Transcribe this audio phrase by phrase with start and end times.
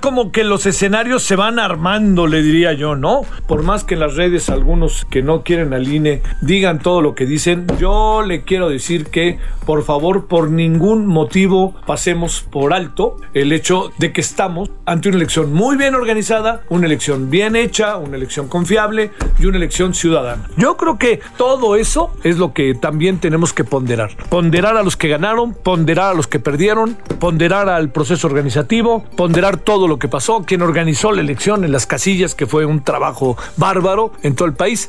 [0.00, 3.22] como que los escenarios se van armando, le diría yo, ¿no?
[3.46, 7.14] Por más que en las redes algunos que no quieren al INE digan todo lo
[7.14, 13.16] que dicen, yo le quiero decir que, por favor, por ningún motivo pasemos por alto
[13.34, 17.96] el hecho de que estamos ante una elección muy bien organizada, una elección bien hecha,
[17.96, 20.48] una elección confiable y una elección ciudadana.
[20.56, 24.16] Yo creo que todo eso es lo que también tenemos que ponderar.
[24.28, 29.58] Ponderar a los que ganaron, ponderar a los que perdieron, ponderar al proceso organizativo, ponderar
[29.58, 33.36] todo lo que pasó, quien organizó la elección en las casillas, que fue un trabajo
[33.56, 34.88] bárbaro en todo el país.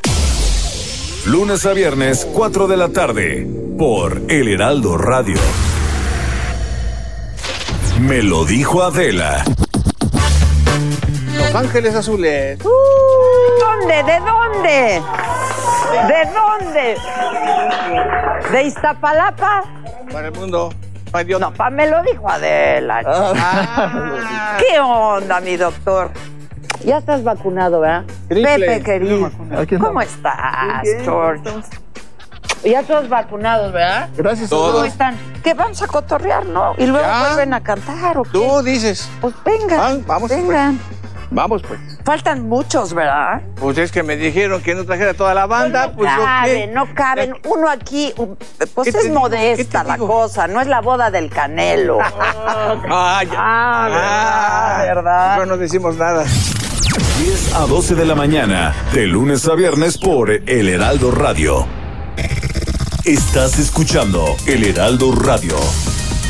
[1.25, 3.47] Lunes a viernes, 4 de la tarde,
[3.79, 5.39] por El Heraldo Radio.
[7.99, 9.43] Me lo dijo Adela.
[11.35, 12.59] Los Ángeles Azules.
[12.59, 14.03] ¿Dónde?
[14.03, 15.01] ¿De dónde?
[16.07, 16.95] ¿De dónde?
[18.51, 19.63] ¿De Iztapalapa?
[20.11, 20.71] Para el mundo.
[21.13, 21.41] Ay, Dios.
[21.41, 23.01] No, pa, me lo dijo Adela.
[23.05, 24.57] Ah.
[24.69, 26.11] ¿Qué onda, mi doctor?
[26.85, 28.03] Ya estás vacunado, ¿verdad?
[28.27, 28.59] Triple.
[28.59, 29.29] Pepe, querido.
[29.79, 31.43] ¿Cómo estás, Bien, George?
[32.63, 34.09] Ya todos vacunados, ¿verdad?
[34.15, 34.87] Gracias a ¿Cómo todos.
[34.87, 35.17] están?
[35.43, 36.73] Que vamos a cotorrear, ¿no?
[36.77, 37.19] Y luego Ya.
[37.27, 38.29] vuelven a cantar, ¿o qué?
[38.31, 39.09] Tú dices.
[39.19, 40.79] Pues vengan, Ah, vamos, vengan.
[41.31, 41.79] Vamos, pues.
[42.03, 43.41] Faltan muchos, ¿verdad?
[43.55, 45.87] Pues es que me dijeron que no trajera toda la banda.
[45.87, 47.33] no Pues yo caben, no caben.
[47.45, 48.13] Uno aquí,
[48.75, 51.99] pues ¿Qué te es modesta la cosa, no es la boda del canelo.
[52.93, 53.37] Ah, ya.
[53.37, 55.37] Ah, ¿verdad?
[55.37, 55.45] ¿verdad?
[55.45, 56.23] No decimos nada.
[56.23, 61.65] 10 a 12 de la mañana, de lunes a viernes por El Heraldo Radio.
[63.05, 65.55] Estás escuchando El Heraldo Radio.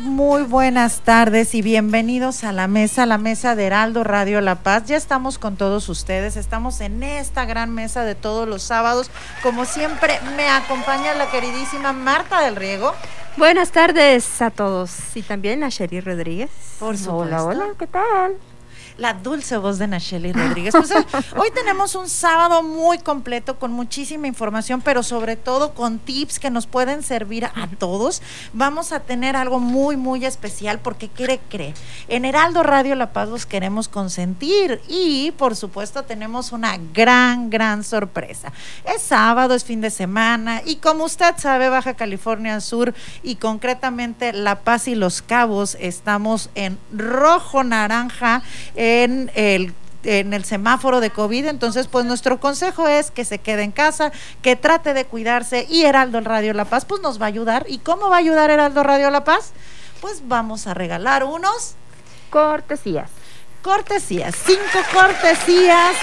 [0.00, 4.84] Muy, buenas tardes y bienvenidos a la mesa, la mesa de Heraldo Radio La Paz.
[4.86, 9.10] Ya estamos con todos ustedes, estamos en esta gran mesa de todos los sábados.
[9.42, 12.92] Como siempre, me acompaña la queridísima Marta del Riego.
[13.36, 16.50] Buenas tardes a todos y también a Sherry Rodríguez.
[16.78, 17.46] Por Hola, supuesto.
[17.46, 18.34] hola, ¿qué tal?
[18.96, 20.72] La dulce voz de Nacheli Rodríguez.
[20.72, 21.04] Pues, eh,
[21.36, 26.48] hoy tenemos un sábado muy completo con muchísima información, pero sobre todo con tips que
[26.48, 28.22] nos pueden servir a todos.
[28.52, 31.74] Vamos a tener algo muy, muy especial porque quiere cree.
[32.06, 37.82] En Heraldo Radio La Paz los queremos consentir y por supuesto tenemos una gran, gran
[37.82, 38.52] sorpresa.
[38.84, 42.94] Es sábado, es fin de semana y como usted sabe, Baja California Sur
[43.24, 48.42] y concretamente La Paz y Los Cabos estamos en rojo naranja
[48.84, 49.72] en el
[50.04, 54.12] en el semáforo de COVID, entonces pues nuestro consejo es que se quede en casa,
[54.42, 57.64] que trate de cuidarse y Heraldo Radio La Paz pues nos va a ayudar.
[57.68, 59.52] ¿Y cómo va a ayudar Heraldo Radio La Paz?
[60.00, 61.74] Pues vamos a regalar unos
[62.28, 63.10] Cortesías.
[63.62, 65.96] cortesías, cinco cortesías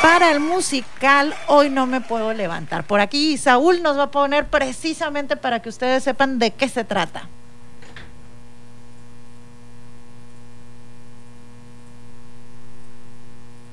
[0.00, 2.86] para el musical Hoy no me puedo levantar.
[2.86, 6.84] Por aquí Saúl nos va a poner precisamente para que ustedes sepan de qué se
[6.84, 7.28] trata.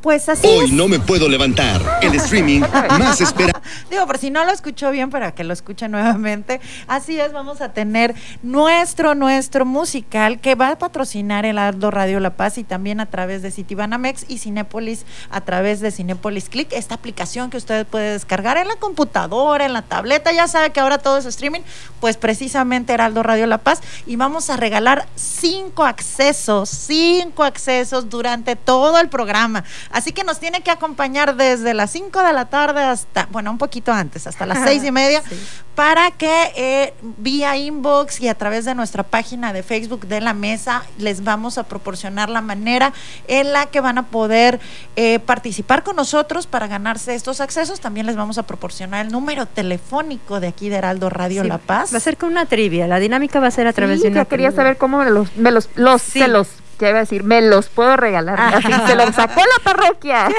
[0.00, 0.72] Pues así Hoy es.
[0.72, 1.98] no me puedo levantar.
[2.02, 2.60] El streaming
[2.98, 3.60] más esperado.
[3.90, 6.60] Digo, por si no lo escuchó bien, para que lo escuche nuevamente.
[6.86, 12.20] Así es, vamos a tener nuestro, nuestro musical que va a patrocinar el Aldo Radio
[12.20, 16.72] La Paz y también a través de Citibanamex y Cinépolis a través de Cinépolis Click,
[16.72, 20.80] esta aplicación que usted puede descargar en la computadora, en la tableta, ya sabe que
[20.80, 21.60] ahora todo es streaming,
[22.00, 28.56] pues precisamente Heraldo Radio La Paz y vamos a regalar cinco accesos, cinco accesos durante
[28.56, 29.64] todo el programa.
[29.90, 33.58] Así que nos tiene que acompañar desde las 5 de la tarde hasta, bueno, un
[33.58, 35.22] poquito antes, hasta las seis y media,
[35.74, 40.34] para que eh, vía inbox y a través de nuestra página de Facebook de la
[40.34, 42.92] mesa les vamos a proporcionar la manera
[43.28, 44.60] en la que van a poder
[44.96, 47.80] eh, participar con nosotros para ganarse estos accesos.
[47.80, 51.58] También les vamos a proporcionar el número telefónico de aquí de Heraldo Radio Sí, La
[51.58, 51.92] Paz.
[51.92, 52.86] Va a ser con una trivia.
[52.86, 54.62] La dinámica va a ser a través Sí, de una yo quería trivia.
[54.62, 56.18] saber cómo me los, me los, los, Sí.
[56.20, 58.40] se los, ya iba a decir, me los puedo regalar.
[58.40, 60.28] Así se los sacó la parroquia.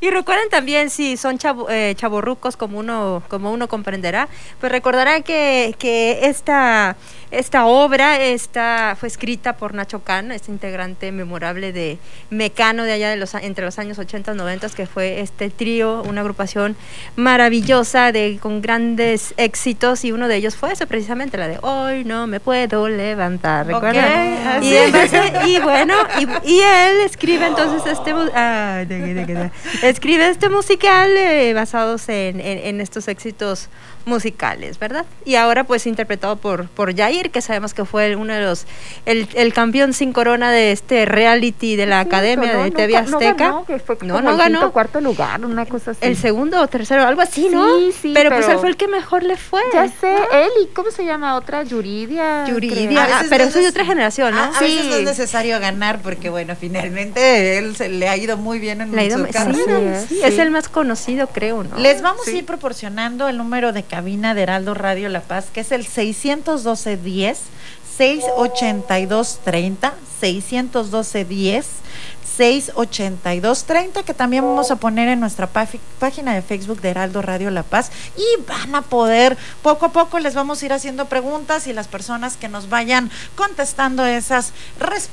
[0.00, 4.28] Y recuerden también, si son chavo, eh, chavorrucos, como uno, como uno comprenderá,
[4.60, 6.96] pues recordarán que, que esta,
[7.30, 11.98] esta obra esta, fue escrita por Nacho Cano, este integrante memorable de
[12.30, 15.50] Mecano de allá de los, a- entre los años 80 y 90, que fue este
[15.50, 16.76] trío, una agrupación
[17.16, 22.04] maravillosa de, con grandes éxitos, y uno de ellos fue ese precisamente, la de Hoy
[22.04, 24.32] no me puedo levantar, ¿recuerdan?
[24.32, 24.68] Ok, así.
[24.68, 28.84] Y, en base- y bueno, y, y él escribe entonces este ah,
[29.82, 33.68] escribe este musical eh, basados en, en- en estos éxitos
[34.04, 35.04] musicales, ¿verdad?
[35.24, 38.66] Y ahora pues interpretado por, por Jair, que sabemos que fue uno de los,
[39.06, 42.92] el, el campeón sin corona de este reality de la Academia No, de nunca- TV
[42.94, 43.34] no Azteca.
[43.44, 44.58] ganó, que fue No, como no el ganó.
[44.60, 46.00] quinto, cuarto lugar, una cosa así.
[46.02, 47.78] El segundo o tercero, algo así, ¿no?
[47.78, 49.62] Sí, sí, pero, pues pero- él fue el que mejor le fue.
[49.72, 51.62] Ya sé, él y ¿cómo se llama otra?
[51.62, 52.46] Yuridia.
[52.46, 54.40] Yuridia, ah, pero no eso es de otra generación, ¿no?
[54.40, 58.36] A, a veces no es necesario ganar porque, bueno, finalmente él se, le ha ido
[58.36, 59.78] muy bien en Le ha ido- su sí, carrera.
[59.98, 60.20] es, sí, sí.
[60.24, 61.78] es el más conocido, creo, ¿no?
[61.78, 62.30] Les vamos Sí.
[62.34, 65.84] a ir proporcionando el número de cabina de Heraldo Radio La Paz, que es el
[65.86, 67.40] 612 10
[67.96, 69.40] 682
[72.38, 76.80] 30 612 10 682 30 que también vamos a poner en nuestra página de Facebook
[76.80, 80.66] de Heraldo Radio La Paz y van a poder poco a poco les vamos a
[80.66, 84.52] ir haciendo preguntas y las personas que nos vayan contestando esas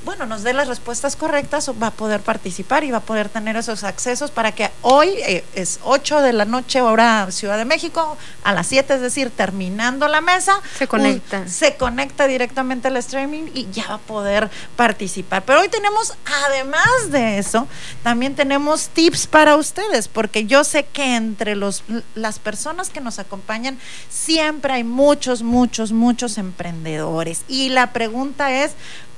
[0.06, 3.56] bueno nos dé las respuestas correctas va a poder participar y va a poder tener
[3.57, 8.18] esos accesos para que hoy eh, es 8 de la noche hora Ciudad de México
[8.44, 11.39] a las 7 es decir terminando la mesa Se conecta.
[11.39, 15.44] un- se conecta directamente al streaming y ya va a poder participar.
[15.45, 16.13] Pero hoy tenemos,
[16.45, 17.67] además de eso,
[18.03, 21.83] también tenemos tips para ustedes, porque yo sé que entre los,
[22.15, 23.77] las personas que nos acompañan
[24.09, 27.44] siempre hay muchos, muchos, muchos emprendedores.
[27.47, 28.71] Y la pregunta es,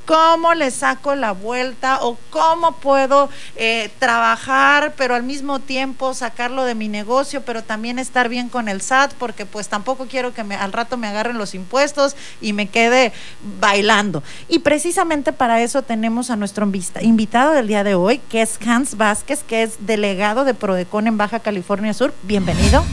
[0.07, 6.63] ¿Cómo le saco la vuelta o cómo puedo eh, trabajar, pero al mismo tiempo sacarlo
[6.63, 10.39] de mi negocio, pero también estar bien con el SAT, porque pues tampoco quiero que
[10.39, 13.12] al rato me agarren los impuestos y me quede
[13.59, 14.24] bailando.
[14.48, 16.65] Y precisamente para eso tenemos a nuestro
[17.01, 21.18] invitado del día de hoy, que es Hans Vázquez, que es delegado de Prodecon en
[21.18, 22.13] Baja California Sur.
[22.24, 22.86] Bienvenido.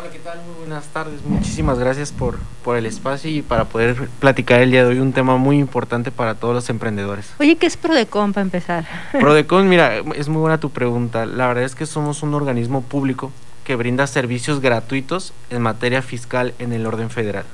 [0.00, 0.38] Hola, ¿qué tal?
[0.46, 1.20] Muy buenas tardes.
[1.26, 5.12] Muchísimas gracias por, por el espacio y para poder platicar el día de hoy un
[5.12, 7.30] tema muy importante para todos los emprendedores.
[7.38, 8.86] Oye, ¿qué es Prodecon para empezar?
[9.12, 11.26] Prodecon, mira, es muy buena tu pregunta.
[11.26, 13.30] La verdad es que somos un organismo público
[13.64, 17.44] que brinda servicios gratuitos en materia fiscal en el orden federal.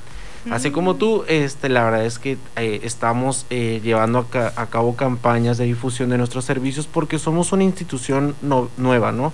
[0.48, 4.66] Así como tú, este, la verdad es que eh, estamos eh, llevando a, ca- a
[4.66, 9.32] cabo campañas de difusión de nuestros servicios porque somos una institución no- nueva, ¿no?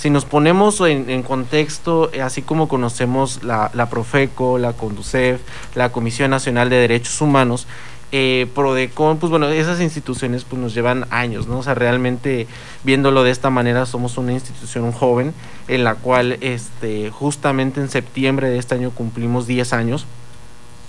[0.00, 5.42] Si nos ponemos en, en contexto, eh, así como conocemos la, la Profeco, la Conducef,
[5.74, 7.66] la Comisión Nacional de Derechos Humanos,
[8.10, 11.58] eh, Prodecon, pues bueno, esas instituciones pues nos llevan años, ¿no?
[11.58, 12.46] O sea, realmente
[12.82, 15.34] viéndolo de esta manera somos una institución joven
[15.68, 20.06] en la cual este, justamente en septiembre de este año cumplimos 10 años.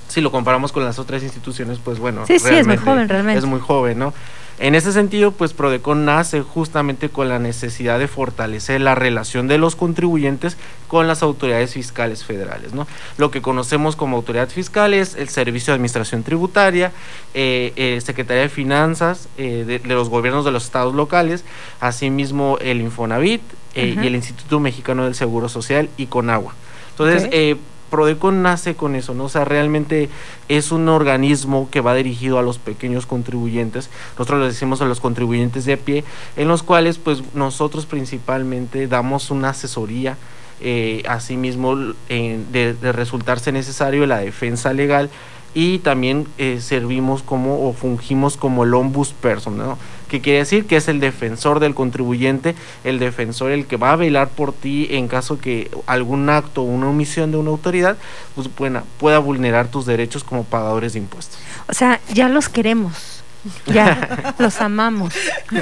[0.08, 3.40] Si lo comparamos con las otras instituciones, pues bueno, Sí, sí, es muy joven, realmente.
[3.40, 4.14] Es muy joven, ¿no?
[4.62, 9.58] En ese sentido, pues Prodecon nace justamente con la necesidad de fortalecer la relación de
[9.58, 10.56] los contribuyentes
[10.88, 12.86] con las autoridades fiscales federales, ¿no?
[13.18, 16.92] Lo que conocemos como autoridad fiscal es el Servicio de Administración Tributaria,
[17.34, 21.44] eh, eh, Secretaría de Finanzas eh, de, de los gobiernos de los estados locales,
[21.80, 23.42] asimismo el Infonavit
[23.74, 26.54] y el Instituto Mexicano del Seguro Social y Conagua.
[26.92, 27.58] Entonces.
[27.92, 29.26] Prodecon nace con eso, ¿no?
[29.26, 30.10] O sea, realmente
[30.50, 33.92] es un organismo que va dirigido a los pequeños contribuyentes.
[34.18, 36.04] Nosotros les decimos a los contribuyentes de pie,
[36.38, 40.18] en los cuales, pues, nosotros principalmente damos una asesoría,
[40.62, 41.78] eh, asimismo,
[42.10, 45.12] eh, de, de resultarse necesario la defensa legal
[45.54, 49.78] y también eh, servimos como o fungimos como el ombudsperson, ¿no?
[50.12, 52.54] Que quiere decir que es el defensor del contribuyente,
[52.84, 56.66] el defensor el que va a velar por ti en caso que algún acto o
[56.66, 57.96] una omisión de una autoridad
[58.36, 61.40] pues, pueda, pueda vulnerar tus derechos como pagadores de impuestos.
[61.70, 63.24] O sea, ya los queremos.
[63.68, 65.14] Ya los amamos.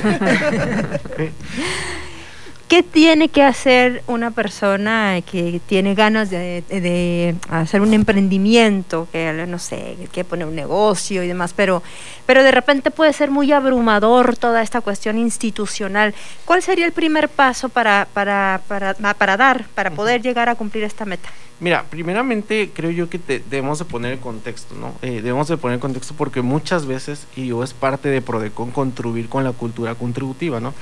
[2.69, 9.33] ¿Qué tiene que hacer una persona que tiene ganas de, de hacer un emprendimiento, que
[9.47, 11.81] no sé, que poner un negocio y demás, pero,
[12.27, 16.13] pero de repente puede ser muy abrumador toda esta cuestión institucional?
[16.45, 20.83] ¿Cuál sería el primer paso para, para, para, para dar, para poder llegar a cumplir
[20.83, 21.27] esta meta?
[21.59, 24.93] Mira, primeramente creo yo que te- debemos de poner el contexto, ¿no?
[25.01, 28.69] Eh, debemos de poner el contexto porque muchas veces, y yo es parte de Prodecon
[28.69, 30.75] contribuir con la cultura contributiva, ¿no?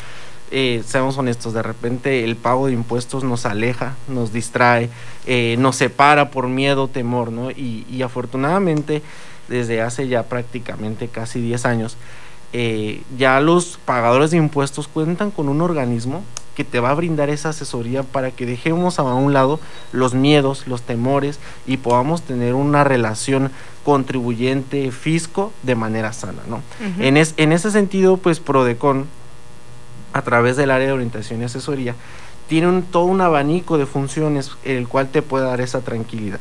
[0.51, 4.89] Eh, seamos honestos, de repente el pago de impuestos nos aleja, nos distrae,
[5.25, 7.51] eh, nos separa por miedo, temor, ¿no?
[7.51, 9.01] Y, y afortunadamente,
[9.49, 11.97] desde hace ya prácticamente casi 10 años,
[12.53, 16.23] eh, ya los pagadores de impuestos cuentan con un organismo
[16.55, 19.59] que te va a brindar esa asesoría para que dejemos a un lado
[19.91, 23.51] los miedos, los temores y podamos tener una relación
[23.83, 26.61] contribuyente fisco de manera sana, ¿no?
[26.99, 29.05] En, es- en ese sentido, pues Prodecon,
[30.17, 31.95] a través del área de orientación y asesoría,
[32.47, 36.39] tiene un, todo un abanico de funciones el cual te puede dar esa tranquilidad.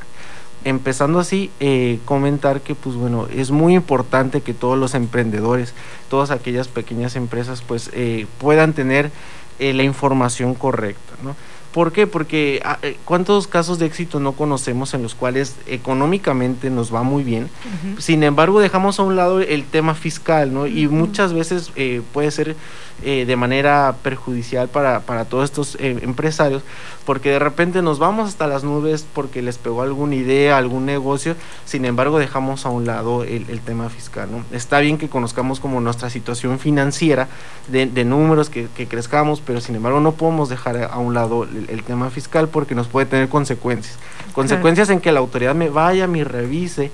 [0.65, 5.75] Empezando así, eh, comentar que pues bueno, es muy importante que todos los emprendedores,
[6.09, 9.11] todas aquellas pequeñas empresas pues eh, puedan tener
[9.59, 11.37] eh, la información correcta, ¿no?
[11.77, 12.07] ¿Por qué?
[12.07, 17.03] Porque ah, eh, ¿cuántos casos de éxito no conocemos en los cuales económicamente nos va
[17.03, 17.51] muy bien?
[17.99, 20.67] Sin embargo, dejamos a un lado el tema fiscal, ¿no?
[20.67, 22.57] Y muchas veces eh, puede ser
[23.03, 26.63] eh, de manera perjudicial para, para todos estos eh, empresarios,
[27.05, 31.37] porque de repente nos vamos hasta las nubes porque les pegó alguna idea, algún negocio,
[31.65, 34.45] sin embargo dejamos a un lado el, el tema fiscal, ¿no?
[34.57, 37.29] Está bien que conozcamos como nuestra situación financiera,
[37.69, 41.45] de, de números, que, que crezcamos, pero sin embargo no podemos dejar a un lado
[41.45, 43.99] el, el tema fiscal porque nos puede tener consecuencias.
[44.33, 46.91] Consecuencias en que la autoridad me vaya, me revise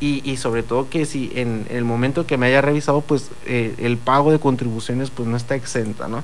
[0.00, 3.74] y, y sobre todo que si en el momento que me haya revisado, pues eh,
[3.78, 6.22] el pago de contribuciones pues no está exenta, ¿no?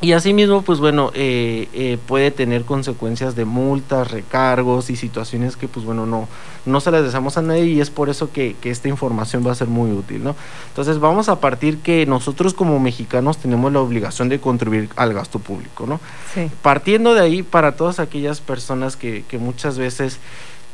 [0.00, 5.66] Y asimismo, pues bueno, eh, eh, puede tener consecuencias de multas, recargos y situaciones que,
[5.66, 6.28] pues bueno, no,
[6.66, 9.52] no se las deseamos a nadie y es por eso que, que esta información va
[9.52, 10.36] a ser muy útil, ¿no?
[10.68, 15.38] Entonces vamos a partir que nosotros como mexicanos tenemos la obligación de contribuir al gasto
[15.38, 16.00] público, ¿no?
[16.34, 16.50] Sí.
[16.60, 20.18] Partiendo de ahí, para todas aquellas personas que, que muchas veces,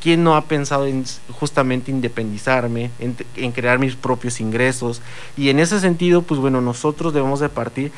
[0.01, 5.01] ¿quién no ha pensado en justamente independizarme, en, crear mis propios ingresos?
[5.37, 7.91] Y en ese sentido, pues bueno, nosotros debemos de partir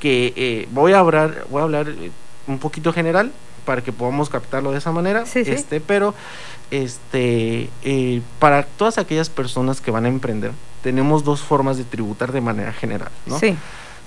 [0.00, 2.10] que eh, voy a hablar, voy a hablar eh,
[2.46, 3.30] un poquito general
[3.66, 5.50] para que podamos captarlo de esa manera, Sí, sí.
[5.50, 6.14] este, pero
[6.70, 10.52] este eh, para todas aquellas personas que van a emprender,
[10.82, 13.38] tenemos dos formas de tributar de manera general, ¿no?
[13.38, 13.54] Sí.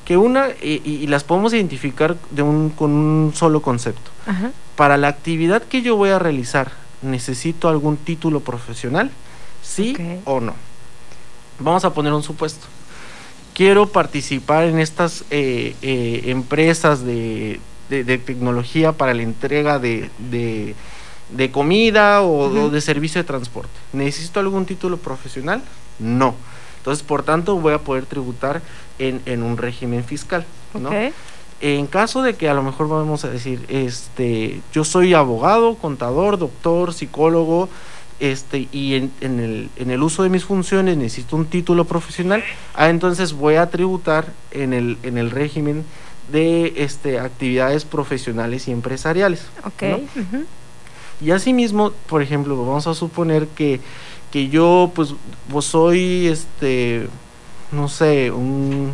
[0.05, 4.12] que una y, y- y las podemos identificar de un, con un solo concepto.
[4.25, 4.51] Ajá.
[4.75, 6.72] Para la actividad que yo voy a realizar,
[7.03, 9.12] ¿necesito algún título profesional?
[9.62, 9.93] ¿Sí
[10.25, 10.55] o no?
[11.60, 12.65] Vamos a poner un supuesto.
[13.53, 20.10] Quiero participar en estas eh, eh, empresas de, de- de tecnología para la entrega de,
[20.17, 20.75] de-
[21.29, 23.72] de comida o, o de servicio de transporte.
[23.93, 25.62] ¿Necesito algún título profesional?
[26.00, 26.36] No.
[26.79, 28.62] Entonces, por tanto, voy a poder tributar
[29.00, 30.45] en, en un régimen fiscal.
[30.79, 30.89] ¿no?
[31.65, 36.38] En caso de que a lo mejor vamos a decir, este, yo soy abogado, contador,
[36.38, 37.70] doctor, psicólogo,
[38.20, 42.43] este, y en, en el, en el uso de mis funciones necesito un título profesional,
[42.75, 45.86] ah, entonces voy a tributar en el, en el régimen
[46.34, 49.46] de este, actividades profesionales y empresariales.
[49.63, 49.84] Ok.
[49.84, 49.96] ¿no?
[49.96, 50.46] ujú.
[51.22, 53.79] Y asimismo, por ejemplo, vamos a suponer que,
[54.34, 55.15] que yo pues,
[55.50, 57.08] pues soy este
[57.74, 58.91] no sé, un,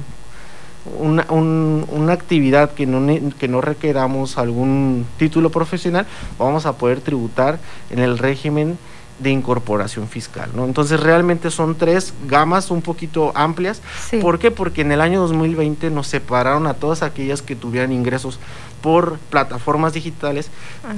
[0.99, 3.05] una, un- una actividad que no,
[3.37, 6.05] que no requeramos algún título profesional,
[6.37, 7.59] vamos a poder tributar
[7.89, 8.77] en el régimen
[9.19, 10.63] de incorporación fiscal, ¿no?
[10.63, 13.81] Entonces realmente son tres gamas un poquito amplias.
[14.09, 14.17] Sí.
[14.19, 14.49] ¿Por qué?
[14.49, 18.39] Porque en el año 2020 nos separaron a todas aquellas que tuvieran ingresos
[18.81, 20.49] por plataformas digitales.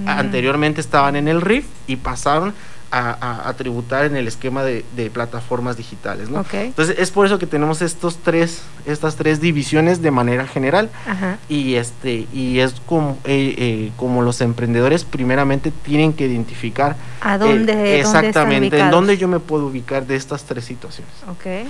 [0.06, 0.20] Ah.
[0.20, 2.54] Anteriormente estaban en el RIF y pasaron
[2.92, 6.46] a, a- a tributar en el esquema de, de plataformas digitales, ¿no?
[6.54, 11.38] Entonces es por eso que tenemos estos tres, estas tres divisiones de manera general Ajá.
[11.48, 17.36] y este y es como eh, eh, como los emprendedores primeramente tienen que identificar ¿A
[17.36, 18.92] eh, dónde, dónde están exactamente en ubicados?
[18.92, 21.14] dónde yo me puedo ubicar de estas tres situaciones.
[21.30, 21.68] Ok.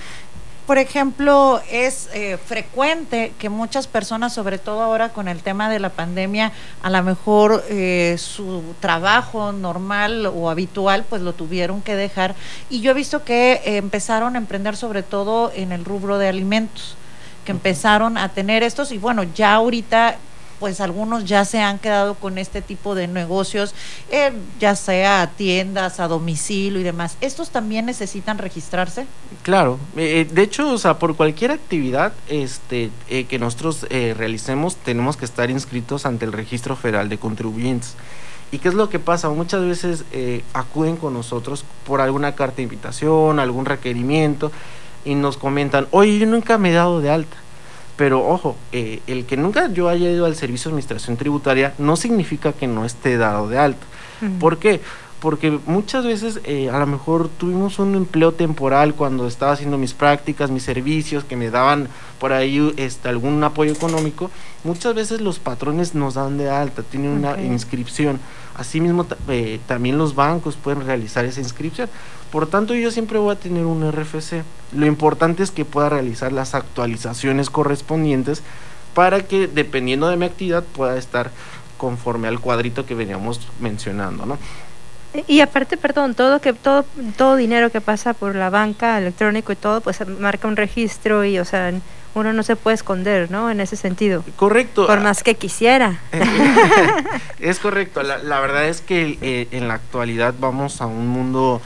[0.67, 5.79] Por ejemplo, es eh, frecuente que muchas personas, sobre todo ahora con el tema de
[5.79, 6.51] la pandemia,
[6.83, 12.35] a lo mejor eh, su trabajo normal o habitual, pues lo tuvieron que dejar.
[12.69, 16.27] Y yo he visto que eh, empezaron a emprender sobre todo en el rubro de
[16.27, 16.95] alimentos,
[17.43, 20.17] que empezaron a tener estos y bueno, ya ahorita
[20.61, 23.73] pues algunos ya se han quedado con este tipo de negocios,
[24.11, 27.17] eh, ya sea tiendas, a domicilio y demás.
[27.19, 29.07] ¿Estos también necesitan registrarse?
[29.41, 34.75] Claro, eh, de hecho, o sea, por cualquier actividad este, eh, que nosotros eh, realicemos,
[34.75, 37.95] tenemos que estar inscritos ante el Registro Federal de Contribuyentes.
[38.51, 39.29] ¿Y qué es lo que pasa?
[39.29, 44.51] Muchas veces eh, acuden con nosotros por alguna carta de invitación, algún requerimiento,
[45.05, 47.37] y nos comentan, oye, yo nunca me he dado de alta.
[48.01, 51.95] Pero ojo, eh, el que nunca yo haya ido al Servicio de Administración Tributaria no
[51.95, 53.85] significa que no esté dado de alta.
[54.39, 54.81] ¿Por qué?
[55.21, 59.93] Porque muchas veces eh, a lo mejor tuvimos un empleo temporal cuando estaba haciendo mis
[59.93, 64.31] prácticas, mis servicios, que me daban por ahí este, algún apoyo económico.
[64.63, 68.19] Muchas veces los patrones nos dan de alta, tienen una inscripción.
[68.55, 71.87] Asimismo, eh, también los bancos pueden realizar esa inscripción.
[72.31, 74.43] Por tanto, yo siempre voy a tener un RFC.
[74.73, 78.41] Lo importante es que pueda realizar las actualizaciones correspondientes
[78.95, 81.29] para que, dependiendo de mi actividad, pueda estar
[81.77, 84.37] conforme al cuadrito que veníamos mencionando, ¿no?
[85.27, 86.85] Y aparte, perdón, todo que todo
[87.17, 91.37] todo dinero que pasa por la banca electrónico y todo, pues marca un registro y,
[91.37, 91.73] o sea,
[92.13, 93.49] uno no se puede esconder, ¿no?
[93.49, 94.23] En ese sentido.
[94.35, 94.87] Correcto.
[94.87, 95.99] Por más que quisiera.
[97.39, 98.03] Es correcto.
[98.03, 101.61] La, la verdad es que eh, en la actualidad vamos a un mundo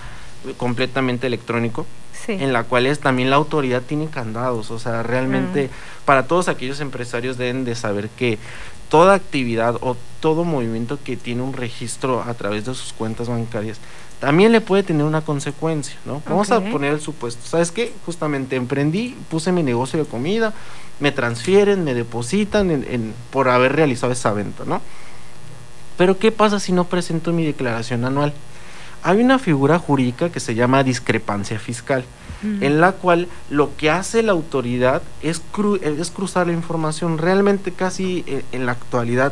[0.57, 1.85] completamente electrónico.
[2.13, 2.31] Sí.
[2.31, 4.71] En la cual es, también la autoridad tiene candados.
[4.71, 5.69] O sea, realmente
[6.05, 8.39] para todos aquellos empresarios deben de saber que
[8.89, 13.77] toda actividad o todo movimiento que tiene un registro a través de sus cuentas bancarias
[14.19, 16.21] también le puede tener una consecuencia, ¿no?
[16.27, 17.41] Vamos a poner el supuesto.
[17.47, 17.91] ¿Sabes qué?
[18.05, 20.53] Justamente emprendí, puse mi negocio de comida,
[21.01, 24.81] me transfieren, me depositan en- en- por haber realizado esa venta, ¿no?
[25.97, 28.33] Pero ¿qué pasa si no presento mi declaración anual?
[29.05, 32.03] Hay una figura jurídica que se llama discrepancia fiscal,
[32.41, 32.63] Mm.
[32.63, 37.17] en la cual lo que hace la autoridad es, cru- es cruzar la información.
[37.17, 39.31] Realmente casi eh, en la actualidad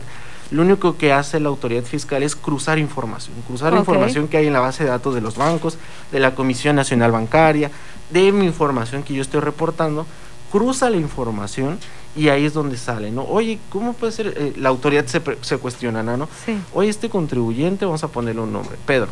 [0.51, 4.53] lo único que hace la autoridad fiscal es cruzar información, cruzar información que hay en
[4.53, 5.77] la base de datos de los bancos,
[6.11, 7.71] de la Comisión Nacional Bancaria,
[8.11, 10.05] de mi información que yo estoy reportando,
[10.51, 11.79] cruza la información
[12.15, 13.23] y ahí es donde sale, ¿no?
[13.23, 14.27] Oye, ¿cómo puede ser?
[14.37, 16.29] Eh, la autoridad se, se cuestiona, ¿no?
[16.45, 16.55] Sí.
[16.75, 19.07] Oye, este contribuyente, vamos a ponerle un nombre, Pedro.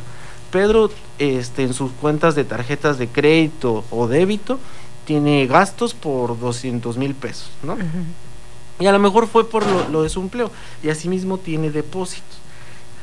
[0.51, 4.59] Pedro, este, en sus cuentas de tarjetas de crédito o débito,
[5.05, 7.75] tiene gastos por 200 mil pesos, ¿no?
[8.79, 10.51] Y a lo mejor fue por lo, lo de su empleo.
[10.83, 12.37] Y asimismo tiene depósitos.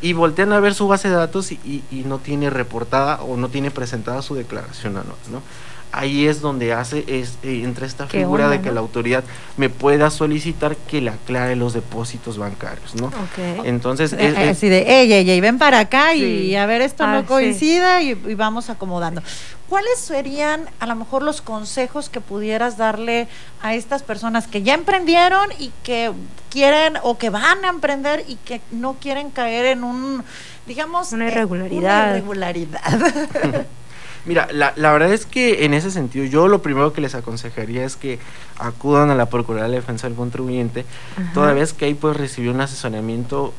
[0.00, 3.36] Y voltean a ver su base de datos y, y- y no tiene reportada o
[3.36, 5.42] no tiene presentada su declaración anual, ¿no?
[5.90, 8.74] Ahí es donde hace, es, eh, entra esta Qué figura de que ¿no?
[8.74, 9.24] la autoridad
[9.56, 13.06] me pueda solicitar que le aclare los depósitos bancarios, ¿no?
[13.06, 13.64] Ok.
[13.64, 16.82] Entonces, Eh, es- es- Así de, ey, ey, ey, ven para acá y a ver,
[16.82, 17.26] esto Ah, no sí.
[17.26, 19.22] coincide y, y vamos acomodando.
[19.68, 23.28] ¿Cuáles serían a lo mejor los consejos que pudieras darle
[23.62, 26.10] a estas personas que ya emprendieron y que
[26.50, 30.24] quieren o que van a emprender y que no quieren caer en un,
[30.66, 32.08] digamos, Una eh, irregularidad.
[32.08, 32.80] una irregularidad.
[34.28, 37.82] Mira, la, la verdad es que en ese sentido yo lo primero que les aconsejaría
[37.84, 38.18] es que
[38.58, 40.84] acudan a la Procuraduría de Defensa del Contribuyente,
[41.16, 41.32] Ajá.
[41.32, 43.54] toda vez que ahí puedes recibir un asesoramiento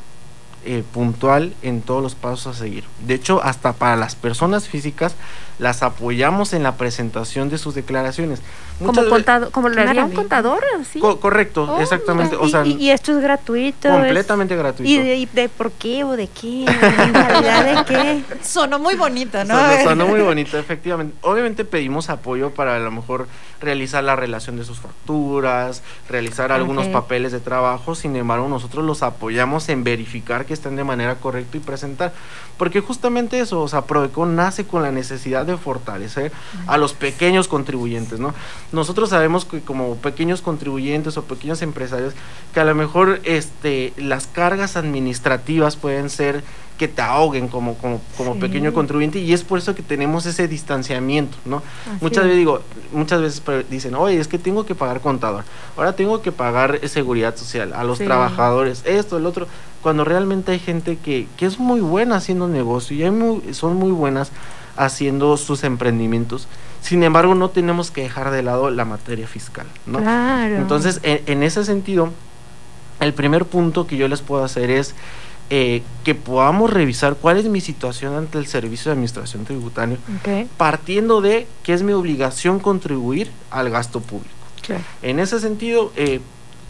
[0.64, 2.84] eh, puntual en todos los pasos a seguir.
[3.04, 5.16] De hecho, hasta para las personas físicas
[5.60, 8.40] las apoyamos en la presentación de sus declaraciones.
[8.78, 11.00] Como, Muchas contado, como lo haría un contador, ¿sí?
[11.00, 12.34] Co- correcto, Oh, exactamente.
[12.34, 13.88] Y, O sea, y- y esto es gratuito.
[13.88, 14.90] es- completamente gratuito.
[14.90, 16.64] ¿Y de, y de por qué o de qué?
[16.64, 18.24] ¿En realidad de qué?
[18.42, 19.54] Sonó muy bonito, ¿no?
[19.54, 21.14] Sonó, sonó muy bonito, efectivamente.
[21.20, 23.28] Obviamente pedimos apoyo para a lo mejor
[23.60, 29.02] realizar la relación de sus facturas, realizar algunos papeles de trabajo, sin embargo nosotros los
[29.02, 32.12] apoyamos en verificar que estén de manera correcta y presentar.
[32.56, 36.32] Porque justamente eso, o sea, Prodecon nace con la necesidad de fortalecer
[36.66, 38.34] a los pequeños contribuyentes, ¿no?
[38.72, 42.14] Nosotros sabemos que como pequeños contribuyentes o pequeños empresarios,
[42.54, 46.42] que a lo mejor este, las cargas administrativas pueden ser
[46.78, 48.40] que te ahoguen como, como, como Sí.
[48.40, 51.58] pequeño contribuyente y es por eso que tenemos ese distanciamiento, ¿no?
[51.58, 52.24] Así muchas es.
[52.24, 55.44] veces digo, muchas veces dicen, oye, es que tengo que pagar contador,
[55.76, 58.04] ahora tengo que pagar seguridad social, a los Sí.
[58.04, 59.46] trabajadores, esto, el otro,
[59.82, 63.76] cuando realmente hay gente que, que es muy buena haciendo negocio y hay muy- son
[63.76, 64.30] muy buenas
[64.76, 66.48] haciendo sus emprendimientos.
[66.80, 69.98] Sin embargo, no tenemos que dejar de lado la materia fiscal, ¿no?
[69.98, 70.56] Claro.
[70.56, 72.10] Entonces, en, en ese sentido,
[73.00, 74.94] el primer punto que yo les puedo hacer es
[75.52, 79.98] eh, que podamos revisar cuál es mi situación ante el Servicio de Administración Tributaria,
[80.56, 84.30] partiendo de que es mi obligación contribuir al gasto público.
[84.62, 84.84] claro.
[85.02, 86.20] En ese sentido, eh,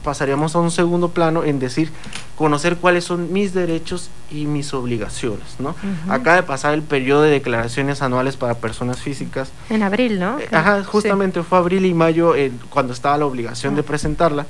[0.03, 1.91] pasaríamos a un segundo plano en decir,
[2.37, 5.71] conocer cuáles son mis derechos y mis obligaciones, ¿no?
[5.71, 6.13] Ujú.
[6.13, 9.51] Acaba de pasar el periodo de declaraciones anuales para personas físicas.
[9.69, 10.39] En abril, ¿no?
[10.39, 13.85] Eh, Ajá, justamente fue abril y mayo eh, cuando estaba la obligación de Ah.
[13.85, 14.47] presentarla.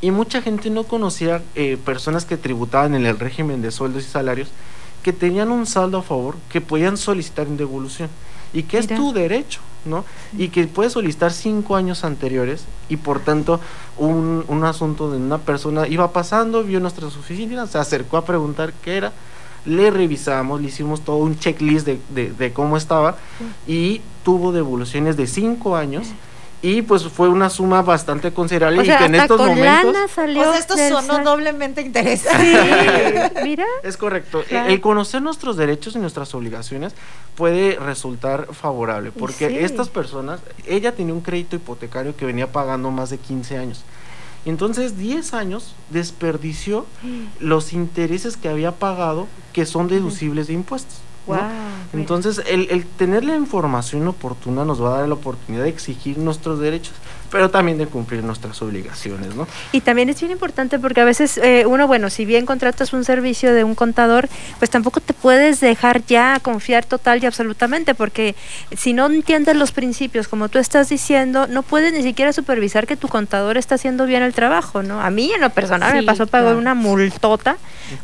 [0.00, 4.08] Y mucha gente no conocía eh, personas que tributaban en el régimen de sueldos y
[4.08, 4.48] salarios
[5.02, 8.08] que tenían un saldo a favor que podían solicitar en devolución
[8.52, 10.04] y que es tu derecho, ¿no?
[10.36, 13.60] Y que puedes solicitar cinco años anteriores y por tanto
[13.98, 18.72] un, un asunto de una persona iba pasando, vio nuestras oficinas, se acercó a preguntar
[18.82, 19.12] qué era,
[19.64, 23.16] le revisamos, le hicimos todo un checklist de, de- de cómo estaba
[23.66, 26.06] y tuvo devoluciones de cinco años
[26.68, 29.92] y pues fue una suma bastante considerable O y sea, que en estos con momentos...
[29.92, 30.40] lana salió.
[30.40, 33.30] O sea, esto del sonó sal- doblemente interesante.
[33.34, 33.64] Sí, mira.
[33.82, 34.40] Es correcto.
[34.40, 34.68] E- Claro.
[34.70, 36.94] El conocer nuestros derechos y nuestras obligaciones
[37.36, 39.56] puede resultar favorable, porque Sí.
[39.58, 43.82] estas personas, ella tenía un crédito hipotecario que venía pagando más de 15 años.
[44.44, 46.86] Entonces, 10 años desperdició
[47.40, 50.98] los intereses que había pagado que son deducibles de impuestos.
[51.92, 56.18] Entonces, el, el tener la información oportuna nos va a dar la oportunidad de exigir
[56.18, 56.94] nuestros derechos,
[57.30, 59.46] pero también de cumplir nuestras obligaciones, ¿no?
[59.72, 63.04] Y también es bien importante porque a veces eh, uno, bueno, si bien contratas un
[63.04, 68.34] servicio de un contador, pues tampoco te puedes dejar ya confiar total y absolutamente, porque
[68.76, 72.96] si no entiendes los principios, como tú estás diciendo, no puedes ni siquiera supervisar que
[72.96, 75.00] tu contador está haciendo bien el trabajo, ¿no?
[75.00, 76.58] A mí en lo personal me pasó pagar claro.
[76.58, 77.56] una multota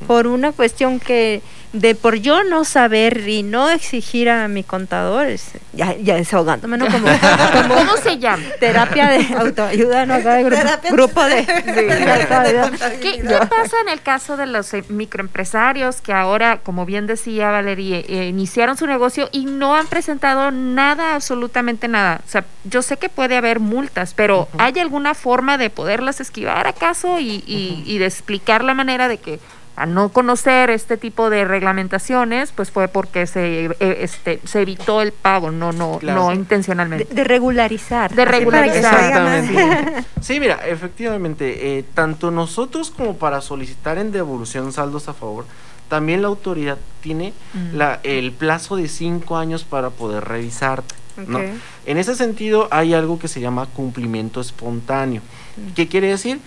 [0.07, 5.27] por una cuestión que de por yo no saber y no exigir a mi contador,
[5.27, 6.87] es- ya, ya desahogándome, ¿no?
[6.87, 7.07] Como,
[7.63, 8.43] como ¿Cómo se llama?
[8.61, 10.15] terapia de autoayuda, ¿no?
[10.15, 10.45] Acá de
[10.91, 12.71] grupo, de, de autoayuda.
[13.01, 17.51] ¿Qué, qué pasa en el caso de los eh, microempresarios que ahora, como bien decía
[17.51, 22.21] Valeria, eh, iniciaron su negocio y no han presentado nada, absolutamente nada?
[22.27, 26.67] O sea, yo sé que puede haber multas, pero ¿hay alguna forma de poderlas esquivar
[26.67, 29.41] acaso y, y- y de explicar la manera de que
[29.77, 35.01] al no conocer este tipo de reglamentaciones, pues fue porque se, eh, este, se evitó
[35.03, 36.25] el pago, no, no, Claro.
[36.25, 37.13] no intencionalmente.
[37.15, 38.15] de regularizar.
[38.15, 38.95] De regularizar.
[38.95, 40.05] Exactamente.
[40.21, 45.45] Sí, mira, efectivamente, eh, tanto nosotros como para solicitar en devolución saldos a favor,
[45.89, 47.77] también la autoridad tiene Mm.
[47.77, 50.95] la, el plazo de cinco años para poder revisarte.
[51.27, 51.41] ¿no?
[51.85, 55.21] En ese sentido, hay algo que se llama cumplimiento espontáneo.
[55.59, 55.73] Mm.
[55.75, 56.41] ¿Qué quiere decir?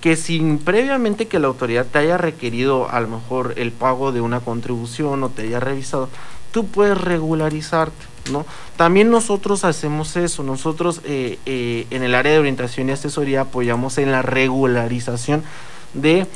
[0.00, 4.20] Que sin previamente que la autoridad te haya requerido a lo mejor el pago de
[4.20, 6.08] una contribución o te haya revisado,
[6.52, 8.46] tú puedes regularizarte, ¿no?
[8.76, 13.98] También nosotros hacemos eso, nosotros eh, eh, en el área de orientación y asesoría apoyamos
[13.98, 15.42] en la regularización
[15.94, 16.26] de,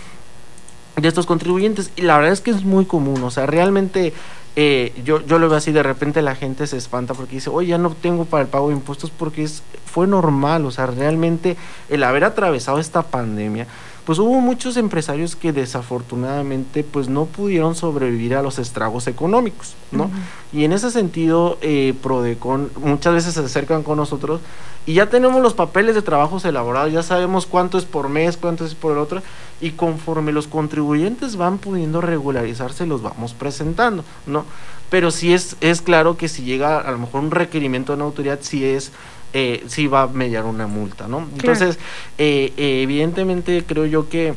[0.97, 1.91] de estos contribuyentes.
[1.97, 4.13] Y la verdad es que es muy común, o sea, realmente
[4.57, 7.69] eh, yo, yo lo veo así, de repente la gente se espanta porque dice, oye,
[7.69, 11.57] ya no tengo para el pago de impuestos porque es, fue normal, o sea, realmente
[11.89, 13.67] el haber atravesado esta pandemia,
[14.05, 20.11] pues hubo muchos empresarios que desafortunadamente pues no pudieron sobrevivir a los estragos económicos, ¿no?
[20.53, 24.41] Y en ese sentido, eh, Prodecon muchas veces se acercan con nosotros
[24.87, 28.65] y ya tenemos los papeles de trabajos elaborados, ya sabemos cuánto es por mes, cuánto
[28.65, 29.23] es por el otro,
[29.61, 34.45] y conforme los contribuyentes van pudiendo regularizarse, los vamos presentando, ¿no?
[34.89, 38.07] Pero sí es, es claro que si llega a lo mejor un requerimiento de una
[38.07, 38.91] autoridad, sí es,
[39.33, 41.29] eh, sí va a mediar una multa, ¿no?
[41.33, 41.79] Entonces,
[42.19, 44.35] eh, eh, evidentemente creo yo que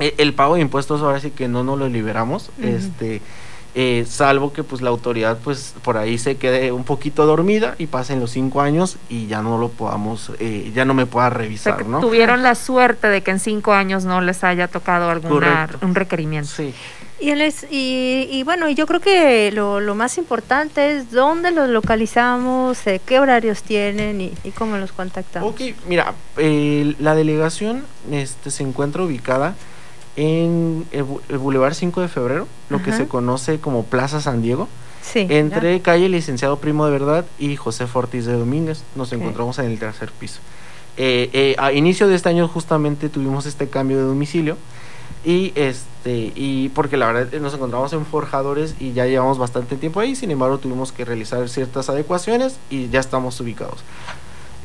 [0.00, 3.20] eh, el pago de impuestos ahora sí que no nos lo liberamos, este
[3.74, 7.86] eh, salvo que pues la autoridad pues por ahí se quede un poquito dormida y
[7.86, 11.30] pasen los cinco años y ya no lo podamos, eh, ya no me pueda O
[11.30, 12.00] sea, revisar, que ¿no?
[12.00, 15.86] tuvieron la suerte de que en cinco años no les haya tocado alguna, Correcto.
[15.86, 16.50] un requerimiento.
[16.54, 16.72] Sí.
[17.20, 21.52] Y, él es- y, y bueno, yo creo que lo, lo más importante es dónde
[21.52, 25.50] los localizamos, eh, qué horarios tienen y, y cómo los contactamos.
[25.50, 29.54] Ok, mira, eh, la delegación este, se encuentra ubicada
[30.16, 32.98] en el, el Boulevard 5 de Febrero, lo que Ajá.
[32.98, 34.68] se conoce como Plaza San Diego,
[35.02, 35.26] Sí.
[35.28, 38.82] entre calle Licenciado Primo de Verdad y José Ortiz de Domínguez.
[38.96, 39.18] Nos Ok.
[39.20, 40.40] encontramos en el tercer piso.
[40.96, 44.56] Eh, eh, a inicio de este año justamente tuvimos este cambio de domicilio
[45.24, 49.76] y este y porque la verdad eh, nos encontramos en forjadores y ya llevamos bastante
[49.76, 53.82] tiempo ahí sin embargo tuvimos que realizar ciertas adecuaciones y ya estamos ubicados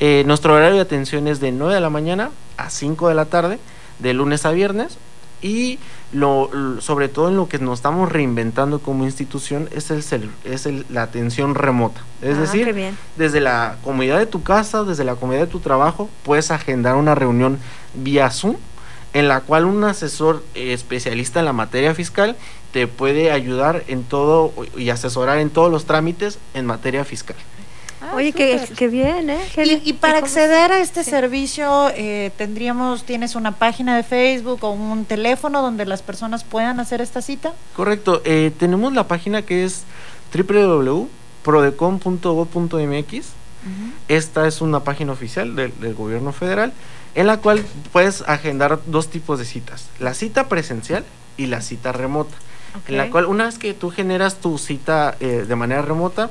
[0.02, 3.26] Eh, nuestro horario de atención es de 9 de la mañana a 5 de la
[3.26, 3.58] tarde
[4.00, 4.98] de lunes a viernes
[5.42, 5.80] y
[6.12, 10.00] lo, lo- sobre todo en lo que nos estamos reinventando como institución es el
[10.44, 12.66] es el- la atención remota es Ah, decir
[13.16, 17.16] desde la comodidad de tu casa, desde la comodidad de tu trabajo, puedes agendar una
[17.16, 17.60] reunión
[17.94, 18.56] vía Zoom
[19.14, 22.36] en la cual un asesor eh, especialista en la materia fiscal
[22.74, 27.36] te puede ayudar en todo y asesorar en todos los trámites en materia fiscal.
[28.14, 29.40] Oye, qué, qué bien, ¿eh?
[29.54, 29.82] Qué bien.
[29.84, 31.10] Y, y para acceder a este Sí.
[31.12, 36.80] servicio, eh, tendríamos, tienes una página de Facebook o un teléfono donde las personas puedan
[36.80, 37.54] hacer esta cita.
[37.76, 39.84] Correcto, eh, tenemos la página que es
[40.34, 43.26] www.prodecon.gov.mx.
[44.08, 46.72] Esta es una página oficial del, del gobierno federal
[47.16, 51.04] en la cual puedes agendar dos tipos de citas, la cita presencial
[51.38, 52.36] y la cita remota,
[52.88, 56.30] en la cual una vez que tú generas tu cita eh, de manera remota,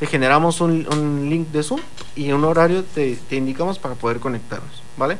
[0.00, 1.80] te generamos un, un link de Zoom
[2.16, 5.16] y un horario te, te indicamos para poder conectarnos, ¿vale?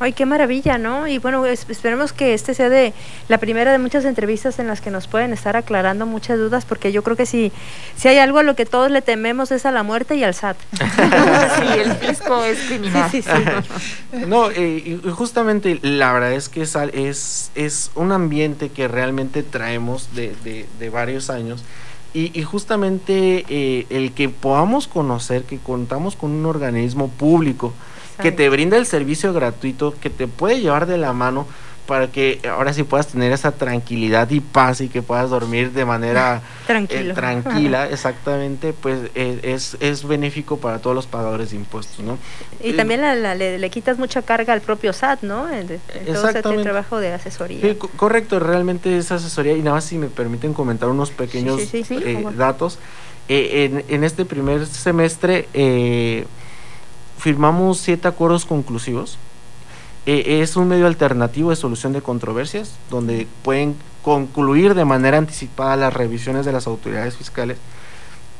[0.00, 1.08] Ay, qué maravilla, ¿no?
[1.08, 2.92] Y bueno, es- esperemos que este sea de
[3.26, 6.92] la primera de muchas entrevistas en las que nos pueden estar aclarando muchas dudas, porque
[6.92, 7.50] yo creo que si,
[7.96, 10.34] si hay algo a lo que todos le tememos es a la muerte y al
[10.34, 10.56] SAT.
[11.58, 13.10] Sí, el fisco es criminal.
[13.10, 14.18] Sí, sí, sí.
[14.28, 20.36] No, eh, justamente la verdad es que es, es un ambiente que realmente traemos de,
[20.44, 21.64] de- de varios años
[22.14, 27.72] y, y justamente eh, el que podamos conocer que contamos con un organismo público
[28.20, 31.46] que te brinda el servicio gratuito, que te puede llevar de la mano
[31.88, 35.86] para que ahora sí puedas tener esa tranquilidad y paz y que puedas dormir de
[35.86, 42.00] manera eh, tranquila, exactamente, pues eh, es, es benéfico para todos los pagadores de impuestos,
[42.00, 42.18] ¿no?
[42.62, 45.48] Y Eh, también la- la- le, le quitas mucha carga al propio SAT, ¿no?
[45.48, 46.62] En, en todo este Exactamente.
[46.64, 47.62] trabajo de asesoría.
[47.62, 51.62] Sí, co- correcto, realmente esa asesoría, y nada más si me permiten comentar unos pequeños
[51.62, 51.98] Sí, sí,
[52.36, 52.78] datos.
[53.28, 56.26] En, en este primer semestre eh,
[57.18, 59.16] firmamos siete acuerdos conclusivos.
[60.10, 65.76] Eh, es un medio alternativo de solución de controversias, donde pueden concluir de manera anticipada
[65.76, 67.58] las revisiones de las autoridades fiscales.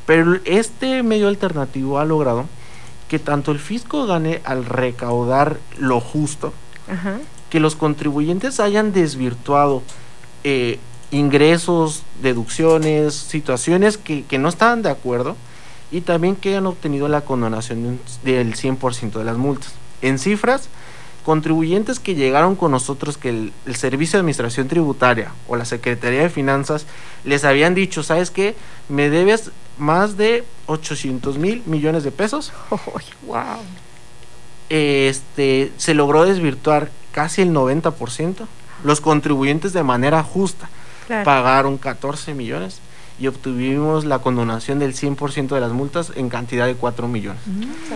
[0.07, 2.45] Pero este medio alternativo ha logrado
[3.07, 6.53] que tanto el fisco gane al recaudar lo justo,
[6.91, 7.19] Ajá.
[7.51, 9.83] que los contribuyentes hayan desvirtuado
[10.43, 10.79] eh,
[11.11, 15.35] ingresos, deducciones, situaciones que, que no estaban de acuerdo
[15.91, 19.75] y también que hayan obtenido la condonación del 100% de las multas.
[20.01, 20.67] En cifras,
[21.29, 26.21] contribuyentes que llegaron con nosotros que el, el Servicio de Administración Tributaria o la Secretaría
[26.23, 26.87] de Finanzas
[27.23, 28.55] les habían dicho, ¿sabes qué?
[28.89, 32.51] Me debes más de 800 mil millones de pesos
[33.27, 33.59] Wow.
[34.69, 38.47] este, se logró desvirtuar casi el 90%.
[38.83, 40.67] Los contribuyentes de manera justa
[41.05, 41.25] Claro.
[41.25, 42.79] pagaron 14 millones
[43.19, 47.41] y obtuvimos la condonación del 100% de las multas en cantidad de 4 millones.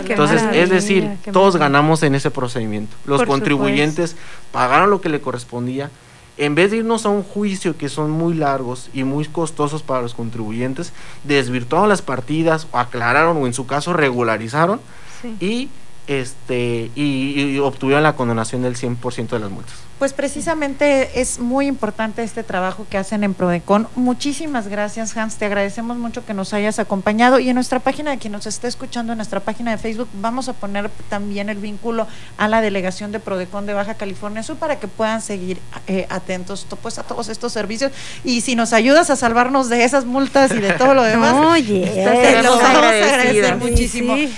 [0.07, 2.95] Entonces, es decir, todos ganamos en ese procedimiento.
[3.05, 4.15] Los Por contribuyentes
[4.51, 5.89] pagaron lo que le correspondía.
[6.35, 10.01] En vez de irnos a un juicio que son muy largos y muy costosos para
[10.01, 10.91] los contribuyentes,
[11.23, 14.79] desvirtuaron las partidas, o aclararon o en su caso regularizaron
[15.21, 15.37] Sí.
[15.39, 15.69] y
[16.07, 19.75] este y, y obtuvieron la condonación del 100% de las multas.
[19.99, 23.87] Pues precisamente es muy importante este trabajo que hacen en Prodecon.
[23.95, 25.37] Muchísimas gracias, Hans.
[25.37, 27.39] Te agradecemos mucho que nos hayas acompañado.
[27.39, 30.49] Y en nuestra página, de quien nos esté escuchando, en nuestra página de Facebook, vamos
[30.49, 32.05] a poner también el vínculo
[32.37, 36.65] a la delegación de Prodecon de Baja California Sur para que puedan seguir eh, atentos
[36.65, 37.91] to- pues, a todos estos servicios.
[38.25, 41.81] Y si nos ayudas a salvarnos de esas multas y de todo lo demás, Oye,
[41.85, 44.15] te lo vamos a agradecer muchísimo.
[44.15, 44.33] Sí.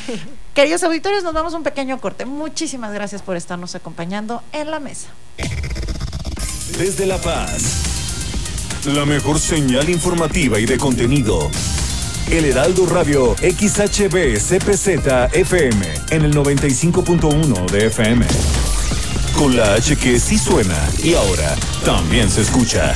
[0.55, 2.23] Queridos auditores, nos damos un pequeño corte.
[2.23, 5.09] Muchísimas gracias por estarnos acompañando en la mesa.
[6.77, 8.85] Desde La Paz.
[8.85, 11.51] La mejor señal informativa y de contenido.
[12.31, 18.25] El Heraldo Radio XHB CPZ FM en el 95.1 de FM.
[19.37, 22.95] Con la H que sí suena y ahora también se escucha.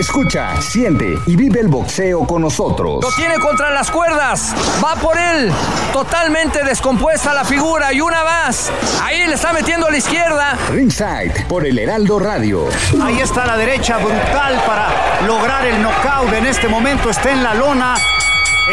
[0.00, 3.00] Escucha, siente y vive el boxeo con nosotros.
[3.02, 4.54] Lo tiene contra las cuerdas.
[4.82, 5.52] Va por él.
[5.92, 7.92] Totalmente descompuesta la figura.
[7.92, 8.72] Y una más.
[9.02, 10.56] Ahí le está metiendo a la izquierda.
[10.70, 12.64] Ringside por el Heraldo Radio.
[13.02, 16.32] Ahí está la derecha brutal para lograr el knockout.
[16.32, 17.94] En este momento está en la lona.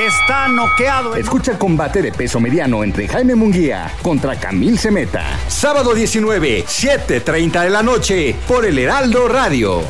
[0.07, 1.13] Está noqueado.
[1.17, 5.25] Escucha el combate de peso mediano entre Jaime Munguía contra Camil Semeta.
[5.49, 9.81] Sábado 19, 7.30 de la noche, por el Heraldo Radio.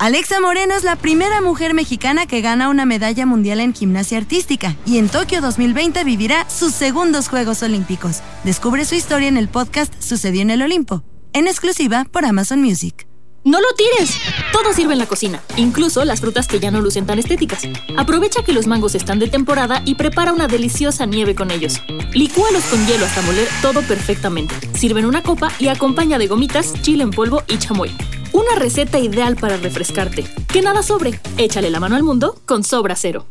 [0.00, 4.74] Alexa Moreno es la primera mujer mexicana que gana una medalla mundial en gimnasia artística
[4.86, 8.22] y en Tokio 2020 vivirá sus segundos Juegos Olímpicos.
[8.42, 13.09] Descubre su historia en el podcast Sucedió en el Olimpo, en exclusiva por Amazon Music.
[13.42, 14.18] ¡No lo tires!
[14.52, 17.62] Todo sirve en la cocina, incluso las frutas que ya no lucen tan estéticas.
[17.96, 21.80] Aprovecha que los mangos están de temporada y prepara una deliciosa nieve con ellos.
[22.12, 24.54] Licúalos con hielo hasta moler todo perfectamente.
[24.76, 27.90] Sirve en una copa y acompaña de gomitas, chile en polvo y chamoy.
[28.32, 30.26] Una receta ideal para refrescarte.
[30.46, 31.18] Que nada sobre.
[31.38, 33.26] Échale la mano al mundo con Sobra Cero.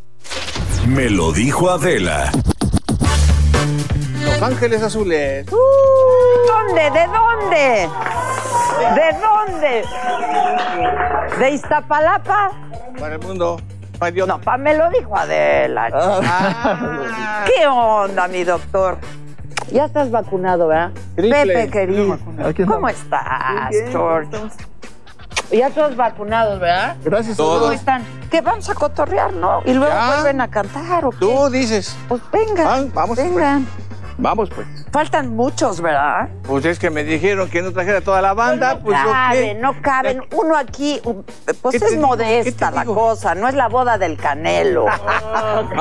[0.87, 2.31] Me lo dijo Adela.
[4.39, 5.45] Los Ángeles Azules.
[5.47, 6.81] ¿Dónde?
[6.91, 7.89] ¿De dónde?
[8.95, 9.83] ¿De dónde?
[11.39, 12.51] ¿De Iztapalapa?
[12.97, 13.59] Para el mundo.
[14.27, 15.89] No, pa, me lo dijo Adela.
[15.93, 17.43] Ah.
[17.45, 18.97] ¿Qué onda, mi doctor?
[19.73, 20.91] Ya estás vacunado, ¿verdad?
[21.17, 21.45] Triple.
[21.53, 22.17] Pepe, querido.
[22.65, 24.29] ¿Cómo estás, Bien, George?
[25.51, 26.95] Ya todos vacunados, ¿verdad?
[27.03, 27.73] Gracias a ¿Cómo Dios.
[27.73, 28.03] están?
[28.31, 29.61] Que vamos a cotorrear, ¿no?
[29.65, 30.07] Y luego Ya.
[30.13, 31.17] vuelven a cantar, ¿o qué?
[31.19, 31.97] Tú dices.
[32.07, 33.61] Pues vengan, Van- vamos, pues.
[34.19, 34.67] Vamos, pues.
[34.91, 36.27] Faltan muchos, ¿verdad?
[36.43, 39.81] Pues es que me dijeron que no trajera toda la banda, no pues caben, no
[39.81, 40.21] caben.
[40.31, 41.01] Uno aquí,
[41.61, 44.85] pues ¿Qué es modesta la cosa, no es la boda del Canelo.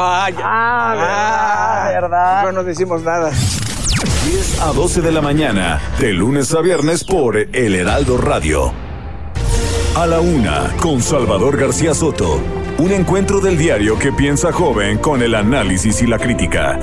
[0.00, 0.42] Ah, ya.
[0.44, 2.02] Ah, ¿verdad?
[2.02, 2.36] ¿verdad?
[2.38, 3.30] Mejor no decimos nada.
[3.30, 8.72] 10 a 12 de la mañana, de lunes a viernes por El Heraldo Radio.
[9.96, 12.40] A la una, con Salvador García Soto.
[12.78, 16.78] Un encuentro del diario que piensa joven con el análisis y la crítica.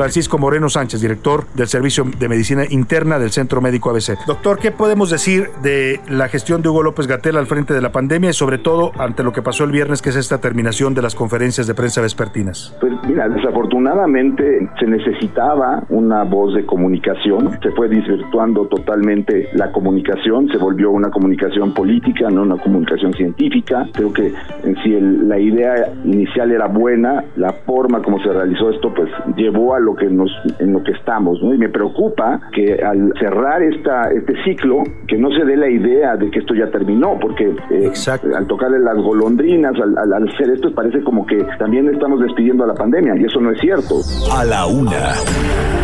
[0.00, 4.18] Francisco Moreno Sánchez, director del Servicio de Medicina Interna del Centro Médico ABC.
[4.26, 7.92] Doctor, ¿qué podemos decir de la gestión de Hugo López Gatel al frente de la
[7.92, 11.00] pandemia y sobre todo ante lo que pasó el viernes, que es esta terminación de
[11.00, 12.76] las conferencias de prensa vespertinas?
[12.78, 20.48] Pues mira, desafortunadamente se necesitaba una voz de comunicación, se fue desvirtuando totalmente la comunicación,
[20.48, 23.88] se volvió una comunicación política, no una comunicación científica.
[23.94, 24.30] Creo que
[24.62, 29.08] en sí el- la idea inicial era buena, la forma como se realizó esto pues
[29.36, 31.54] llevó a lo que nos en lo que estamos, ¿no?
[31.54, 36.16] Y me preocupa que al cerrar esta este ciclo que no se dé la idea
[36.16, 37.92] de que esto ya terminó, porque eh,
[38.36, 42.64] al tocarle las golondrinas, al, al- al hacer esto parece como que también estamos despidiendo
[42.64, 43.94] a la pandemia y eso no es cierto.
[44.36, 45.14] A la una,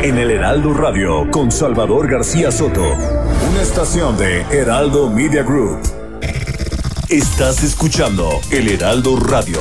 [0.03, 2.83] en el Heraldo Radio con Salvador García Soto.
[2.83, 5.79] Una estación de Heraldo Media Group.
[7.09, 9.61] Estás escuchando El Heraldo Radio.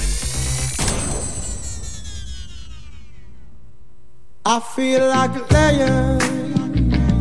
[4.43, 6.19] I feel like a lion.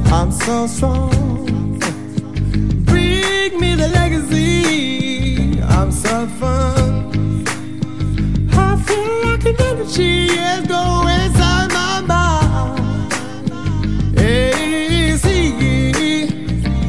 [0.06, 1.10] I'm so strong.
[2.86, 5.60] Bring me the legacy.
[5.62, 7.44] I'm so fun.
[8.52, 13.12] I feel like an energy is going inside my mind.
[15.20, 16.26] See,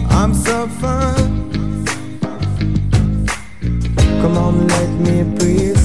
[0.10, 1.52] I'm so fun.
[4.22, 5.81] Come on, let me breathe.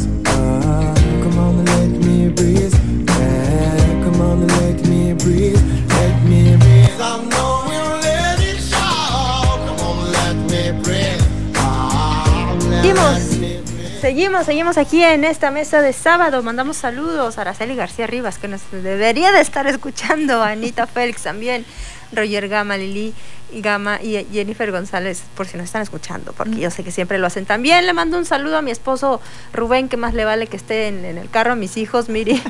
[14.07, 16.41] Seguimos, seguimos aquí en esta mesa de sábado.
[16.41, 21.25] Mandamos saludos a Araceli García Rivas, que nos debería de estar escuchando, a Anita Félix
[21.25, 21.67] también,
[22.13, 23.15] Roger Gama, Lili
[23.53, 27.27] Gama y Jennifer González, por si nos están escuchando, porque yo sé que siempre lo
[27.27, 27.47] hacen.
[27.47, 29.21] También le mando un saludo a mi esposo
[29.53, 32.43] Rubén, que más le vale que esté en, en el carro, a mis hijos, Miri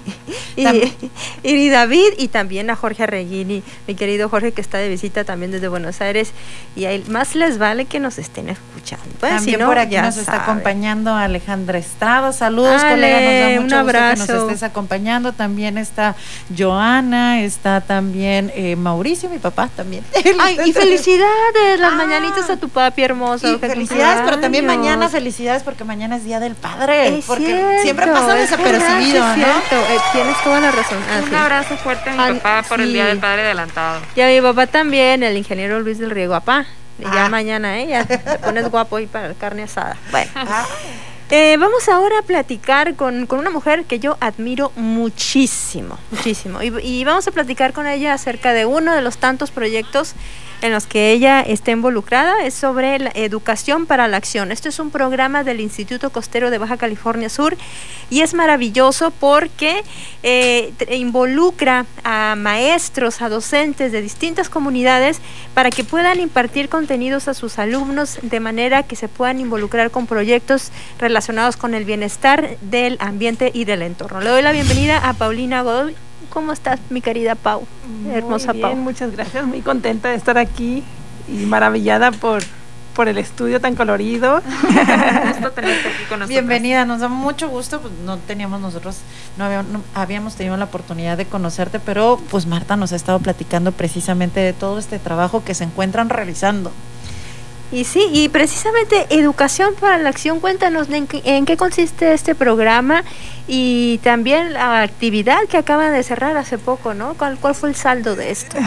[0.57, 0.67] y,
[1.43, 5.51] y David, y también a Jorge Arreguini, mi querido Jorge, que está de visita también
[5.51, 6.33] desde Buenos Aires,
[6.75, 9.05] y a él más les vale que nos estén escuchando.
[9.21, 12.33] Pues, si También no, por aquí nos está acompañando Alejandra Estrada.
[12.33, 13.21] Saludos, Ale, colega.
[13.21, 14.33] Nos da un mucho gusto que abrazo.
[14.33, 15.33] nos estés acompañando.
[15.33, 16.17] También está
[16.57, 20.05] Joana, está también eh, Mauricio, mi papá también.
[20.41, 23.47] Ay, y felicidades, las mañanitas a tu papi hermoso.
[23.47, 23.51] Ah.
[23.53, 27.19] Y felicidades, pero también mañana felicidades porque mañana es Día del Padre.
[27.19, 29.45] Es porque cierto, siempre pasa es desapercibido, verdad, ¿no?
[29.47, 29.91] es.
[29.91, 30.99] Eh, tienes toda la razón.
[31.11, 31.35] Ah, Un sí.
[31.35, 34.01] abrazo fuerte a mi Ah, papá por el Día del Padre adelantado.
[34.15, 36.67] Y a mi papá también, el ingeniero Luis del Riego, papá.
[36.99, 37.11] Y Ah.
[37.15, 37.89] Ya mañana, ¿eh?
[37.89, 39.97] Ya te pones guapo ahí para la carne asada.
[40.11, 40.31] Bueno.
[41.29, 46.63] Eh, vamos ahora a platicar con, con una mujer que yo admiro muchísimo, muchísimo.
[46.63, 50.15] Y, y vamos a platicar con ella acerca de uno de los tantos proyectos
[50.63, 52.45] en los que ella está involucrada.
[52.45, 54.53] Es sobre la educación para la acción.
[54.53, 57.57] Esto es un programa del Instituto Costero de Baja California Sur
[58.11, 59.83] y es maravilloso porque
[60.23, 65.21] eh, involucra a maestros, a docentes de distintas comunidades
[65.55, 70.07] para que puedan impartir contenidos a sus alumnos de manera que se puedan involucrar con
[70.07, 74.21] proyectos relacionados con el bienestar del ambiente y del entorno.
[74.21, 76.06] Le doy la bienvenida a Paulina Godoy.
[76.37, 77.67] ¿Cómo estás, mi querida Pau?
[78.13, 78.77] Hermosa Muy bien, Pau.
[78.77, 79.47] muchas gracias.
[79.47, 80.85] Muy contenta de estar aquí
[81.29, 82.43] y maravillada por,
[82.95, 84.43] por el estudio tan colorido.
[86.29, 87.81] Bienvenida, nos da mucho gusto.
[87.81, 88.99] Pues no teníamos nosotros,
[89.39, 93.19] no habíamos, no habíamos tenido la oportunidad de conocerte, pero pues Marta nos ha estado
[93.21, 96.71] platicando precisamente de todo este trabajo que se encuentran realizando.
[97.73, 101.07] Y sí, y precisamente Educación para la Acción, cuéntanos en
[101.47, 103.03] qué, consiste este programa
[103.49, 107.15] y también la actividad que acaban de cerrar hace poco, ¿no?
[107.15, 108.57] ¿Cuál, cuál fue el saldo de esto?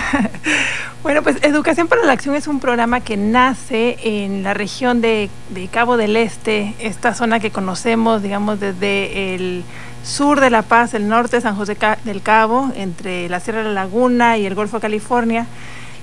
[1.02, 5.30] Bueno, pues Educación para la Acción es un programa que nace en la región de,
[5.47, 9.64] de Cabo del Este, esta zona que conocemos, digamos, desde el
[10.04, 13.66] sur de La Paz, el norte de San José del Cabo, entre la Sierra de
[13.66, 15.45] la Laguna y el Golfo de California,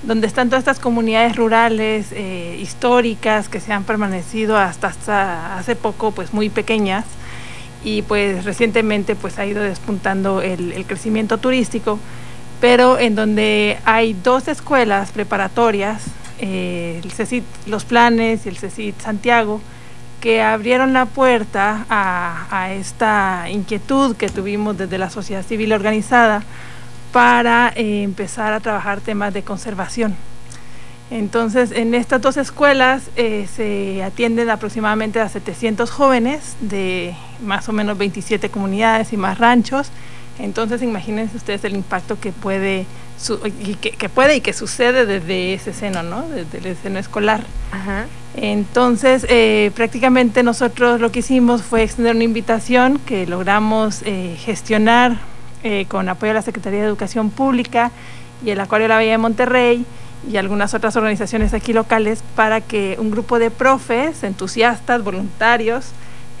[0.03, 5.75] donde están todas estas comunidades rurales eh, históricas que se han permanecido hasta, hasta hace
[5.75, 7.05] poco, pues muy pequeñas.
[7.83, 11.99] Y pues recientemente pues ha ido despuntando el, el crecimiento turístico,
[12.59, 16.03] pero en donde hay dos escuelas preparatorias,
[16.39, 19.61] eh, el CECIT Los Planes y el CECIT Santiago,
[20.21, 26.43] que abrieron la puerta a, a esta inquietud que tuvimos desde la sociedad civil organizada
[27.17, 30.15] para eh, empezar a trabajar temas de conservación.
[31.09, 37.73] Entonces, en estas dos escuelas eh, se atienden aproximadamente a 700 jóvenes de más o
[37.73, 39.87] menos 27 comunidades y más ranchos.
[40.37, 42.85] Entonces, imagínense ustedes el impacto que puede,
[43.19, 46.21] su- y que, que puede y que sucede desde ese seno, ¿no?
[46.29, 47.41] Desde el seno escolar.
[48.35, 55.17] Entonces, eh, prácticamente nosotros lo que hicimos fue extender una invitación que logramos eh, gestionar
[55.63, 57.91] eh, con apoyo de la Secretaría de Educación Pública
[58.45, 59.85] y el Acuario de la Bahía de Monterrey
[60.31, 65.85] y algunas otras organizaciones aquí locales para que un grupo de profes, entusiastas, voluntarios,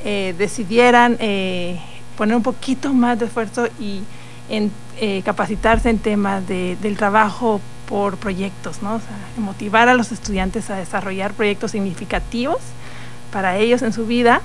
[0.03, 1.79] eh, decidieran eh,
[2.17, 4.01] poner un poquito más de esfuerzo y
[4.49, 8.99] en, eh, capacitarse en temas de- del trabajo por proyectos, ¿no?
[9.37, 12.57] Motivar a los estudiantes a desarrollar proyectos significativos
[13.31, 14.41] para ellos en su vida.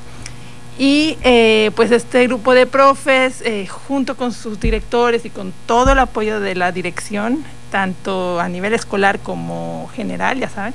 [0.82, 5.92] Y eh, pues este grupo de profes, eh, junto con sus directores y con todo
[5.92, 10.74] el apoyo de la dirección, tanto a nivel escolar como general, ya saben,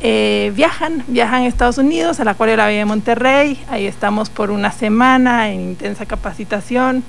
[0.00, 4.30] eh, viajan, viajan a Estados Unidos, al Acuario de la Bahía de Monterrey, ahí estamos
[4.30, 7.04] por una semana en intensa capacitación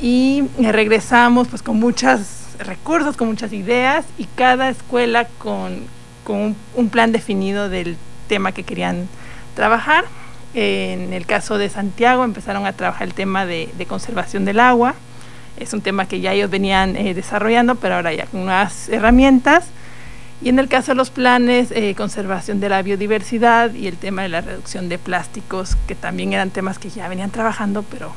[0.00, 2.20] y regresamos pues con muchos
[2.58, 5.80] recursos, con muchas ideas y cada escuela con,
[6.24, 7.98] con un plan definido del
[8.28, 9.08] tema que querían
[9.54, 10.06] trabajar.
[10.54, 14.94] En el caso de Santiago empezaron a trabajar el tema de, de conservación del agua.
[15.56, 19.66] Es un tema que ya ellos venían eh, desarrollando, pero ahora ya con nuevas herramientas.
[20.42, 24.22] Y en el caso de los planes, eh, conservación de la biodiversidad y el tema
[24.22, 28.12] de la reducción de plásticos, que también eran temas que ya venían trabajando, pero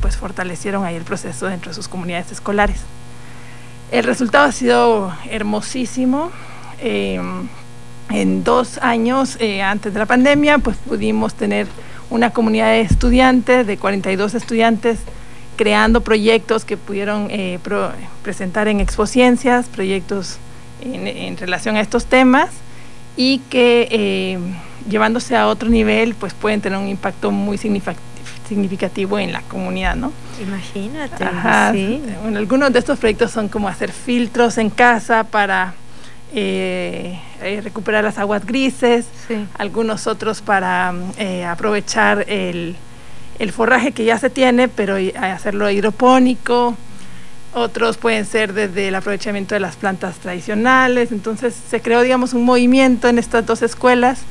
[0.00, 2.82] pues fortalecieron ahí el proceso dentro de sus comunidades escolares.
[3.90, 6.30] El resultado ha sido hermosísimo.
[6.80, 7.20] Eh,
[8.12, 11.66] en dos años eh, antes de la pandemia, pues pudimos tener
[12.10, 14.98] una comunidad de estudiantes, de 42 estudiantes,
[15.56, 17.92] creando proyectos que pudieron eh, pro-
[18.22, 20.38] presentar en expociencias, proyectos
[20.82, 22.50] en, en relación a estos temas
[23.16, 24.38] y que eh,
[24.88, 27.96] llevándose a otro nivel, pues pueden tener un impacto muy signific-
[28.48, 30.12] significativo en la comunidad, ¿no?
[30.42, 31.24] Imagínate.
[31.24, 31.72] Ajá.
[31.72, 32.02] sí.
[32.22, 35.74] Bueno, algunos de estos proyectos son como hacer filtros en casa para
[36.34, 39.06] eh, eh, recuperar las aguas grises,
[39.58, 42.76] algunos otros para mm, eh, aprovechar el,
[43.38, 46.76] el forraje que ya se tiene, pero hacerlo hidropónico.
[47.54, 51.12] Otros pueden ser desde el aprovechamiento de las plantas tradicionales.
[51.12, 54.24] Entonces se creó, digamos, un movimiento en estas dos escuelas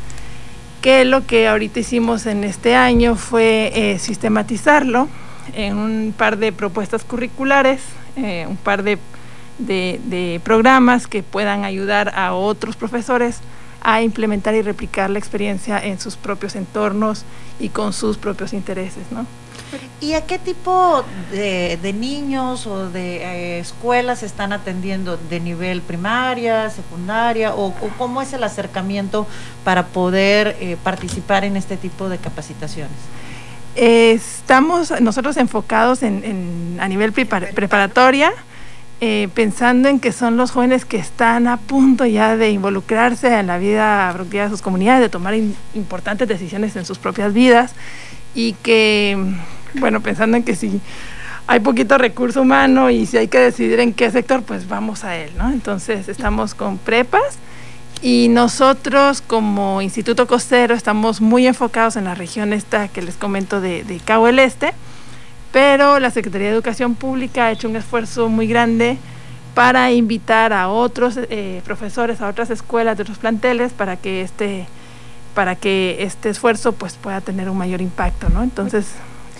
[0.81, 5.07] que lo que ahorita hicimos en este año fue eh, sistematizarlo
[5.53, 7.81] en un par de propuestas curriculares,
[8.15, 8.97] eh, un par de,
[9.65, 13.37] de- de programas que puedan ayudar a otros profesores
[13.83, 17.23] a implementar y replicar la experiencia en sus propios entornos
[17.59, 19.25] y con sus propios intereses, ¿no?
[20.01, 25.17] ¿Y a qué tipo de, de niños o de eh, escuelas están atendiendo?
[25.29, 27.53] ¿De nivel primaria, secundaria?
[27.55, 29.25] O, o cómo es el acercamiento
[29.63, 32.91] para poder eh, participar en este tipo de capacitaciones?
[33.77, 38.33] Eh, estamos nosotros enfocados en, en- a nivel prepar- preparatoria,
[39.01, 43.47] eh, pensando en que son los jóvenes que están a punto ya de involucrarse en
[43.47, 47.73] la vida productiva de sus comunidades, de tomar in- importantes decisiones en sus propias vidas
[48.35, 49.17] y que,
[49.73, 50.79] bueno, pensando en que si
[51.47, 55.17] hay poquito recurso humano y si hay que decidir en qué sector, pues vamos a
[55.17, 55.49] él, ¿no?
[55.51, 57.39] Entonces estamos con prepas
[58.03, 63.61] y nosotros como Instituto Costero estamos muy enfocados en la región esta que les comento
[63.61, 64.73] de, de Cabo del Este,
[65.51, 68.97] pero la Secretaría de Educación Pública ha hecho un esfuerzo muy grande
[69.53, 74.65] para invitar a otros eh, profesores, a otras escuelas de otros planteles para que este
[75.33, 78.43] para que este esfuerzo pues pueda tener un mayor impacto, ¿no?
[78.43, 78.87] Entonces,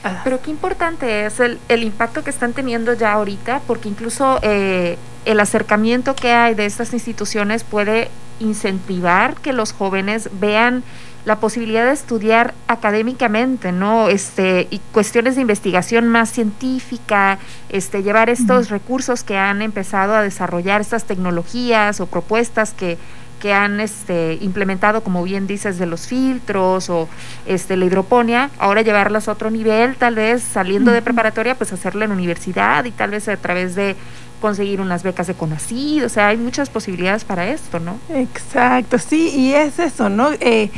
[0.05, 4.39] ah, Pero qué importante es el, el impacto que están teniendo ya ahorita, porque incluso
[4.41, 8.09] eh, el acercamiento que hay de estas instituciones puede
[8.39, 10.83] incentivar que los jóvenes vean
[11.25, 14.09] la posibilidad de estudiar académicamente, ¿no?
[14.09, 17.37] Este, y cuestiones de investigación más científica,
[17.69, 22.97] este, llevar estos recursos que han empezado a desarrollar, estas tecnologías o propuestas que,
[23.39, 27.07] que han este, implementado, como bien dices, de los filtros o
[27.45, 32.05] este, la hidroponía, ahora llevarlas a otro nivel, tal vez saliendo de preparatoria, pues hacerla
[32.05, 33.95] en universidad y tal vez a través de
[34.41, 37.99] conseguir unas becas de CONACYT, o sea, hay muchas posibilidades para esto, ¿no?
[38.09, 40.31] Exacto, sí, y es eso, ¿no?
[40.39, 40.71] Eh,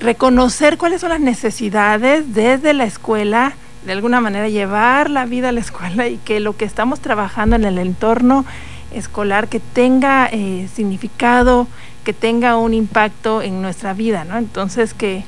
[0.00, 3.52] reconocer cuáles son las necesidades desde la escuela,
[3.86, 7.56] de alguna manera llevar la vida a la escuela y que lo que estamos trabajando
[7.56, 8.44] en el entorno
[8.92, 11.66] escolar que tenga eh, significado,
[12.04, 14.36] que tenga un impacto en nuestra vida, ¿no?
[14.38, 15.24] Entonces que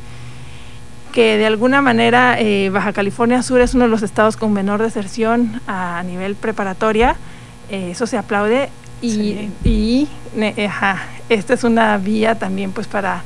[1.13, 4.83] que de alguna manera eh, Baja California Sur es uno de los estados con menor
[4.83, 7.17] deserción a nivel preparatoria,
[7.71, 8.69] eh, eso se aplaude
[9.01, 13.23] y, y ne- ajá, esta es una vía también pues para,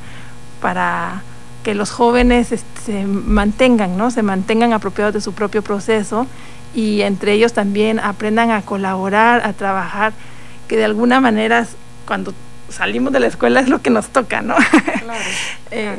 [0.61, 1.21] para
[1.63, 4.11] que los jóvenes este, se mantengan, ¿no?
[4.11, 6.27] se mantengan apropiados de su propio proceso
[6.73, 10.13] y entre ellos también aprendan a colaborar, a trabajar,
[10.67, 11.67] que de alguna manera
[12.07, 12.33] cuando
[12.71, 14.55] salimos de la escuela es lo que nos toca, ¿no?
[15.73, 15.95] Eh,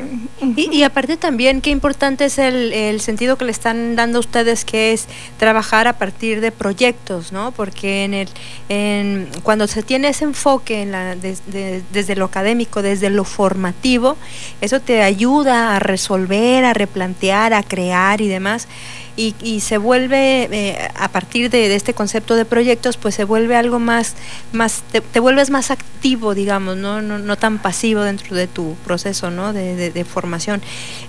[0.55, 4.19] Y, y aparte también, qué importante es el, el sentido que le están dando a
[4.19, 5.07] ustedes, que es
[5.37, 7.51] trabajar a partir de proyectos, ¿no?
[7.51, 8.29] Porque en el,
[8.69, 13.23] en, cuando se tiene ese enfoque en la, des- de- desde lo académico, desde lo
[13.23, 14.15] formativo,
[14.61, 18.67] eso te ayuda a resolver, a replantear, a crear y demás.
[19.15, 23.55] Y, y se vuelve, eh, a partir de, este concepto de proyectos, pues se vuelve
[23.55, 24.15] algo más,
[24.53, 27.01] más te, vuelves más activo, digamos, ¿no?
[27.01, 29.53] No, no tan pasivo dentro de tu proceso ¿no?
[29.53, 30.61] de, de- formación.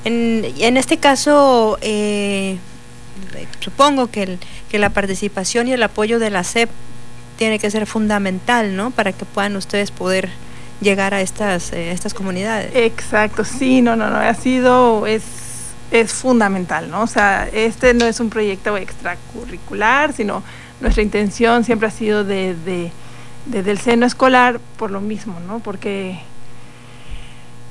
[0.05, 2.59] En, en este caso, eh,
[3.61, 4.39] supongo que, el-
[4.71, 6.69] que la participación y el apoyo de la SEP
[7.39, 8.91] tiene que ser fundamental, ¿no?
[8.91, 10.29] Para que puedan ustedes poder
[10.81, 12.71] llegar a estas, eh, estas comunidades.
[12.75, 15.23] Exacto, sí, no, no, no, ha sido, es,
[15.91, 17.03] es fundamental, ¿no?
[17.03, 20.43] O sea, este no es un proyecto extracurricular, sino
[20.81, 22.91] nuestra intención siempre ha sido de, de-
[23.47, 25.59] desde el seno escolar por lo mismo, ¿no?
[25.61, 26.19] Porque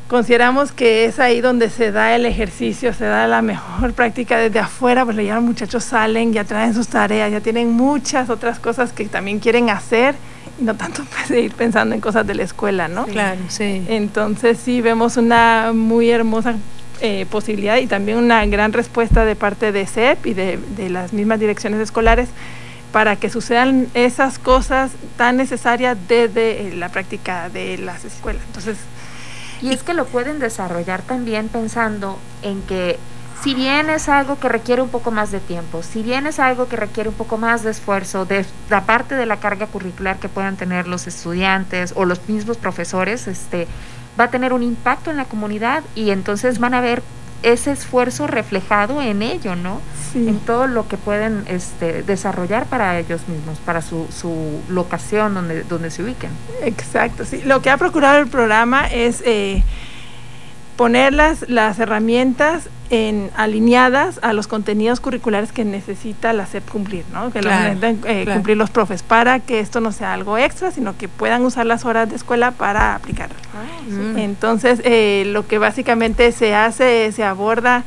[0.08, 4.60] consideramos que es ahí donde se da el ejercicio, se da la mejor práctica desde
[4.60, 8.94] afuera, pues ya los muchachos salen, ya traen sus tareas, ya tienen muchas otras cosas
[8.94, 10.16] que también quieren hacer
[10.60, 13.06] y no tanto pues, ir pensando en cosas de la escuela, ¿no?
[13.06, 13.84] Claro, sí.
[13.88, 16.56] Entonces sí vemos una muy hermosa
[17.02, 21.14] eh, posibilidad y también una gran respuesta de parte de CEP y de, de las
[21.14, 22.30] mismas direcciones escolares
[22.92, 28.44] para que sucedan esas cosas tan necesarias desde eh, la práctica de las escuelas.
[28.46, 28.78] Entonces,
[29.62, 33.00] Y es que lo pueden desarrollar también pensando en que
[33.42, 36.68] si bien es algo que requiere un poco más de tiempo, si bien es algo
[36.68, 40.30] que requiere un poco más de esfuerzo, de la parte de la carga curricular que
[40.30, 43.68] puedan tener los estudiantes o los mismos profesores, este,
[44.20, 47.02] va a tener un impacto en la comunidad y entonces van a ver
[47.44, 49.82] ese esfuerzo reflejado en ello, ¿no?
[50.12, 50.28] Sí.
[50.28, 55.64] En todo lo que pueden este, desarrollar para ellos mismos, para su, su locación donde,
[55.64, 56.32] donde se ubiquen.
[56.64, 57.42] Exacto, sí.
[57.44, 59.64] Lo que ha procurado el programa es eh,
[60.78, 67.04] poner las, las herramientas en, alineadas a los contenidos curriculares que necesita la SEP cumplir,
[67.12, 67.32] ¿no?
[67.32, 68.34] Que la Claro, necesitan, eh, claro.
[68.38, 71.86] cumplir los profes para que esto no sea algo extra, sino que puedan usar las
[71.86, 73.36] horas de escuela para aplicarlo.
[73.90, 74.20] Mm.
[74.20, 77.84] Entonces, eh, lo que básicamente se hace, es se aborda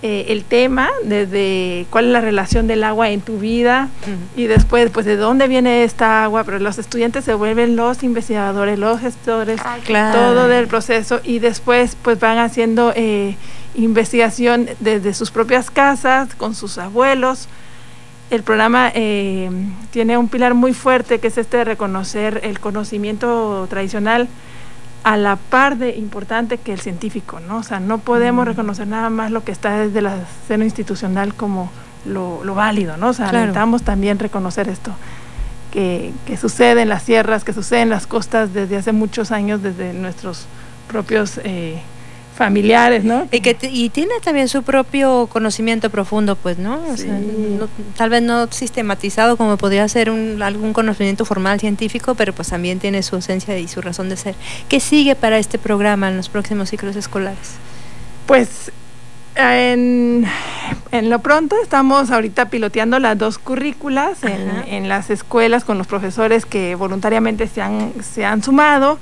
[0.00, 3.88] eh, el tema desde cuál es la relación del agua en tu vida
[4.36, 8.78] y después, pues, de dónde viene esta agua, pero los estudiantes se vuelven los investigadores,
[8.78, 10.18] los gestores, claro.
[10.18, 13.36] todo del proceso y después, pues, van haciendo eh,
[13.74, 17.48] investigación desde sus propias casas, con sus abuelos.
[18.30, 19.50] El programa eh,
[19.90, 24.28] tiene un pilar muy fuerte que es este de reconocer el conocimiento tradicional
[25.04, 27.58] a la par de importante que el científico, ¿no?
[27.58, 28.48] O sea, no podemos Mm.
[28.48, 30.16] reconocer nada más lo que está desde la
[30.48, 31.70] seno institucional como
[32.04, 33.08] lo, lo válido, ¿no?
[33.08, 33.46] O sea, Claro.
[33.46, 34.92] necesitamos también reconocer esto,
[35.72, 39.62] que, que sucede en las sierras, que sucede en las costas desde hace muchos años,
[39.62, 40.46] desde nuestros
[40.88, 41.80] propios eh,
[42.38, 43.26] familiares, ¿no?
[43.30, 46.80] Y que y tiene también su propio conocimiento profundo, pues, ¿no?
[46.90, 52.14] O sea, no- tal vez no sistematizado como podría ser un, algún conocimiento formal científico,
[52.14, 54.34] pero pues también tiene su esencia y su razón de ser.
[54.68, 57.56] ¿Qué sigue para este programa en los próximos ciclos escolares?
[58.26, 58.70] Pues
[59.34, 60.24] en,
[60.92, 65.86] en lo pronto estamos ahorita piloteando las dos currículas en, en las escuelas con los
[65.86, 68.98] profesores que voluntariamente se han, se han sumado.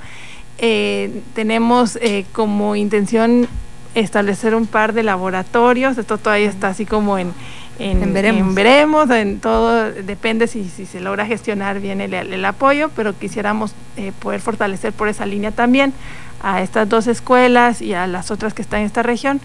[0.59, 3.47] Eh, tenemos eh, como intención
[3.95, 5.97] establecer un par de laboratorios.
[5.97, 7.33] Esto todavía está así como en,
[7.79, 8.41] en, En veremos.
[8.41, 13.17] en veremos, en todo depende si, si se logra gestionar bien el, el apoyo, pero
[13.17, 15.93] quisiéramos eh, poder fortalecer por esa línea también
[16.41, 19.39] a estas dos escuelas y a las otras que están en esta región.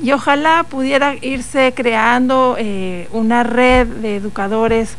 [0.00, 4.96] Y ojalá pudiera irse creando eh, una red de educadores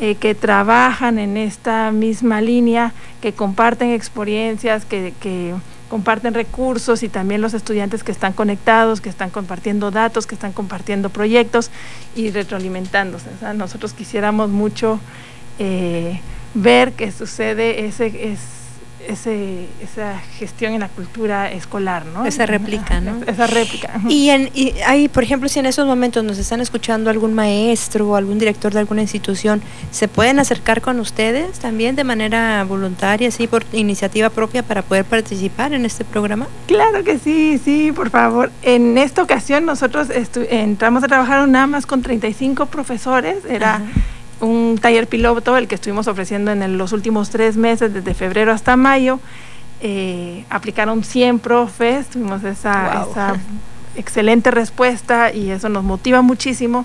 [0.00, 5.54] eh, que trabajan en esta misma línea, que comparten experiencias, que, que
[5.90, 10.52] comparten recursos y también los estudiantes que están conectados, que están compartiendo datos, que están
[10.52, 11.70] compartiendo proyectos
[12.14, 13.28] y retroalimentándose.
[13.54, 15.00] Nosotros quisiéramos mucho
[15.58, 16.20] eh,
[16.54, 18.40] ver que sucede ese, es,
[19.08, 22.26] ese, esa gestión en la cultura escolar, ¿no?
[22.26, 23.20] Esa réplica, ¿no?
[23.26, 24.00] Esa réplica.
[24.08, 28.10] Y, en, y hay, por ejemplo, si en esos momentos nos están escuchando algún maestro
[28.10, 33.28] o algún director de alguna institución, ¿se pueden acercar con ustedes también de manera voluntaria,
[33.28, 36.46] así por iniciativa propia para poder participar en este programa?
[36.66, 38.50] Claro que sí, sí, por favor.
[38.62, 40.08] En esta ocasión nosotros
[40.50, 43.44] entramos a trabajar nada más con 35 profesores.
[43.48, 43.82] Era
[44.40, 48.52] un taller piloto el que estuvimos ofreciendo en el- los últimos tres meses, desde febrero
[48.52, 49.20] hasta mayo.
[49.82, 53.10] Eh, aplicaron 100 profes, tuvimos esa, Wow.
[53.12, 53.36] esa
[53.96, 56.84] excelente respuesta y eso nos motiva muchísimo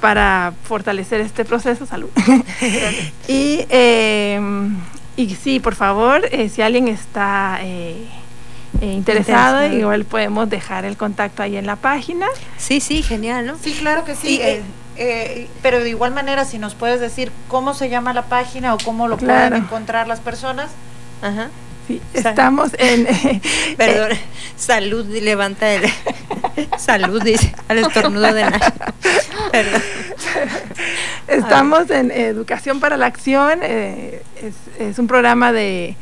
[0.00, 1.84] para fortalecer este proceso.
[1.86, 2.08] Salud.
[3.28, 4.40] y, eh,
[5.16, 7.96] y sí, por favor, eh, si alguien está eh,
[8.80, 9.78] eh, interesado, Interesado.
[9.78, 12.26] igual podemos dejar el contacto ahí en la página.
[12.56, 13.56] Sí, sí, genial, ¿no?
[13.60, 14.40] Sí, claro que sí.
[14.40, 14.60] Y,
[14.98, 18.78] eh, pero de igual manera, si nos puedes decir cómo se llama la página o
[18.78, 19.48] cómo lo Claro.
[19.48, 20.70] pueden encontrar las personas.
[21.22, 21.48] Ajá.
[21.86, 23.06] Sí, estamos en...
[23.78, 24.10] Perdón,
[24.56, 25.82] salud, levanta el...
[26.78, 28.70] salud, dice, al estornudo de Nash.
[29.52, 29.82] Perdón.
[31.28, 35.96] Estamos en Educación para la Acción, eh, es, es un programa de,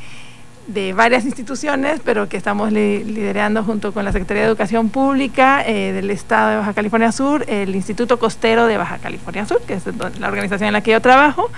[0.66, 5.62] de varias instituciones, pero que estamos li- liderando junto con la Secretaría de Educación Pública
[5.64, 9.74] eh, del Estado de Baja California Sur, el Instituto Costero de Baja California Sur, que
[9.74, 9.84] es
[10.18, 11.50] la organización en la que yo trabajo.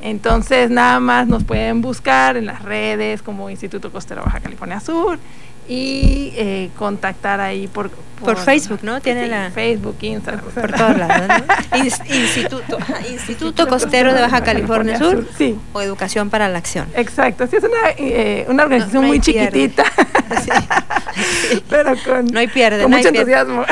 [0.00, 5.18] Entonces, nada más nos pueden buscar en las redes como Instituto Costero Baja California Sur
[5.68, 9.00] y eh, contactar ahí por, Por Facebook, ¿no?
[9.02, 10.44] Tiene sí, la- Facebook, Instagram.
[10.46, 11.54] Por todos lados, ¿no?
[11.78, 15.56] Ins- Instituto, ajá, Instituto Costero de Baja California Sur Sí.
[15.74, 16.86] o Educación para la Acción.
[16.94, 19.50] Exacto, sí, es una, eh, una organización No- no hay muy pierde.
[19.52, 19.84] chiquitita,
[21.68, 23.32] pero con, No hay pierde, con no hay mucho pierde.
[23.32, 23.64] entusiasmo.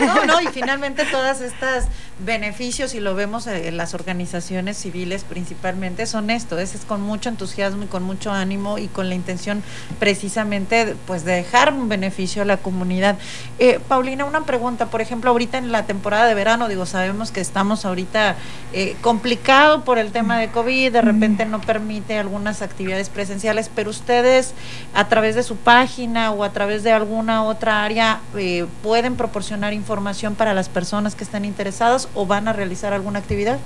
[0.00, 1.86] No, no, y finalmente todas estas
[2.24, 7.00] beneficios, y lo vemos eh, en las organizaciones civiles principalmente, son esto, es, es con
[7.00, 9.62] mucho entusiasmo y con mucho ánimo y con la intención
[9.98, 13.16] precisamente pues de dejar un beneficio a la comunidad.
[13.58, 17.40] Eh, Paulina, una pregunta, por ejemplo, ahorita en la temporada de verano, digo, sabemos que
[17.40, 18.36] estamos ahorita
[18.72, 23.90] eh, complicado por el tema de COVID, de repente no permite algunas actividades presenciales, pero
[23.90, 24.54] ustedes
[24.94, 29.72] a través de su página o a través de alguna otra área eh, pueden proporcionar
[29.72, 33.58] información para las personas que están interesadas o van a realizar alguna actividad.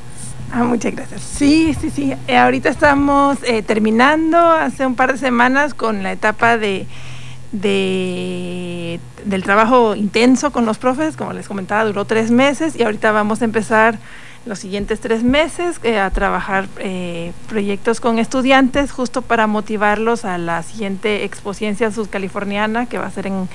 [0.53, 1.23] Ah, muchas gracias.
[1.23, 2.15] Sí, sí, sí.
[2.29, 6.87] Eh, ahorita estamos eh, terminando hace un par de semanas con la etapa de,
[7.53, 13.11] de del trabajo intenso con los profes, como les comentaba, duró tres meses y ahorita
[13.11, 13.99] vamos a empezar
[14.47, 20.37] los siguientes tres meses eh, a trabajar eh, proyectos con estudiantes justo para motivarlos a
[20.37, 23.49] la siguiente Expociencia Sudcaliforniana que va a ser en,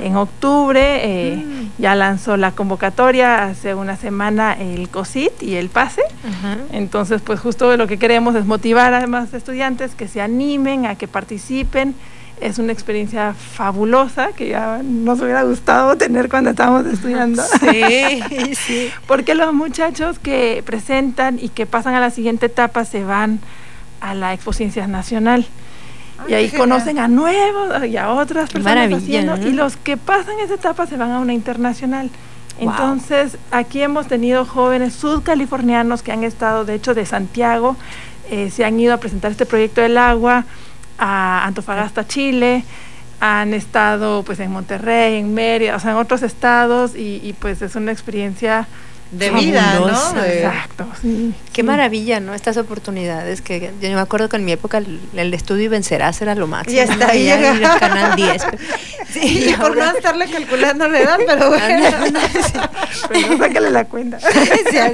[0.00, 0.80] en octubre.
[1.02, 1.44] eh,
[1.78, 6.02] Ya lanzó la convocatoria hace una semana el COSIT y el PASE.
[6.72, 10.94] Entonces, pues justo lo que queremos es motivar a más estudiantes que se animen, a
[10.96, 11.94] que participen.
[12.40, 17.42] Es una experiencia fabulosa que ya nos hubiera gustado tener cuando estábamos estudiando.
[17.60, 18.90] Sí, sí.
[19.06, 23.40] Porque los muchachos que presentan y que pasan a la siguiente etapa se van
[24.00, 25.46] a la Expociencia Nacional.
[26.28, 29.46] y ahí conocen a nuevos y a otras personas haciendo, ¿no?
[29.46, 32.10] y los que pasan esa etapa se van a una internacional.
[32.60, 32.70] Wow.
[32.70, 37.76] Entonces, aquí hemos tenido jóvenes sudcalifornianos que han estado, de hecho, de Santiago,
[38.30, 40.44] eh, se han ido a presentar este proyecto del agua
[40.98, 42.64] a Antofagasta, Chile,
[43.20, 47.62] han estado pues en Monterrey, en Mérida, o sea, en otros estados y, y, pues
[47.62, 48.66] es una experiencia
[49.18, 50.24] De vida, ¿no?
[50.24, 51.32] Exacto, sí.
[51.52, 52.34] Qué maravilla, ¿no?
[52.34, 56.20] Estas oportunidades que yo me acuerdo que en mi época el, el estudio y vencerás
[56.22, 56.76] era lo máximo.
[56.76, 57.54] Ya está, Ya llega.
[57.54, 58.42] ir al canal 10.
[59.14, 61.88] Sí, y por no estarle calculando la edad, pero bueno.
[63.08, 64.18] Pero sácale la cuenta.
[64.72, 64.88] Ya.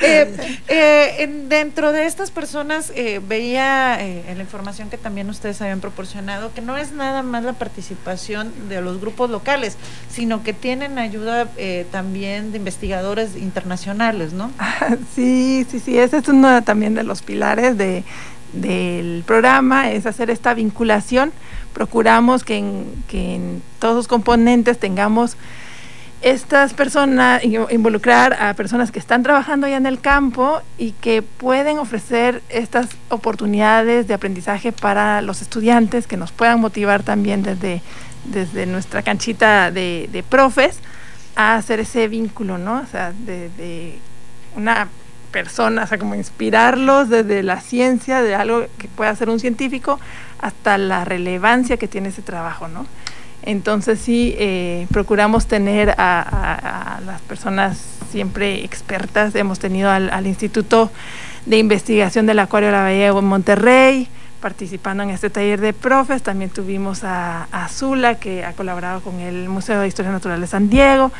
[0.00, 0.34] Eh,
[0.68, 5.60] eh, en- dentro de estas personas eh, veía eh, en la información que también ustedes
[5.60, 9.76] habían proporcionado que no es nada más la participación de los grupos locales,
[10.10, 14.50] sino que tienen ayuda eh, también de investigadores internacionales, ¿no?
[15.14, 18.04] Sí, sí, sí, ese es uno también de los pilares de,
[18.52, 21.32] del programa, es hacer esta vinculación.
[21.74, 25.36] Procuramos que en, que en todos sus componentes tengamos
[26.22, 31.22] estas personas, in- involucrar a personas que están trabajando ya en el campo y que
[31.22, 37.82] pueden ofrecer estas oportunidades de aprendizaje para los estudiantes, que nos puedan motivar también desde,
[38.24, 40.80] desde nuestra canchita de profes
[41.38, 42.80] a hacer ese vínculo, ¿no?
[42.80, 43.96] O sea, de, de
[44.56, 44.88] una
[45.30, 50.00] persona, o sea, como inspirarlos desde la ciencia, de algo que pueda ser un científico,
[50.40, 52.86] hasta la relevancia que tiene ese trabajo, ¿no?
[53.42, 57.78] Entonces sí, eh, procuramos tener a, las personas
[58.10, 59.32] siempre expertas.
[59.36, 60.90] Hemos tenido al, al Instituto
[61.46, 64.08] de Investigación del Acuario de la Bahía en Monterrey,
[64.40, 66.22] participando en este taller de profes.
[66.22, 70.46] También tuvimos a, a Zula, que ha colaborado con el Museo de Historia Natural de
[70.46, 71.10] San Diego.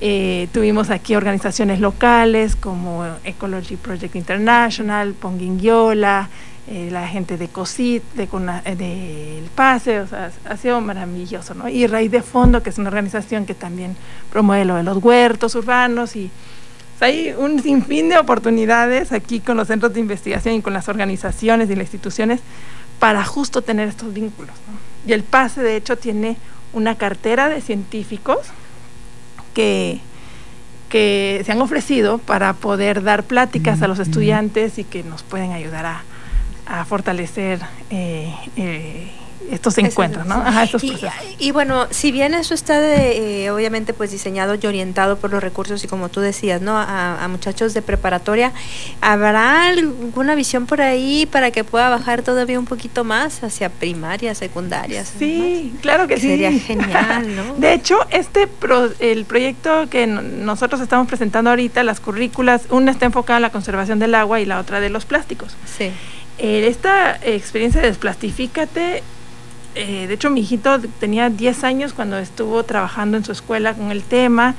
[0.00, 6.28] Eh, tuvimos aquí organizaciones locales como Ecology Project International, Ponguinguiola,
[6.68, 10.80] eh, la gente de COSIT, de, Cona- eh, de El Pase, o sea, ha sido
[10.80, 11.68] maravilloso, ¿no?
[11.68, 13.96] Y Raíz de Fondo, que es una organización que también
[14.30, 16.30] promueve lo de los huertos urbanos y
[17.00, 21.70] hay un sinfín de oportunidades aquí con los centros de investigación y con las organizaciones
[21.70, 22.40] y las instituciones
[22.98, 24.54] para justo tener estos vínculos.
[24.66, 25.08] ¿no?
[25.08, 26.36] Y el PASE, de hecho, tiene
[26.72, 28.38] una cartera de científicos
[29.54, 30.00] que,
[30.88, 35.52] que se han ofrecido para poder dar pláticas a los estudiantes y que nos pueden
[35.52, 36.02] ayudar a,
[36.68, 39.10] a fortalecer eh, eh,
[39.50, 40.34] estos encuentros, ¿no?
[40.36, 41.14] Ajá, estos y, procesos.
[41.38, 45.42] y bueno, si bien eso está de, eh, obviamente pues diseñado y orientado por los
[45.42, 46.76] recursos y como tú decías, ¿no?
[46.78, 48.52] A, a muchachos de preparatoria,
[49.00, 54.34] ¿habrá alguna visión por ahí para que pueda bajar todavía un poquito más hacia primaria,
[54.34, 55.04] secundaria?
[55.04, 56.28] Sí, claro que sí.
[56.28, 57.54] Sería genial, ¿no?
[57.58, 62.90] De hecho, este pro- el proyecto que no- nosotros estamos presentando ahorita, las currículas, una
[62.90, 65.56] está enfocada en la conservación del agua y la otra de los plásticos.
[65.78, 65.90] Sí.
[66.38, 69.02] Eh, esta experiencia de Desplastifícate,
[69.78, 73.90] eh, de hecho mi hijito tenía 10 años cuando estuvo trabajando en su escuela con
[73.90, 74.54] el tema,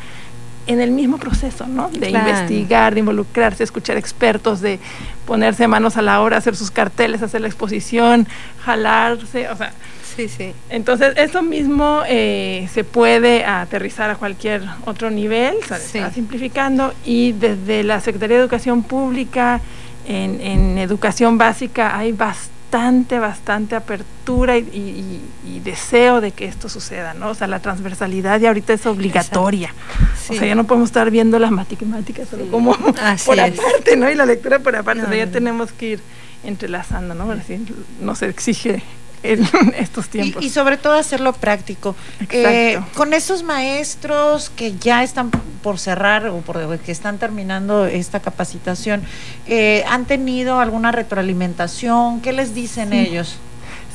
[0.67, 1.89] en el mismo proceso, ¿no?
[1.89, 2.29] De Claro.
[2.29, 4.79] investigar, de involucrarse, escuchar expertos, de
[5.25, 8.27] ponerse manos a la obra, hacer sus carteles, hacer la exposición,
[8.63, 9.73] jalarse, o sea,
[10.15, 10.53] Sí, sí.
[10.69, 15.97] entonces, eso mismo eh, se puede aterrizar a cualquier otro nivel, se Sí.
[15.99, 19.61] está simplificando, y desde la Secretaría de Educación Pública,
[20.07, 26.45] en, en educación básica, hay bastante, bastante apertura y, y- y- y deseo de que
[26.45, 27.29] esto suceda, ¿no?
[27.29, 29.73] O sea, la transversalidad ya ahorita es obligatoria.
[30.21, 30.35] Sí.
[30.35, 33.59] O sea, ya no podemos estar viendo las matemáticas solo como Así por es.
[33.59, 34.09] aparte, ¿no?
[34.09, 35.31] Y la lectura por aparte, No, o sea, ya no.
[35.31, 35.99] tenemos que ir
[36.43, 37.31] entrelazando, ¿no?
[37.31, 37.65] Así
[38.01, 38.83] nos exige
[39.23, 39.47] en
[39.77, 40.41] estos tiempos.
[40.43, 41.95] Y, y sobre todo hacerlo práctico.
[42.29, 48.19] Eh, con esos maestros que ya están por cerrar o por que están terminando esta
[48.19, 49.01] capacitación,
[49.47, 52.21] eh, ¿han tenido alguna retroalimentación?
[52.21, 52.97] ¿Qué les dicen Sí.
[52.97, 53.37] ellos?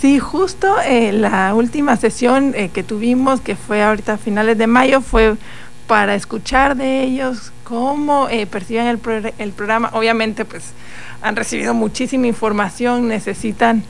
[0.00, 4.66] Sí, justo eh, la última sesión eh, que tuvimos, que fue ahorita a finales de
[4.66, 5.36] mayo, fue
[5.86, 9.90] para escuchar de ellos cómo eh, perciben el, progr- el programa.
[9.94, 10.72] Obviamente, pues
[11.22, 13.82] han recibido muchísima información, necesitan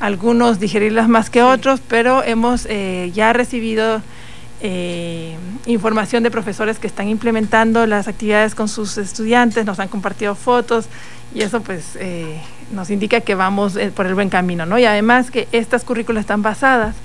[0.00, 4.02] algunos digerirlas más que otros, pero hemos eh, ya recibido
[4.60, 5.36] eh,
[5.66, 10.86] información de profesores que están implementando las actividades con sus estudiantes, nos han compartido fotos
[11.34, 12.40] y eso pues eh,
[12.72, 14.78] nos indica que vamos eh, por el buen camino, ¿no?
[14.78, 16.96] Y además que estas currículas están basadas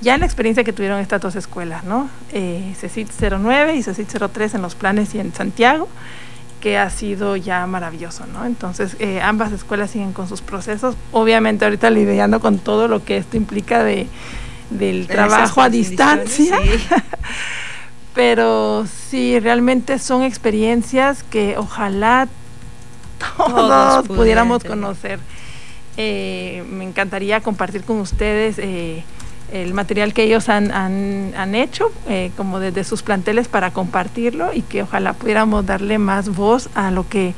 [0.00, 2.08] ya en la experiencia que tuvieron estas dos escuelas, ¿no?
[2.32, 5.88] Eh, CECIT 09 y CECIT 03 en Los Planes y en Santiago,
[6.60, 8.44] que ha sido ya maravilloso, ¿no?
[8.44, 13.16] Entonces, eh, ambas escuelas siguen con sus procesos, obviamente ahorita lidiando con todo lo que
[13.16, 14.06] esto implica de,
[14.70, 16.86] del trabajo a distancia, sí.
[18.14, 22.28] pero sí, realmente son experiencias que ojalá
[23.36, 25.20] todos, Todos pudiéramos conocer.
[25.96, 29.04] Eh, me encantaría compartir con ustedes eh,
[29.52, 34.52] el material que ellos han, han, han hecho, eh, como desde sus planteles para compartirlo
[34.52, 37.34] y que ojalá pudiéramos darle más voz a lo que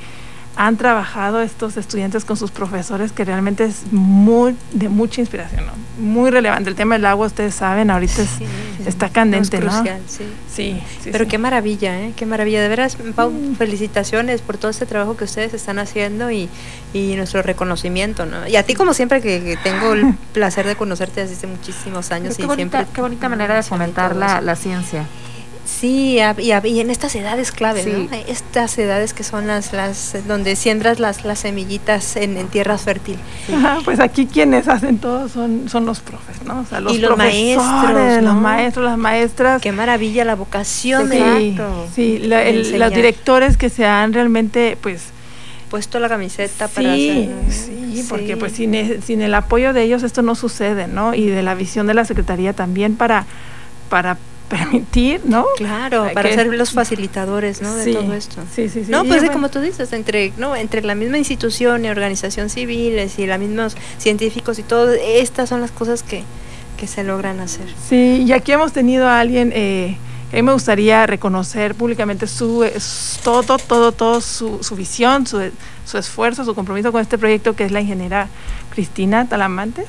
[0.56, 5.72] han trabajado estos estudiantes con sus profesores que realmente es muy de mucha inspiración, ¿no?
[5.98, 6.68] muy relevante.
[6.70, 9.78] El tema del agua, ustedes saben, ahorita es- está candente, No, es ¿no?
[9.80, 10.24] crucial, sí.
[10.52, 11.30] Sí, sí, Pero sí.
[11.30, 12.12] qué maravilla, ¿eh?
[12.16, 12.60] Qué maravilla.
[12.60, 16.48] De veras, Pau, felicitaciones por todo este trabajo que ustedes están haciendo y,
[16.92, 18.46] y nuestro reconocimiento, ¿no?
[18.46, 22.10] Y a ti, como siempre, que, que tengo el placer de conocerte desde hace muchísimos
[22.12, 22.94] años Qué y bonita, siempre...
[22.94, 25.06] qué bonita manera de fomentar la, la ciencia.
[25.80, 27.90] Sí, y, y en estas edades clave, Sí.
[28.10, 28.16] ¿no?
[28.28, 33.16] Estas edades que son las, las donde siembras las, las semillitas en, en tierra fértil.
[33.52, 36.60] Ajá, pues aquí quienes hacen todo son, son los profes, ¿no?
[36.60, 38.40] O sea, los y los profesores, maestros, los ¿no?
[38.40, 39.62] maestros, las maestras.
[39.62, 41.56] Qué maravilla la vocación de, Sí,
[41.94, 45.04] sí, la- el- los directores que se han realmente, pues,
[45.70, 47.10] puesto la camiseta para sí,
[47.48, 47.52] hacer.
[47.94, 51.14] sí, porque pues sin, e- sin el apoyo de ellos esto no sucede, ¿no?
[51.14, 53.24] Y de la visión de la secretaría también para,
[53.88, 54.18] para
[54.52, 55.46] permitir, ¿no?
[55.56, 57.74] Claro, para Que- ser los facilitadores, ¿no?
[57.74, 58.36] De Sí, todo esto.
[58.54, 58.90] sí, sí, sí.
[58.90, 59.32] No, pues bueno.
[59.32, 63.76] como tú dices, entre, no, entre la misma institución y organización civiles y los mismos
[63.98, 66.22] científicos y todo, estas son las cosas que,
[66.78, 67.66] que se logran hacer.
[67.88, 69.96] Sí, y aquí hemos tenido a alguien eh,
[70.32, 72.64] a mí me gustaría reconocer públicamente su
[73.22, 75.50] todo, todo, todo su, su visión, su,
[75.84, 78.28] su esfuerzo, su compromiso con este proyecto, que es la ingeniera
[78.70, 79.86] Cristina Talamantes.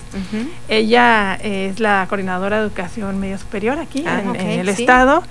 [0.67, 4.81] Ella es la coordinadora de educación media superior aquí Ah, en, el sí.
[4.83, 5.23] estado.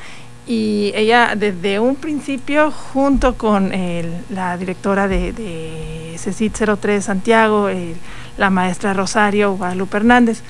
[0.46, 7.68] Y ella desde un principio, junto con el- la directora de, de CECIT 03 Santiago,
[7.68, 7.94] el-
[8.38, 10.42] la maestra Rosario Guadalupe Hernández,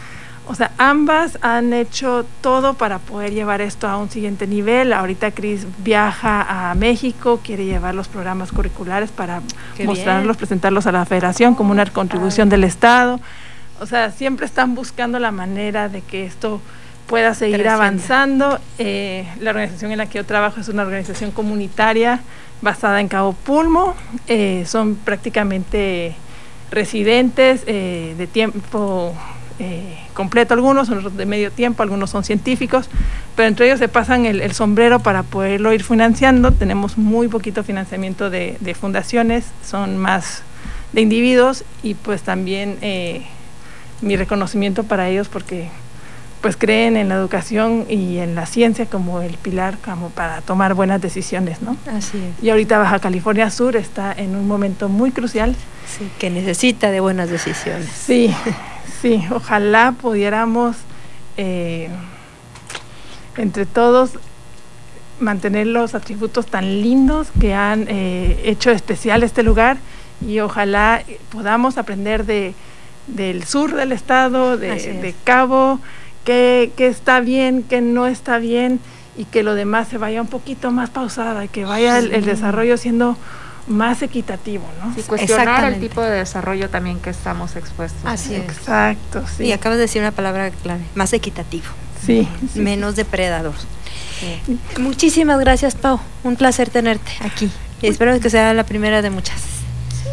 [0.47, 4.93] o sea, ambas han hecho todo para poder llevar esto a un siguiente nivel.
[4.93, 9.41] Ahorita Cris viaja a México, quiere llevar los programas curriculares para
[9.77, 10.37] Qué mostrarlos, bien.
[10.37, 13.21] presentarlos a la federación como una contribución del Estado.
[13.81, 16.61] O sea, siempre están buscando la manera de que esto
[17.07, 18.59] pueda seguir avanzando.
[18.79, 22.21] Eh, la organización en la que yo trabajo es una organización comunitaria
[22.63, 23.95] basada en Cabo Pulmo.
[24.27, 26.15] Eh, son prácticamente
[26.71, 29.15] residentes eh, de tiempo
[29.59, 32.89] eh, completo algunos, otros de medio tiempo, algunos son científicos,
[33.37, 36.53] pero entre ellos se pasan el, el sombrero para poderlo ir financiando.
[36.53, 40.43] Tenemos muy poquito financiamiento de, de fundaciones, son más
[40.93, 43.23] de individuos y pues también eh,
[44.01, 45.69] mi reconocimiento para ellos porque
[46.43, 50.75] pues creen en la educación y en la ciencia como el pilar como para tomar
[50.75, 51.77] buenas decisiones, ¿no?
[51.87, 52.45] Así es.
[52.45, 55.55] Y ahorita Baja California Sur está en un momento muy crucial.
[55.87, 57.89] Sí, que necesita de buenas decisiones.
[57.89, 58.35] Sí,
[59.01, 60.77] sí, ojalá pudiéramos
[61.37, 61.89] eh,
[63.37, 64.13] entre todos
[65.21, 69.79] mantener los atributos tan lindos que han eh, hecho especial este lugar
[70.27, 72.55] y ojalá podamos aprender de,
[73.07, 74.85] del sur del estado, de, es.
[74.85, 75.81] de Cabo,
[76.25, 78.81] qué, está bien, qué no está bien
[79.17, 83.17] y que lo demás se vaya un poquito más pausada, que vaya el, desarrollo siendo
[83.67, 84.93] más equitativo, ¿no?
[84.99, 88.03] Y cuestionar el tipo de desarrollo también que estamos expuestos.
[88.05, 88.43] Así es.
[88.43, 89.45] Exacto, sí.
[89.45, 91.67] Y acabas de decir una palabra clave, más equitativo.
[92.05, 93.55] Sí, sí, Menos depredador.
[94.79, 96.01] Muchísimas gracias, Pau.
[96.25, 97.51] Un placer tenerte aquí.
[97.81, 99.41] Y espero que sea la primera de muchas.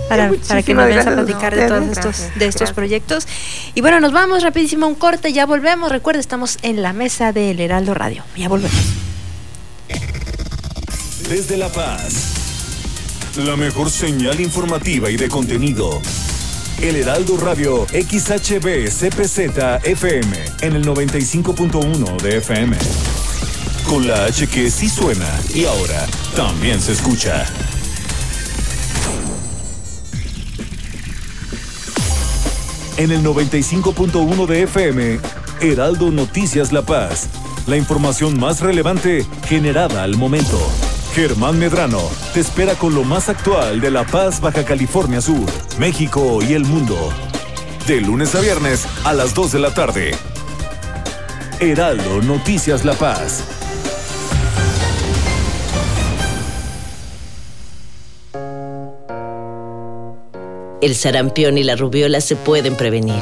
[0.08, 2.72] Para, para que nos vengas a platicar de todos estos, de estos gracias.
[2.74, 3.28] proyectos.
[3.76, 5.92] Y bueno, nos vamos rapidísimo a un corte, ya volvemos.
[5.92, 8.24] Recuerda, estamos en la mesa del Heraldo Radio.
[8.36, 8.76] Ya volvemos.
[11.30, 12.49] Desde La Paz.
[13.46, 16.02] La mejor señal informativa y de contenido.
[16.82, 20.28] El Heraldo Radio XHB CPZ FM
[20.60, 22.76] en el 95.1 de FM.
[23.88, 27.46] Con la H que sí suena y ahora también se escucha.
[32.98, 35.20] En el 95.1 de FM,
[35.62, 37.30] Heraldo Noticias La Paz.
[37.68, 40.60] La información más relevante generada al momento.
[41.20, 42.02] Germán Medrano
[42.34, 45.46] te espera con lo más actual de La Paz, Baja California Sur,
[45.78, 46.96] México y el mundo.
[47.86, 50.12] De lunes a viernes a las 2 de la tarde.
[51.60, 53.44] Heraldo Noticias La Paz.
[60.82, 63.22] El sarampión y la rubiola se pueden prevenir.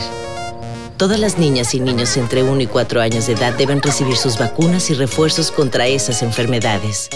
[0.98, 4.38] Todas las niñas y niños entre 1 y 4 años de edad deben recibir sus
[4.38, 7.10] vacunas y refuerzos contra esas enfermedades.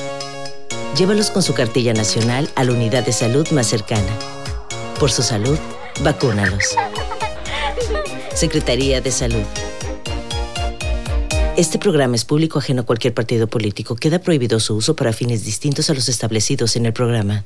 [0.98, 4.12] Llévalos con su cartilla nacional a la unidad de salud más cercana.
[5.00, 5.58] Por su salud,
[6.04, 6.76] vacúnalos.
[8.36, 9.44] Secretaría de Salud.
[11.56, 13.96] Este programa es público ajeno a cualquier partido político.
[13.96, 17.46] Queda prohibido su uso para fines distintos a los establecidos en el programa.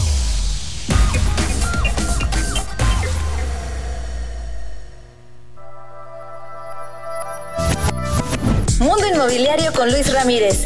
[9.21, 10.65] Inmobiliario con Luis Ramírez,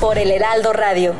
[0.00, 1.14] Por el Heraldo Radio.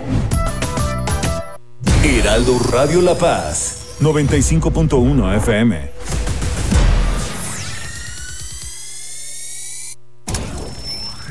[2.05, 5.91] Heraldo Radio La Paz 95.1 FM.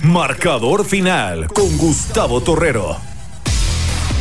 [0.04, 3.09] Marcador final con Gustavo Torrero.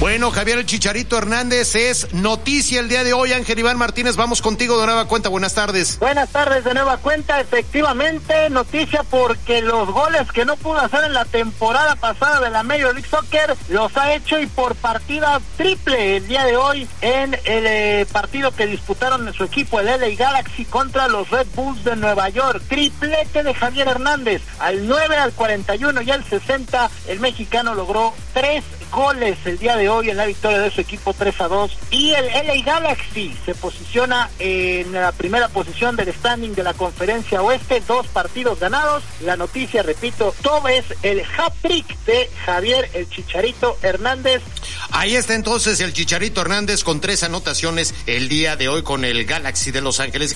[0.00, 3.32] Bueno, Javier el Chicharito Hernández es noticia el día de hoy.
[3.32, 5.28] Ángel Iván Martínez, vamos contigo de nueva cuenta.
[5.28, 5.98] Buenas tardes.
[5.98, 7.40] Buenas tardes de nueva cuenta.
[7.40, 12.62] Efectivamente, noticia porque los goles que no pudo hacer en la temporada pasada de la
[12.62, 17.34] Major League Soccer los ha hecho y por partida triple el día de hoy en
[17.34, 21.82] el eh, partido que disputaron en su equipo, el LA Galaxy, contra los Red Bulls
[21.82, 22.62] de Nueva York.
[22.68, 24.42] Triplete de Javier Hernández.
[24.60, 29.88] Al 9, al 41 y al 60, el mexicano logró tres goles el día de
[29.88, 33.54] hoy en la victoria de su equipo 3 a 2 y el LA Galaxy se
[33.54, 39.02] posiciona en la primera posición del standing de la conferencia oeste, dos partidos ganados.
[39.20, 44.42] La noticia, repito, todo es el hat-trick de Javier el Chicharito Hernández.
[44.90, 49.24] Ahí está entonces el Chicharito Hernández con tres anotaciones el día de hoy con el
[49.24, 50.34] Galaxy de Los Ángeles.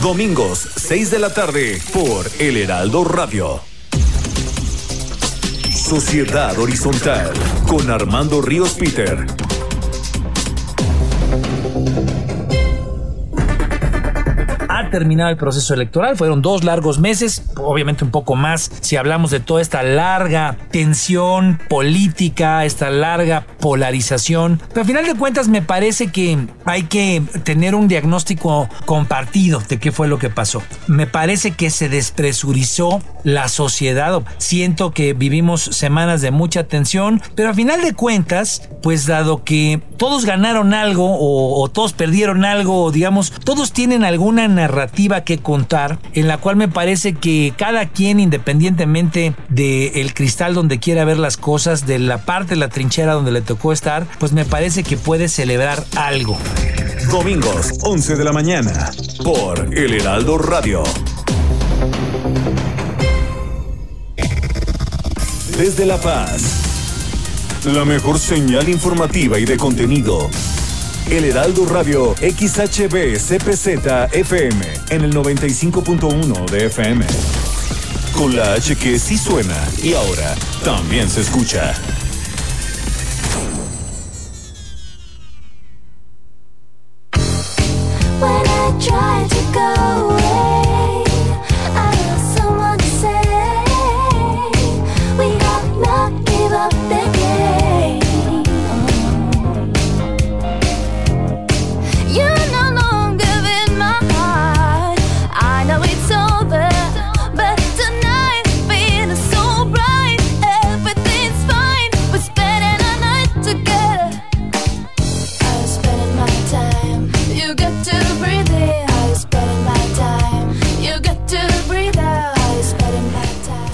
[0.00, 3.71] Domingos, 6 de la tarde, por El Heraldo Radio.
[5.74, 7.32] Sociedad Horizontal,
[7.66, 9.51] con Armando Ríos Peter.
[14.90, 19.40] Terminado el proceso electoral, fueron dos largos meses, obviamente un poco más si hablamos de
[19.40, 26.08] toda esta larga tensión política, esta larga polarización, pero al final de cuentas me parece
[26.08, 30.62] que hay que tener un diagnóstico compartido de qué fue lo que pasó.
[30.86, 37.50] Me parece que se despresurizó la sociedad, siento que vivimos semanas de mucha tensión, pero
[37.50, 43.32] al final de cuentas, pues dado que todos ganaron algo o, todos perdieron algo, digamos,
[43.44, 44.71] todos tienen alguna narrativa
[45.24, 51.04] que contar en la cual me parece que cada quien independientemente del cristal donde quiera
[51.04, 54.44] ver las cosas, de la parte de la trinchera donde le tocó estar, pues me
[54.44, 56.38] parece que puede celebrar algo.
[57.10, 58.90] Domingos, 11 de la mañana,
[59.22, 60.82] por El Heraldo Radio.
[65.58, 66.42] Desde La Paz,
[67.66, 70.30] la mejor señal informativa y de contenido.
[71.10, 77.04] El Heraldo Radio XHB CPZ FM en el 95.1 de FM.
[78.14, 80.34] Con la H que sí suena y ahora
[80.64, 81.74] también se escucha.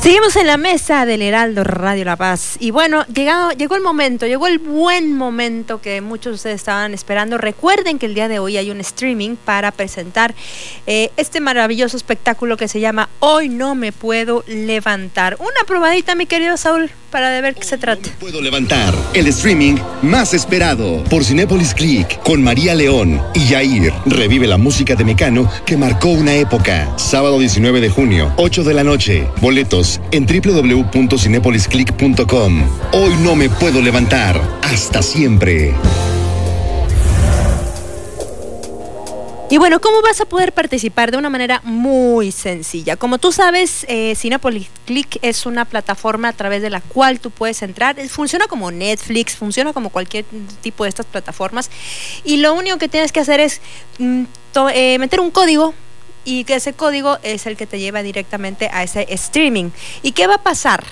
[0.08, 2.56] Seguimos en la mesa del Heraldo Radio La Paz.
[2.60, 6.94] Y bueno, llegado, llegó el momento, llegó el buen momento que muchos de ustedes estaban
[6.94, 7.36] esperando.
[7.36, 10.34] Recuerden que el día de hoy hay un streaming para presentar
[10.86, 15.36] eh, este maravilloso espectáculo que se llama Hoy no me puedo levantar.
[15.40, 18.08] Una probadita, mi querido Saúl, para de ver qué se trata.
[18.18, 23.92] Puedo levantar el streaming más esperado por Cinépolis Click con María León y Yair.
[24.06, 26.88] Revive la música de Mecano que marcó una época.
[26.96, 29.26] Sábado 19 de junio, 8 de la noche.
[29.42, 32.62] Boletos en www.cinepolisclick.com.
[32.92, 34.40] Hoy no me puedo levantar.
[34.62, 35.74] Hasta siempre.
[39.50, 41.10] Y bueno, ¿cómo vas a poder participar?
[41.10, 42.96] De una manera muy sencilla.
[42.96, 44.14] Como tú sabes, eh,
[44.84, 47.98] Click es una plataforma a través de la cual tú puedes entrar.
[47.98, 50.26] Eh, Funciona como Netflix, funciona como cualquier
[50.60, 51.70] tipo de estas plataformas.
[52.24, 53.62] Y lo único que tienes que hacer es
[53.98, 54.24] mm,
[54.74, 55.72] eh, meter un código
[56.24, 59.70] y que ese código es el que te lleva directamente a ese streaming.
[60.02, 60.84] ¿Y qué va a pasar?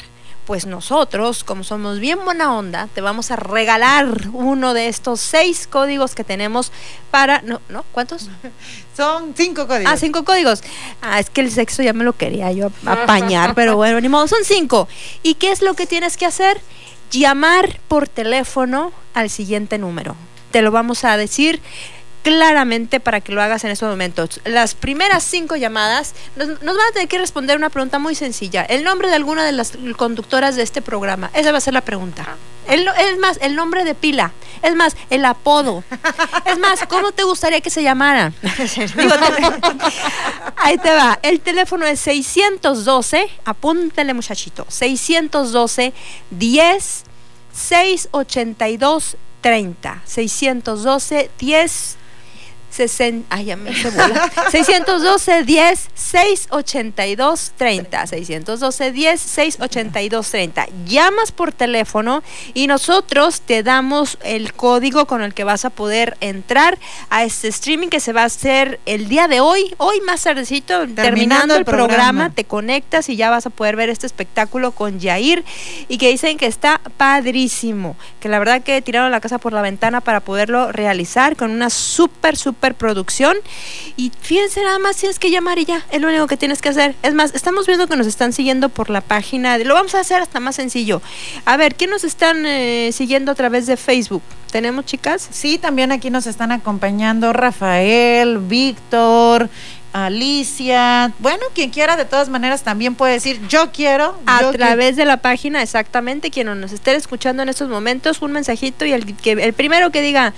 [0.46, 5.66] Pues nosotros, como somos bien buena onda, te vamos a regalar uno de estos seis
[5.66, 6.70] códigos que tenemos
[7.10, 7.42] para...
[7.42, 7.84] No, ¿no?
[7.90, 8.28] ¿Cuántos?
[8.96, 9.92] Son cinco códigos.
[9.92, 10.62] Ah, cinco códigos.
[11.02, 14.28] Ah, es que el sexo ya me lo quería yo apañar, pero bueno, ni modo,
[14.28, 14.88] son cinco.
[15.22, 16.60] ¿Y qué es lo que tienes que hacer?
[17.10, 20.14] Llamar por teléfono al siguiente número.
[20.50, 21.60] Te lo vamos a decir
[22.26, 24.40] claramente para que lo hagas en estos momentos.
[24.44, 28.62] Las primeras cinco llamadas nos, nos van a tener que responder una pregunta muy sencilla.
[28.64, 31.30] El nombre de alguna de las conductoras de este programa.
[31.34, 32.26] Esa va a ser la pregunta.
[32.66, 34.32] El no- es más, el nombre de pila.
[34.62, 35.84] Es más, el apodo.
[36.46, 38.32] Es más, ¿cómo te gustaría que se llamara?
[38.96, 39.14] Digo,
[40.56, 41.20] ahí te va.
[41.22, 44.66] El teléfono es 612, apúntale muchachito.
[44.68, 45.92] 612
[46.30, 47.04] 10
[47.52, 50.02] 682 30.
[50.04, 51.96] 612 10
[52.76, 54.30] 60, ay, ya me hice bola.
[54.50, 58.06] 612 10 682 30.
[58.06, 60.66] 612 10 682 30.
[60.86, 62.22] Llamas por teléfono
[62.54, 66.78] y nosotros te damos el código con el que vas a poder entrar
[67.10, 70.86] a este streaming que se va a hacer el día de hoy, hoy más tardecito,
[70.88, 72.30] terminando, el el programa, programa.
[72.34, 75.44] te conectas y ya vas a poder ver este espectáculo con Jair
[75.88, 79.62] y que dicen que está padrísimo, que la verdad que tiraron la casa por la
[79.62, 83.36] ventana para poderlo realizar con una súper, súper producción
[83.96, 86.70] y fíjense nada más tienes que llamar y ya, es lo único que tienes que
[86.70, 86.94] hacer.
[87.02, 90.00] Es más, estamos viendo que nos están siguiendo por la página, de, lo vamos a
[90.00, 91.02] hacer hasta más sencillo.
[91.44, 94.22] A ver, ¿quién nos están eh, siguiendo a través de Facebook?
[94.50, 95.28] ¿Tenemos chicas?
[95.30, 99.50] Sí, también aquí nos están acompañando Rafael, Víctor,
[99.92, 101.12] Alicia.
[101.18, 104.18] Bueno, quien quiera, de todas maneras, también puede decir yo quiero.
[104.26, 108.32] A yo través de la página, exactamente, quien nos esté escuchando en estos momentos, un
[108.32, 110.34] mensajito y el, que, el primero que diga,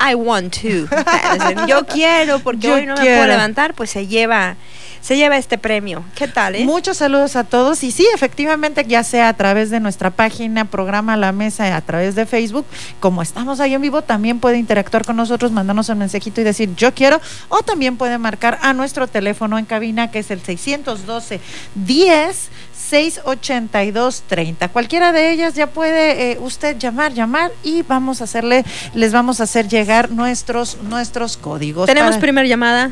[0.00, 0.88] I want to.
[1.68, 4.56] Yo quiero, porque Yo hoy no me puedo levantar, pues se lleva,
[5.02, 6.02] se lleva este premio.
[6.14, 6.64] ¿Qué tal, eh?
[6.64, 11.18] Muchos saludos a todos y sí, efectivamente, ya sea a través de nuestra página, programa
[11.18, 12.64] La Mesa, a través de Facebook,
[12.98, 16.74] como estamos ahí en vivo, también puede interactuar con nosotros, mandarnos un mensajito y decir
[16.76, 17.20] yo quiero,
[17.50, 21.40] o también puede marcar a nuestro teléfono en cabina que es el 612
[21.74, 22.48] 10
[22.90, 24.68] 682 30.
[24.68, 28.64] Cualquiera de ellas ya puede eh, usted llamar, llamar y vamos a hacerle,
[28.94, 31.86] les vamos a hacer llegar nuestros, nuestros códigos.
[31.86, 32.90] Tenemos para- primera llamada.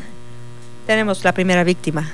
[0.87, 2.09] Tenemos la primera víctima.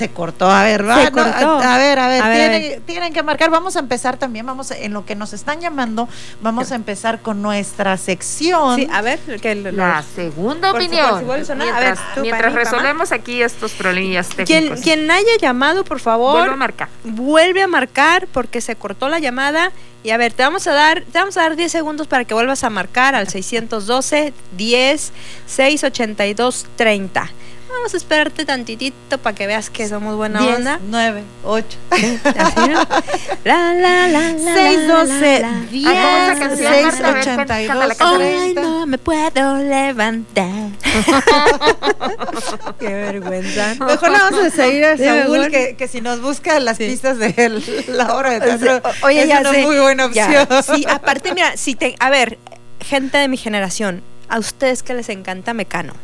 [0.00, 2.82] Se cortó, a ver, va, no, a, a ver, a ver, A ver, a tienen,
[2.86, 3.50] tienen que marcar.
[3.50, 6.08] Vamos a empezar también, vamos en lo que nos están llamando,
[6.40, 8.76] vamos a empezar con nuestra sección.
[8.76, 11.26] Sí, a ver, que lo- La segunda opinión.
[11.26, 15.84] vuelve a Mientras, ver, tú, mientras mí, resolvemos aquí estos problemillas Quien, quien haya llamado,
[15.84, 16.32] por favor.
[16.38, 16.88] Vuelve a marcar.
[17.04, 19.70] Vuelve a marcar porque se cortó la llamada.
[20.02, 22.32] Y a ver, te vamos a dar, te vamos a dar 10 segundos para que
[22.32, 25.12] vuelvas a marcar al 612 10
[25.46, 27.30] 682 30.
[27.72, 30.80] Vamos a esperarte tantitito para que veas que somos buena 10, onda.
[30.88, 31.66] 9, 8.
[31.90, 32.80] Así, ¿no?
[33.44, 35.60] La, la, la, la, 612 la, la.
[35.70, 37.08] 10 Ah, ¿cómo es la canción, Marta?
[37.08, 38.24] A ver, 682 cántala, cántala.
[38.42, 40.70] Ay, no me puedo levantar.
[42.78, 43.74] Qué vergüenza.
[43.78, 47.18] Mejor le vamos a seguir a Sí, Saúl que, que si nos busca las pistas
[47.18, 48.82] de el- la obra de teatro.
[49.02, 49.62] O- Oye, es ya una sé.
[49.66, 50.76] muy buena Ya, opción.
[50.76, 52.38] Sí, aparte, mira, si te, a ver,
[52.80, 55.94] gente de mi generación, a ustedes que les encanta Mecano.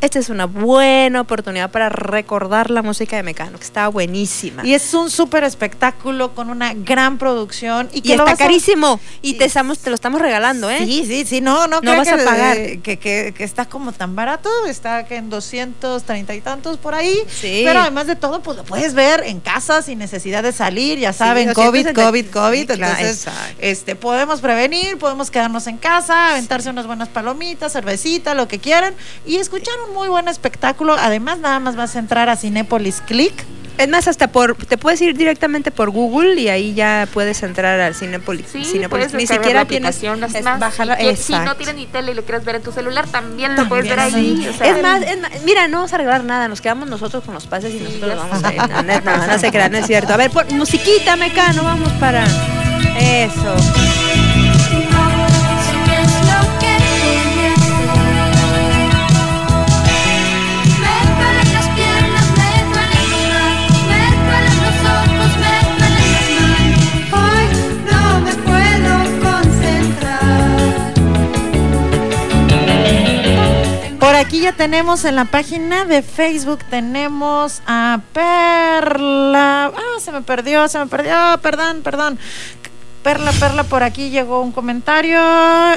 [0.00, 4.64] Esta es una buena oportunidad para recordar la música de Mecano, que estaba buenísima.
[4.64, 7.88] Y es un súper espectáculo con una gran producción.
[7.92, 9.00] Y, Y que lo está vas a- carísimo.
[9.22, 10.78] Y te, estamos, te lo estamos regalando, ¿eh?
[10.78, 12.56] Sí, sí, sí, no, no, No vas que, a pagar.
[12.82, 17.18] Que, que, que está como tan barato, está que en 230 y tantos por ahí.
[17.28, 17.62] Sí.
[17.64, 21.12] Pero además de todo, pues lo puedes ver en casa sin necesidad de salir, ya
[21.12, 21.92] Sí, saben, 260.
[21.92, 22.70] COVID, COVID, COVID.
[22.70, 23.54] Sí, claro, entonces, exacto.
[23.58, 28.94] este, podemos prevenir, podemos quedarnos en casa, aventarse unas buenas palomitas, cervecita, lo que quieran,
[29.26, 30.94] y escuchar un muy buen espectáculo.
[30.98, 33.32] Además, nada más vas a entrar a Cinépolis Click.
[33.78, 37.78] Es más, hasta por, te puedes ir directamente por Google y ahí ya puedes entrar
[37.78, 38.46] al Cinepolis.
[38.50, 38.64] Sí, Ni
[39.26, 40.98] siquiera la tienes es es más, bajarla.
[41.14, 43.88] si, no tienes ni tele y lo quieres ver en tu celular, también lo puedes
[43.88, 44.42] ver También, ahí.
[44.42, 44.48] sí.
[44.48, 47.22] o sea, es más, es más, mira, no vamos a arreglar nada, nos quedamos nosotros
[47.22, 48.58] con los pases y nosotros los vamos a ir.
[48.68, 50.12] No, no, no, no se crean, no es cierto.
[50.12, 52.24] A ver, pon musiquita, mecano, vamos para
[52.98, 53.54] eso.
[74.18, 79.66] Aquí ya tenemos en la página de Facebook, tenemos a Perla.
[79.66, 82.18] Ah, se me perdió, se me perdió, perdón, perdón.
[83.02, 85.20] Perla, Perla, por aquí llegó un comentario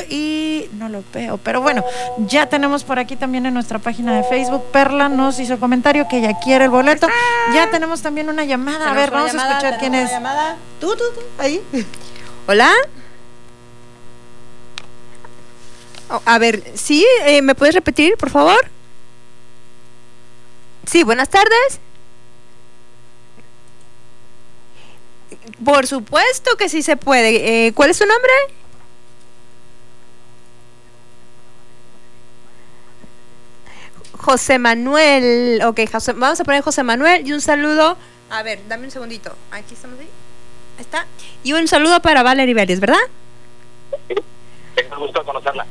[0.09, 1.83] y no lo veo, pero bueno,
[2.17, 4.65] ya tenemos por aquí también en nuestra página de Facebook.
[4.71, 7.07] Perla nos hizo comentario que ella quiere el boleto.
[7.53, 8.89] Ya tenemos también una llamada.
[8.89, 10.09] A ver, vamos a escuchar quién es.
[10.09, 10.57] llamada.
[10.79, 11.61] Tú, tú, tú, ahí.
[12.47, 12.71] Hola.
[16.11, 18.59] Oh, a ver, sí, eh, ¿me puedes repetir, por favor?
[20.85, 21.79] Sí, buenas tardes.
[25.63, 27.67] Por supuesto que sí se puede.
[27.67, 28.31] Eh, ¿Cuál es su nombre?
[34.17, 35.61] José Manuel.
[35.65, 37.97] Ok, José- vamos a poner José Manuel y un saludo.
[38.29, 39.35] A ver, dame un segundito.
[39.51, 40.07] Aquí estamos ahí.
[40.77, 41.05] Ahí está.
[41.43, 42.99] Y un saludo para Valerie Vélez, ¿verdad?
[44.75, 45.65] Tengo el gusto conocerla.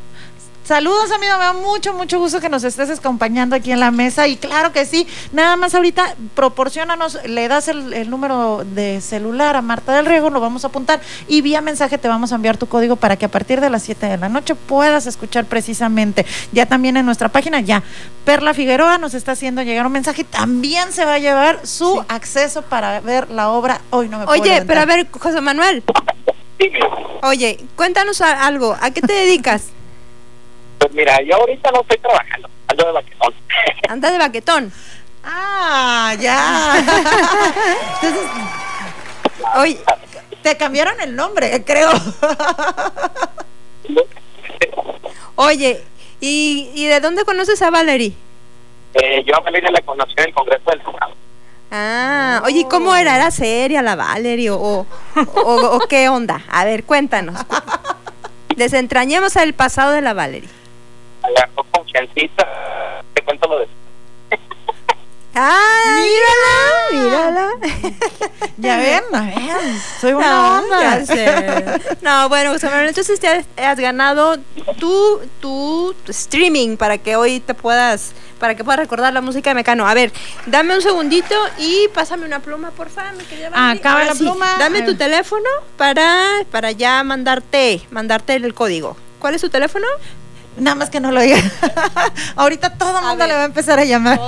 [0.71, 1.33] Saludos, amigo.
[1.33, 4.29] Me da mucho, mucho gusto que nos estés acompañando aquí en la mesa.
[4.29, 5.05] Y claro que sí.
[5.33, 10.31] Nada más ahorita, proporcionanos, le das el, el número de celular a Marta del Riego,
[10.31, 11.01] lo vamos a apuntar.
[11.27, 13.83] Y vía mensaje te vamos a enviar tu código para que a partir de las
[13.83, 16.25] 7 de la noche puedas escuchar precisamente.
[16.53, 17.83] Ya también en nuestra página, ya.
[18.25, 20.23] Perla Figueroa nos está haciendo llegar un mensaje.
[20.23, 23.81] También se va a llevar su acceso para ver la obra.
[23.91, 25.83] Hoy no me puedo Oye, pero a ver, José Manuel.
[27.25, 28.77] Oye, cuéntanos algo.
[28.81, 29.65] ¿A qué te dedicas?
[30.91, 33.35] Pues mira, yo ahorita no estoy trabajando, ando de vaquetón.
[33.89, 34.73] Anda de baquetón.
[35.23, 36.75] Ah, ya.
[38.03, 38.31] Entonces,
[39.57, 39.79] oye,
[40.43, 41.91] te cambiaron el nombre, creo.
[45.37, 45.83] Oye,
[46.21, 48.13] ¿y, y de dónde conoces a Valerie?
[48.95, 51.15] Eh, yo a Valeria la conocí en el Congreso del Senado.
[51.71, 53.17] Ah, oye, ¿y ¿cómo era?
[53.17, 54.87] ¿Era seria la Valerie o, o,
[55.17, 56.43] o- o qué onda?
[56.51, 57.41] A ver, cuéntanos.
[58.57, 60.49] Desentrañemos el pasado de la Valerie.
[61.23, 62.47] Agarró confiancita.
[63.15, 63.69] Te cuento lo de.
[65.35, 66.01] ¡Ah,
[66.93, 67.05] mírala!
[67.05, 67.51] ¡Mírala!
[68.57, 69.57] Ya ven, a ver,
[70.03, 70.99] soy buena no, onda.
[70.99, 71.65] ya sé.
[72.03, 74.37] No, bueno, José Manuel, entonces ya has ganado
[74.79, 79.55] tu, tu streaming para que hoy te puedas, para que puedas recordar la música de
[79.55, 79.89] Mecano.
[79.89, 80.13] A ver,
[80.45, 83.81] dame un segundito y pásame una pluma, por favor, mi querida Valerie.
[83.81, 84.59] Acaba la sí, pluma.
[84.59, 85.49] Dame tu teléfono
[85.79, 88.95] para, para ya mandarte, mandarte el código.
[89.21, 89.87] ¿Cuál es tu teléfono?
[90.61, 91.39] Nada más que no lo diga.
[92.37, 94.21] Ahorita todo el mundo le va a empezar a llamar.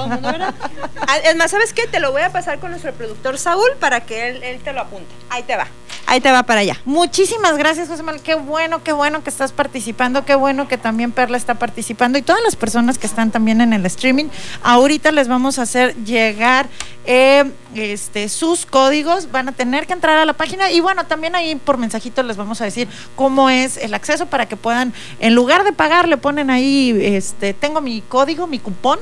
[1.07, 1.87] Ah, Es más, ¿sabes qué?
[1.87, 4.81] Te lo voy a pasar con nuestro productor Saúl para que él, él te lo
[4.81, 5.13] apunte.
[5.29, 5.67] Ahí te va.
[6.07, 6.79] Ahí te va para allá.
[6.85, 8.23] Muchísimas gracias, José Manuel.
[8.23, 10.25] Qué bueno, qué bueno que estás participando.
[10.25, 12.19] Qué bueno que también Perla está participando.
[12.19, 14.27] Y todas las personas que están también en el streaming.
[14.63, 16.67] Ahorita les vamos a hacer llegar
[17.07, 19.31] eh, este, sus códigos.
[19.31, 20.71] Van a tener que entrar a la página.
[20.71, 24.47] Y bueno, también ahí por mensajito les vamos a decir cómo es el acceso para
[24.47, 28.99] que puedan, en lugar de pagar, le ponen ahí, este, tengo mi código, mi cupón.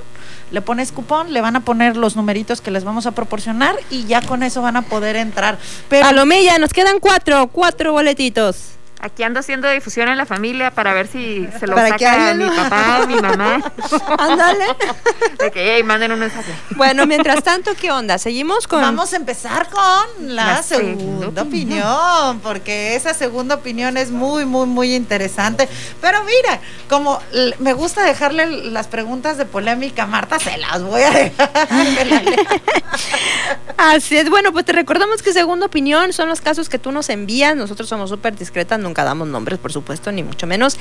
[0.51, 4.07] Le pones cupón, le van a poner los numeritos que les vamos a proporcionar y
[4.07, 5.57] ya con eso van a poder entrar.
[5.89, 8.80] Pero Palomilla, nos quedan cuatro, cuatro boletitos.
[9.03, 12.31] Aquí ando haciendo difusión en la familia para ver si se lo Para que saca
[12.31, 13.73] alguien mi papá mi mamá.
[14.19, 14.67] Ándale.
[15.39, 16.53] De que, hey, manden un mensaje.
[16.77, 18.19] Bueno, mientras tanto, ¿qué onda?
[18.19, 18.83] ¿Seguimos con...?
[18.83, 24.45] Vamos a empezar con la, La segunda, segunda opinión, porque esa segunda opinión es muy,
[24.45, 25.67] muy, muy interesante.
[26.03, 26.61] Pero mira,
[26.91, 27.21] como
[27.59, 31.51] me gusta dejarle las preguntas de polémica a Marta, se las voy a dejar.
[33.79, 37.09] Así es, bueno, pues te recordamos que segunda opinión son los casos que tú nos
[37.09, 37.57] envías.
[37.57, 40.77] Nosotros somos súper discretas, nunca damos nombres, por supuesto, ni mucho menos.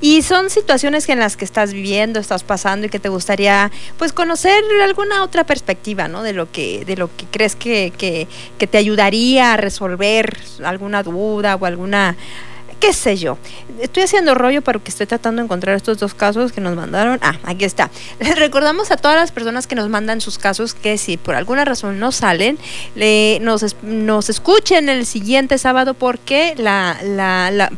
[0.00, 3.70] Y son situaciones que en las que estás viviendo, estás pasando y que te gustaría,
[3.98, 6.22] pues, conocer alguna otra perspectiva, ¿no?
[6.22, 8.26] De lo que, de lo que crees que, que,
[8.58, 12.16] que te ayudaría a resolver alguna duda o alguna
[12.82, 13.38] qué sé yo.
[13.80, 17.18] Estoy haciendo rollo porque estoy tratando de encontrar estos dos casos que nos mandaron.
[17.22, 17.90] Ah, aquí está.
[18.18, 21.64] Les recordamos a todas las personas que nos mandan sus casos que si por alguna
[21.64, 22.58] razón no salen,
[22.96, 26.54] le, nos, es- nos escuchen el siguiente sábado porque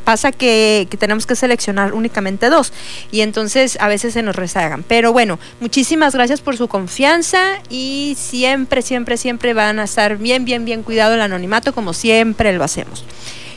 [0.05, 2.73] pasa que, que tenemos que seleccionar únicamente dos
[3.13, 4.83] y entonces a veces se nos rezagan.
[4.89, 10.47] Pero bueno, muchísimas gracias por su confianza y siempre, siempre, siempre van a estar bien,
[10.47, 13.05] bien, bien cuidado el anonimato como siempre lo hacemos.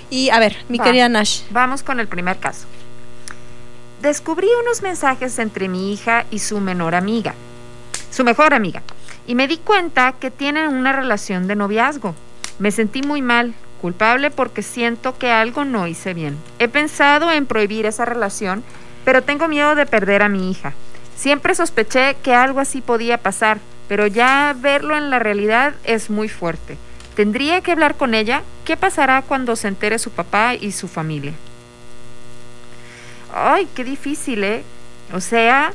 [0.09, 0.85] Y a ver, mi Va.
[0.85, 1.41] querida Nash.
[1.49, 2.65] Vamos con el primer caso.
[4.01, 7.33] Descubrí unos mensajes entre mi hija y su menor amiga,
[8.11, 8.83] su mejor amiga,
[9.25, 12.15] y me di cuenta que tienen una relación de noviazgo.
[12.59, 16.37] Me sentí muy mal, culpable porque siento que algo no hice bien.
[16.59, 18.63] He pensado en prohibir esa relación,
[19.03, 20.73] pero tengo miedo de perder a mi hija.
[21.15, 23.57] Siempre sospeché que algo así podía pasar,
[23.87, 26.77] pero ya verlo en la realidad es muy fuerte.
[27.17, 28.43] Tendría que hablar con ella.
[28.63, 31.33] ¿Qué pasará cuando se entere su papá y su familia?
[33.33, 34.63] Ay, qué difícil, ¿eh?
[35.11, 35.73] O sea,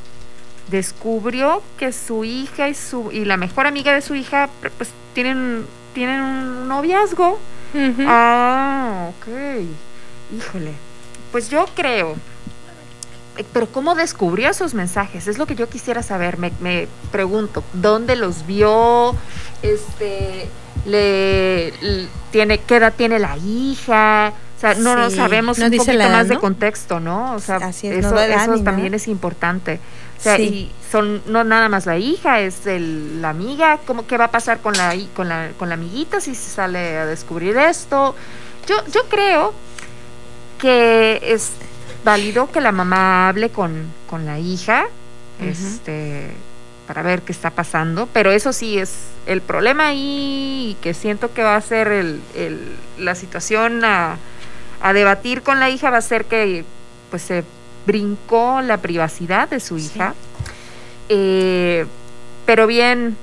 [0.69, 4.49] descubrió que su hija y su y la mejor amiga de su hija
[4.79, 7.39] pues tienen tienen un noviazgo
[8.07, 9.27] Ah, ok.
[10.37, 10.73] Híjole.
[11.33, 12.15] Pues yo creo.
[13.37, 15.27] eh, Pero ¿cómo descubrió esos mensajes?
[15.27, 16.39] Es lo que yo quisiera saber.
[16.39, 19.17] Me, me pregunto, ¿dónde los vio?
[19.63, 20.49] Este,
[20.87, 21.73] le,
[22.31, 24.33] tiene, ¿qué edad tiene la hija?
[24.57, 26.41] O sea, no, no Sí, sabemos no un poquito edad, más de ¿no?
[26.41, 27.35] contexto, ¿no?
[27.35, 29.81] O sea, Así es, no eso, eso ni también es importante.
[30.19, 30.43] O sea, Sí.
[30.43, 34.31] y son no nada más la hija, es el, la amiga, ¿cómo qué va a
[34.31, 38.15] pasar con la con la con la amiguita si se sale a descubrir esto?
[38.69, 39.53] Yo yo creo
[40.61, 41.51] que es
[42.05, 44.85] válido que la mamá hable con, con la hija,
[45.41, 46.31] este
[46.87, 48.93] para ver qué está pasando, pero eso sí es
[49.27, 54.17] el problema ahí y que siento que va a ser el, el- la situación a,
[54.83, 56.65] a debatir con la hija va a ser que
[57.11, 57.45] pues se
[57.87, 60.15] brincó la privacidad de su hija,
[61.09, 61.85] Eh,
[62.47, 63.17] pero bien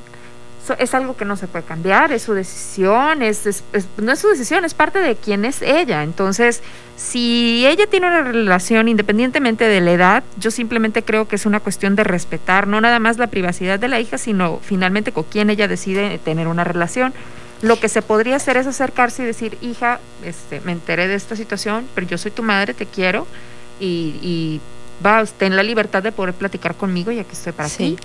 [0.77, 3.63] es algo que no se puede cambiar, es su decisión, es,
[3.97, 6.03] no es su decisión, es parte de quién es ella.
[6.03, 6.61] Entonces,
[6.95, 11.59] si ella tiene una relación independientemente de la edad, yo simplemente creo que es una
[11.59, 15.49] cuestión de respetar no nada más la privacidad de la hija, sino finalmente con quién
[15.49, 17.13] ella decide tener una relación.
[17.61, 21.35] Lo que se podría hacer es acercarse y decir, hija, este, me enteré de esta
[21.35, 23.27] situación, pero yo soy tu madre, te quiero
[23.79, 24.59] y
[25.05, 27.95] va, ten la libertad de poder platicar conmigo y aquí estoy para Sí.
[27.95, 27.97] ti.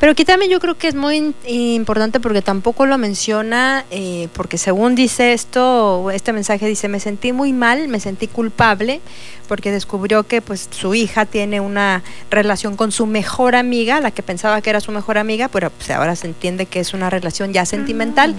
[0.00, 4.58] Pero aquí también yo creo que es muy importante porque tampoco lo menciona, eh, porque
[4.58, 9.00] según dice esto, este mensaje dice, me sentí muy mal, me sentí culpable,
[9.48, 14.22] porque descubrió que pues su hija tiene una relación con su mejor amiga, la que
[14.22, 17.52] pensaba que era su mejor amiga, pero pues ahora se entiende que es una relación
[17.52, 18.34] ya sentimental,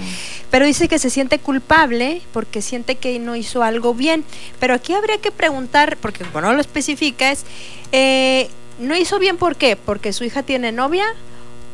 [0.51, 4.23] pero dice que se siente culpable porque siente que no hizo algo bien.
[4.59, 7.45] Pero aquí habría que preguntar, porque como no lo especifica, es,
[7.93, 8.49] eh,
[8.79, 9.75] ¿no hizo bien por qué?
[9.77, 11.05] ¿Porque su hija tiene novia?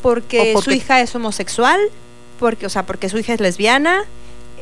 [0.03, 1.79] ¿Porque, porque- su hija es homosexual?
[2.39, 4.03] Porque, o sea, porque su hija es lesbiana.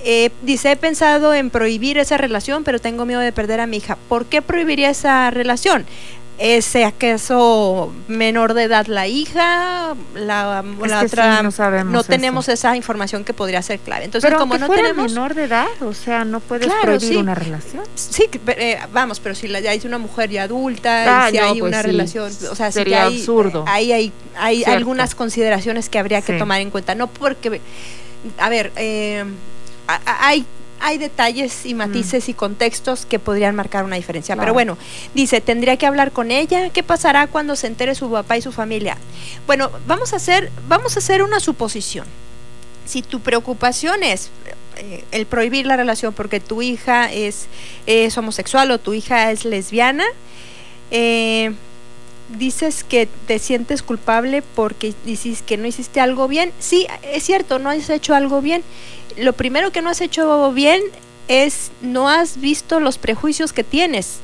[0.03, 3.77] Eh, dice, he pensado en prohibir esa relación, pero tengo miedo de perder a mi
[3.77, 3.97] hija.
[4.07, 5.85] ¿Por qué prohibiría esa relación?
[6.39, 9.95] ¿Es acaso menor de edad la hija?
[10.14, 12.09] La, que otra, sí, no sabemos eso.
[12.11, 14.05] tenemos esa información que podría ser clave.
[14.05, 17.09] Entonces, pero como no fuera tenemos menor de edad, o sea, no puedes Claro, prohibir
[17.09, 17.15] sí.
[17.18, 17.84] una relación.
[17.95, 21.34] Sí, que- eh, vamos, pero si la, ya es una mujer ya adulta, Ah, y
[21.34, 21.88] si no, hay pues una sí.
[21.88, 23.65] relación, o sea, si Sería ya hay, absurdo.
[23.68, 24.77] Ahí hay, hay Cierto.
[24.77, 26.93] algunas consideraciones que habría que tomar en cuenta.
[26.93, 27.61] No porque,
[28.38, 29.26] a ver, eh,
[30.05, 30.45] hay
[30.80, 34.36] hay detalles y matices y contextos que podrían marcar una diferencia.
[34.36, 34.45] Claro.
[34.45, 34.78] Pero bueno,
[35.14, 36.70] dice, tendría que hablar con ella.
[36.70, 38.98] ¿Qué pasará cuando se entere su papá y su familia?
[39.45, 42.06] Bueno, vamos a hacer, vamos a hacer una suposición.
[42.86, 44.30] Si tu preocupación es
[44.78, 47.48] eh, el prohibir la relación porque tu hija es,
[47.86, 50.06] es homosexual o tu hija es lesbiana,
[50.91, 51.54] eh,
[52.30, 56.52] dices que te sientes culpable porque dices que no hiciste algo bien.
[56.60, 58.64] Sí, es cierto, no has hecho algo bien.
[59.18, 60.82] Lo primero que no has hecho bien
[61.28, 64.20] es no has visto los prejuicios que tienes.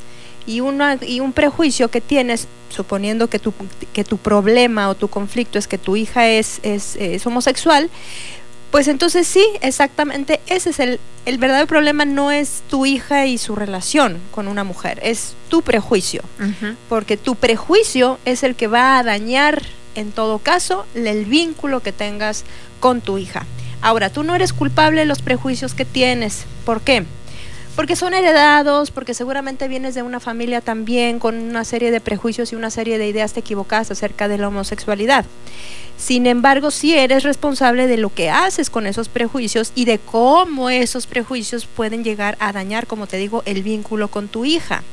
[0.45, 3.53] Y, y un prejuicio que tienes, suponiendo que tu,
[3.93, 7.89] que tu problema o tu conflicto es que tu hija es, es homosexual,
[8.73, 13.37] pues entonces sí, exactamente, ese es el, el verdadero problema, no es tu hija y
[13.37, 16.23] su relación con una mujer, es tu prejuicio,
[16.89, 19.61] porque tu prejuicio es el que va a dañar,
[19.93, 22.45] en todo caso, el vínculo que tengas
[22.79, 23.45] con tu hija.
[23.83, 27.05] Ahora, tú no eres culpable de los prejuicios que tienes, ¿por qué?
[27.75, 32.53] Porque son heredados, porque seguramente vienes de una familia también con una serie de prejuicios
[32.53, 35.25] y una serie de ideas equivocadas acerca de la homosexualidad.
[35.97, 40.69] Sin embargo, sí eres responsable de lo que haces con esos prejuicios y de cómo
[40.69, 44.83] esos prejuicios pueden llegar a dañar, como te digo, el vínculo con tu hija.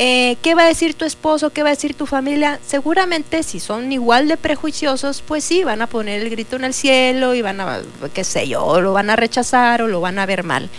[0.00, 1.50] Eh, ¿Qué va a decir tu esposo?
[1.50, 2.60] ¿Qué va a decir tu familia?
[2.64, 6.72] Seguramente si son igual de prejuiciosos, pues sí, van a poner el grito en el
[6.72, 7.80] cielo y van a,
[8.14, 10.70] qué sé yo, o lo van a rechazar o lo van a ver mal.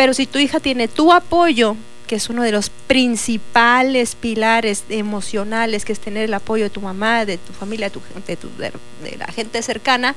[0.00, 5.84] Pero si tu hija tiene tu apoyo, que es uno de los principales pilares emocionales,
[5.84, 7.90] que es tener el apoyo de tu mamá, de tu familia,
[8.26, 8.72] de, tu, de,
[9.18, 10.16] la gente cercana,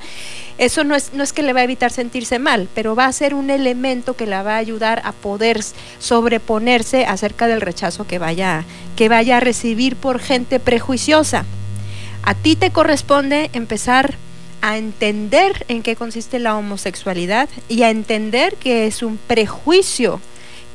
[0.58, 3.12] eso no es, no es que le va a evitar sentirse mal, pero va a
[3.12, 5.60] ser un elemento que la va a ayudar a poder
[6.00, 8.64] sobreponerse acerca del rechazo que vaya,
[8.96, 11.44] que vaya a recibir por gente prejuiciosa.
[12.24, 14.16] A ti te corresponde empezar
[14.66, 20.22] a entender en qué consiste la homosexualidad y a entender que es un prejuicio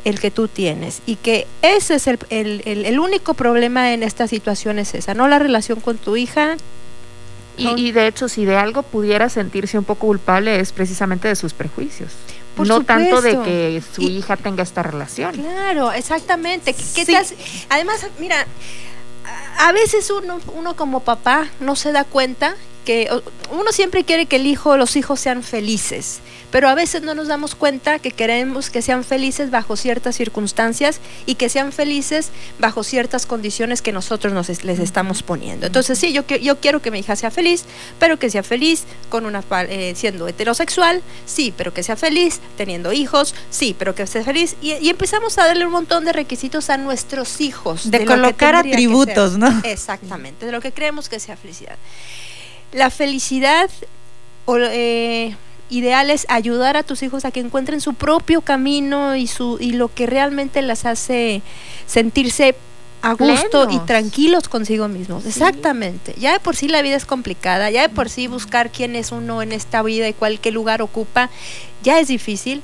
[0.04, 4.02] el que tú tienes y que ese es el, el- el- el único problema en
[4.02, 6.56] esta situación es esa, no la relación con tu hija.
[7.56, 11.34] Y, y de hecho, si de algo pudiera sentirse un poco culpable es precisamente de
[11.34, 12.12] sus prejuicios.
[12.56, 15.32] Por no tanto de que su hija tenga esta relación.
[15.32, 16.74] Claro, exactamente.
[16.74, 17.36] ¿Qué- qué te hace?
[17.70, 18.46] Además, mira,
[19.58, 22.54] a veces uno, uno como papá no se da cuenta
[22.88, 23.22] que o-
[23.54, 26.20] uno siempre quiere que el hijo, los hijos sean felices,
[26.50, 30.98] pero a veces no nos damos cuenta que queremos que sean felices bajo ciertas circunstancias
[31.26, 35.66] y que sean felices bajo ciertas condiciones que nosotros nos es- les estamos poniendo.
[35.66, 37.66] Entonces sí, yo, qui- yo quiero que mi hija sea feliz,
[37.98, 42.94] pero que sea feliz con una eh, siendo heterosexual, sí, pero que sea feliz teniendo
[42.94, 46.70] hijos, sí, pero que sea feliz y, y empezamos a darle un montón de requisitos
[46.70, 49.36] a nuestros hijos De colocar atributos.
[49.36, 49.60] ¿no?
[49.64, 51.76] Exactamente, de lo que creemos que sea felicidad.
[52.72, 53.70] La felicidad
[54.44, 55.34] o, eh,
[55.70, 59.72] ideal es ayudar a tus hijos a que encuentren su propio camino y, su, y
[59.72, 61.42] lo que realmente las hace
[61.86, 62.54] sentirse
[63.02, 65.24] a gusto y tranquilos consigo mismos.
[65.24, 66.14] Exactamente.
[66.18, 69.12] Ya de por sí la vida es complicada, ya de por sí buscar quién es
[69.12, 71.30] uno en esta vida y cuál qué lugar ocupa,
[71.82, 72.62] ya es difícil.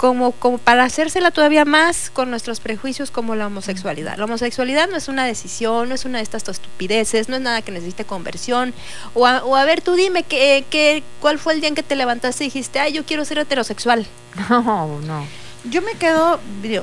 [0.00, 4.16] Como, como para hacérsela todavía más con nuestros prejuicios como la homosexualidad.
[4.16, 7.60] La homosexualidad no es una decisión, no es una de estas estupideces, no es nada
[7.60, 8.72] que necesite conversión.
[9.12, 11.82] O a, o a ver, tú dime que, que, cuál fue el día en que
[11.82, 14.06] te levantaste y dijiste, ay, yo quiero ser heterosexual.
[14.48, 15.26] No, no.
[15.68, 16.40] Yo me quedo,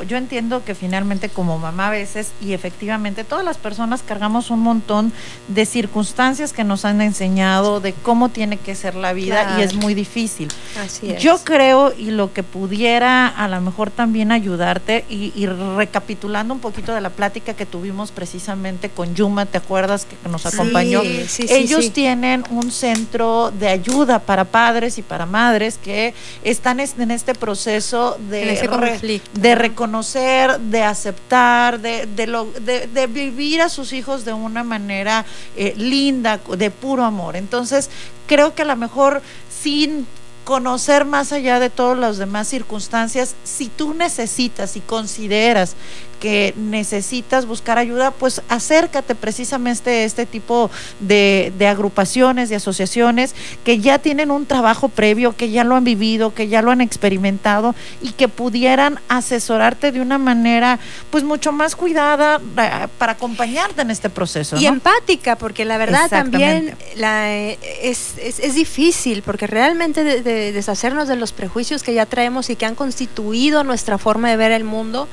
[0.07, 4.59] yo entiendo que finalmente como mamá a veces y efectivamente todas las personas cargamos un
[4.59, 5.11] montón
[5.47, 9.73] de circunstancias que nos han enseñado de cómo tiene que ser la vida y es
[9.73, 10.49] muy difícil.
[10.79, 11.23] Así es.
[11.23, 16.59] Yo creo y lo que pudiera a lo mejor también ayudarte y, y recapitulando un
[16.59, 21.01] poquito de la plática que tuvimos precisamente con Yuma, ¿te acuerdas que nos acompañó?
[21.01, 21.89] sí, sí, Ellos sí.
[21.89, 26.13] tienen un centro de ayuda para padres y para madres que
[26.43, 29.56] están es- en este proceso de, Re- de ¿no?
[29.61, 35.26] reconocer, de aceptar, de, de, lo- de- de vivir a sus hijos de una manera
[35.56, 37.35] eh, linda, de puro amor.
[37.38, 37.89] Entonces,
[38.27, 39.22] creo que a lo mejor
[39.61, 40.06] sin
[40.44, 45.76] conocer más allá de todas las demás circunstancias, si tú necesitas y consideras
[46.19, 50.69] que necesitas buscar ayuda, pues acércate precisamente a este tipo
[50.99, 55.84] de, de agrupaciones, de asociaciones que ya tienen un trabajo previo, que ya lo han
[55.84, 60.80] vivido, que ya lo han experimentado y que pudieran asesorarte de una manera
[61.10, 64.57] pues mucho más cuidada eh, para acompañarte en este proceso.
[64.57, 64.69] Y ¿no?
[64.69, 70.52] empática, porque la verdad también la, eh, es, es, es difícil, porque realmente de- de
[70.52, 74.52] deshacernos de los prejuicios que ya traemos y que han constituido nuestra forma de ver
[74.52, 75.07] el mundo,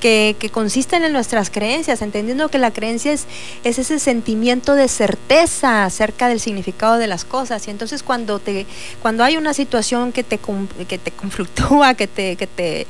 [0.00, 3.26] que, que consisten en nuestras creencias, entendiendo que la creencia es,
[3.62, 7.68] es ese sentimiento de certeza acerca del significado de las cosas.
[7.68, 8.66] Y entonces cuando, te,
[9.02, 10.40] cuando hay una situación que te,
[10.88, 12.34] que te conflictúa, que te...
[12.34, 12.88] Que te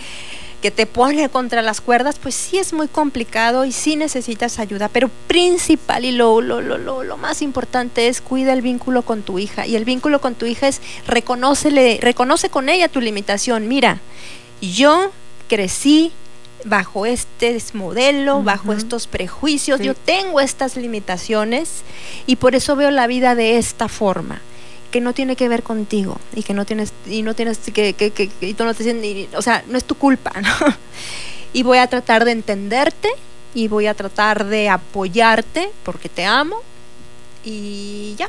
[0.63, 4.89] que te pone contra las cuerdas, pues sí es muy complicado y sí necesitas ayuda,
[4.89, 9.41] pero principal y lo, lo, lo, lo, más importante es cuida el vínculo con tu
[9.41, 9.67] hija.
[9.67, 13.67] Y el vínculo con tu hija es reconoce con ella tu limitación.
[13.67, 13.99] Mira,
[14.61, 15.11] yo
[15.49, 16.13] crecí
[16.65, 19.87] bajo este modelo, bajo estos prejuicios, Sí.
[19.87, 21.83] yo tengo estas limitaciones
[22.27, 24.41] y por eso veo la vida de esta forma
[24.91, 28.11] que no tiene que ver contigo y que no tienes y no tienes que, que,
[28.11, 30.77] que- que- y tú no te sientes ni- o sea no es tu culpa ¿no?
[31.55, 33.09] y voy a tratar de entenderte
[33.55, 36.57] y voy a tratar de apoyarte porque te amo
[37.45, 38.29] y ya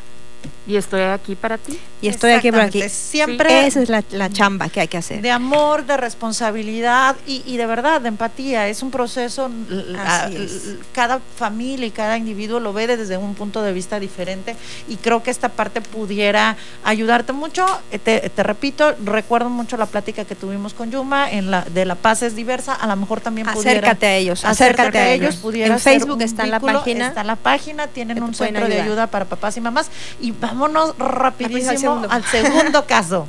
[0.65, 1.77] Y estoy aquí para ti.
[2.01, 2.89] y estoy aquí aquí Exactamente.
[2.89, 7.43] Siempre esa es la, la chamba que hay que hacer de amor, de responsabilidad y,
[7.45, 8.67] y de verdad de empatía.
[8.67, 9.49] Es un proceso,
[9.97, 10.75] Así a- es.
[10.93, 14.55] cada familia y cada individuo lo ve desde un punto de vista diferente
[14.87, 17.65] y creo que esta parte pudiera ayudarte mucho.
[17.91, 21.85] Eh, Te, te repito, recuerdo mucho la plática que tuvimos con Yuma en la de
[21.85, 23.79] La Paz es diversa, a lo mejor también pudiera...
[23.79, 25.35] Acércate a ellos, acércate, a ellos.
[25.37, 27.07] pudiera En Facebook está la vínculo, página.
[27.07, 28.85] Está la página, tienen un centro de ayudar.
[28.87, 29.89] ayuda para papás y mamás
[30.21, 32.07] y vámonos rapidísimo al segundo.
[32.11, 33.27] al segundo caso.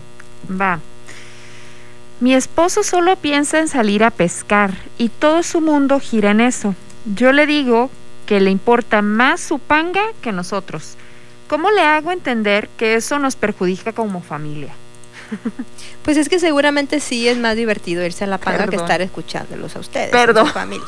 [0.51, 0.81] Va.
[2.21, 6.75] Mi esposo solo piensa en salir a pescar y todo su mundo gira en eso.
[7.15, 7.91] Yo le digo
[8.27, 10.97] que le importa más su panga que nosotros.
[11.49, 14.73] ¿Cómo le hago entender que eso nos perjudica como familia?
[16.03, 19.75] pues es que seguramente sí es más divertido irse a la paga que estar escuchándolos
[19.75, 20.47] a ustedes Perdón.
[20.47, 20.87] su familia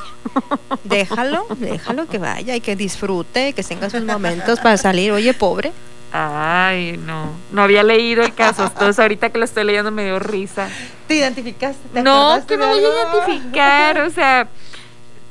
[0.84, 5.72] déjalo déjalo que vaya y que disfrute que tenga sus momentos para salir oye pobre
[6.18, 7.32] Ay, no.
[7.52, 8.64] No había leído el caso.
[8.72, 10.68] Entonces ahorita que lo estoy leyendo me dio risa.
[11.06, 11.80] ¿Te identificaste?
[11.92, 14.48] ¿Te No, que me voy a identificar, o sea,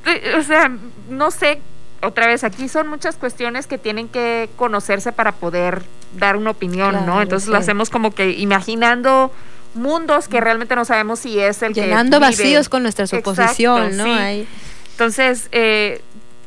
[0.38, 0.72] o sea,
[1.10, 1.60] no sé,
[2.02, 5.84] otra vez, aquí son muchas cuestiones que tienen que conocerse para poder
[6.18, 7.22] dar una opinión, ¿no?
[7.22, 9.32] Entonces lo hacemos como que imaginando
[9.74, 12.44] mundos que realmente no sabemos si es el llenando que vive.
[12.44, 14.48] vacíos con nuestra suposición Exacto, no sí.
[14.92, 16.02] Entonces, eh,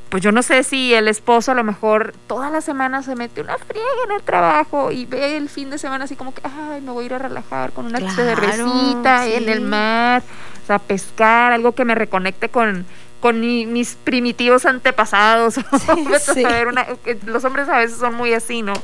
[0.08, 3.40] pues yo no sé si el esposo a lo mejor toda la semana se mete
[3.42, 6.80] una friega en el trabajo y ve el fin de semana así como que, ay,
[6.80, 9.50] me voy a ir a relajar con una Claro, cervecita en sí.
[9.50, 10.22] el mar,
[10.62, 12.86] o sea, pescar, algo que me reconecte con
[13.20, 15.54] con mi- mis primitivos antepasados.
[16.34, 16.44] Sí.
[16.68, 16.86] una-
[17.26, 18.74] los hombres a veces son muy así, ¿no?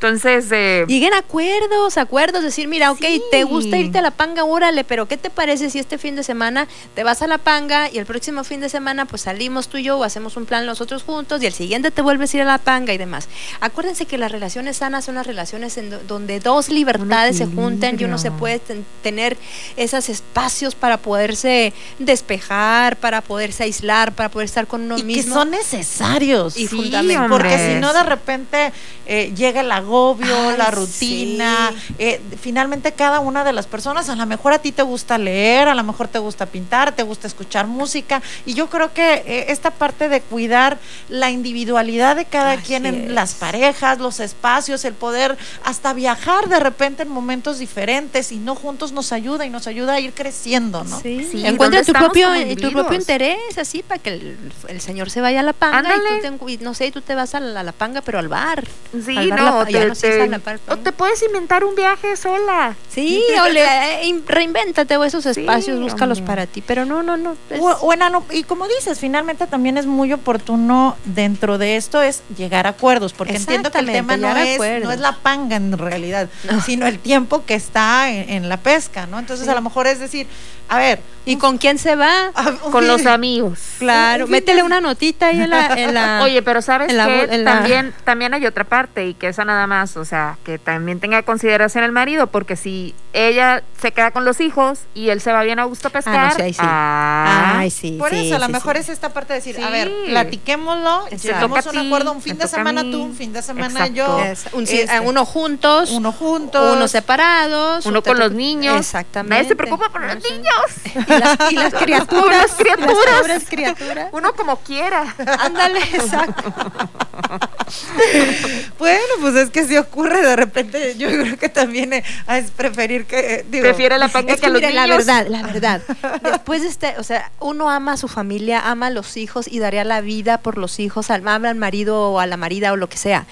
[0.00, 4.84] Entonces, eh, Lleguen acuerdos, acuerdos, decir, mira, ok, te gusta irte a la panga, órale,
[4.84, 7.98] pero ¿qué te parece si este fin de semana te vas a la panga y
[7.98, 11.02] el próximo fin de semana pues salimos tú y yo o hacemos un plan nosotros
[11.02, 13.28] juntos y el siguiente te vuelves a ir a la panga y demás?
[13.60, 17.96] Acuérdense que las relaciones sanas son las relaciones en do- donde dos libertades se juntan
[17.98, 19.36] y uno se puede ten- tener
[19.76, 25.06] esos espacios para poderse despejar, para poderse aislar, para poder estar con uno y que
[25.06, 25.34] mismo.
[25.34, 26.56] son necesarios.
[26.56, 27.28] Y Sí, fundamentales.
[27.30, 28.72] Porque si no, de repente
[29.06, 31.72] eh, llega el agobio, Ay, la rutina.
[31.98, 35.68] eh, finalmente, cada una de las personas, a lo mejor a ti te gusta leer,
[35.68, 38.22] a lo mejor te gusta pintar, te gusta escuchar música.
[38.46, 40.78] Y yo creo que eh, esta parte de cuidar
[41.08, 46.60] la individualidad de cada quien en las parejas, los espacios, el poder hasta viajar de
[46.60, 50.84] repente en momentos diferentes y no juntos nos ayuda y nos ayuda a ir creciendo,
[50.84, 51.00] ¿no?
[51.00, 54.38] Sí, Sí, encuentra ¿dónde tu propio, tu propio interés, así, para que el,
[54.68, 56.18] el señor se vaya a la panga Ándale.
[56.18, 58.28] y tú te, no sé, tú te vas a la, a la panga, pero al
[58.28, 58.64] bar.
[59.04, 60.40] Sí, Al bar no, la- te- no se dice te- la
[60.74, 62.74] o te puedes inventar un viaje sola.
[62.90, 66.32] Sí, o le, eh, in- reinvéntate o esos espacios, búscalos hombre.
[66.34, 67.36] para ti, pero no, no, no.
[67.50, 72.02] es- O- o enano, y como dices, finalmente también es muy oportuno dentro de esto
[72.02, 75.56] es llegar a acuerdos, porque entiendo que el tema no es, no es la panga
[75.56, 76.28] en realidad,
[76.64, 79.18] sino el tiempo que está en, en la pesca, ¿no?
[79.18, 79.50] Entonces Sí.
[79.52, 80.26] a lo mejor es decir,
[80.68, 82.32] a ver, ¿Y con quién se va?
[82.72, 83.58] Con los amigos.
[83.78, 85.66] Claro, un métele una notita ahí en la...
[85.74, 89.28] En la Oye, pero sabes en la que también, también hay otra parte y que
[89.28, 93.92] esa nada más, o sea, que también tenga consideración el marido, porque si ella se
[93.92, 96.34] queda con los hijos y él se va bien a gusto a pescar, Ah, no,
[96.34, 96.60] sí, ahí sí.
[96.62, 98.80] ah, Ay, sí, por sí, eso a lo sí, mejor sí.
[98.82, 99.62] es esta parte de decir, Sí.
[99.62, 103.14] a ver, platiquémoslo, llegamos toca a un ti, acuerdo, un fin de semana tú, un
[103.14, 103.92] fin de semana Exacto.
[103.94, 108.76] yo, Es un- este, uno juntos, uno juntos, uno separados, uno con los niños.
[108.78, 109.34] Exactamente.
[109.36, 110.54] Nadie se preocupa por los niños.
[111.08, 113.28] Y las, y las criaturas, Las criaturas.
[113.28, 114.08] las criaturas.
[114.12, 115.14] Uno como quiera.
[115.40, 116.52] Ándale, exacto.
[118.78, 123.06] Bueno, pues es que si ocurre de repente, yo creo que también eh, es preferir
[123.06, 125.06] que, eh, digo, Prefiere la panga Es que que los mira, la niños.
[125.06, 125.82] verdad, la verdad.
[126.22, 129.58] Después de este, o sea, uno ama a su familia, ama a los hijos y
[129.58, 132.76] daría la vida por los hijos, al, ama al marido o a la marida o
[132.76, 133.26] lo que sea.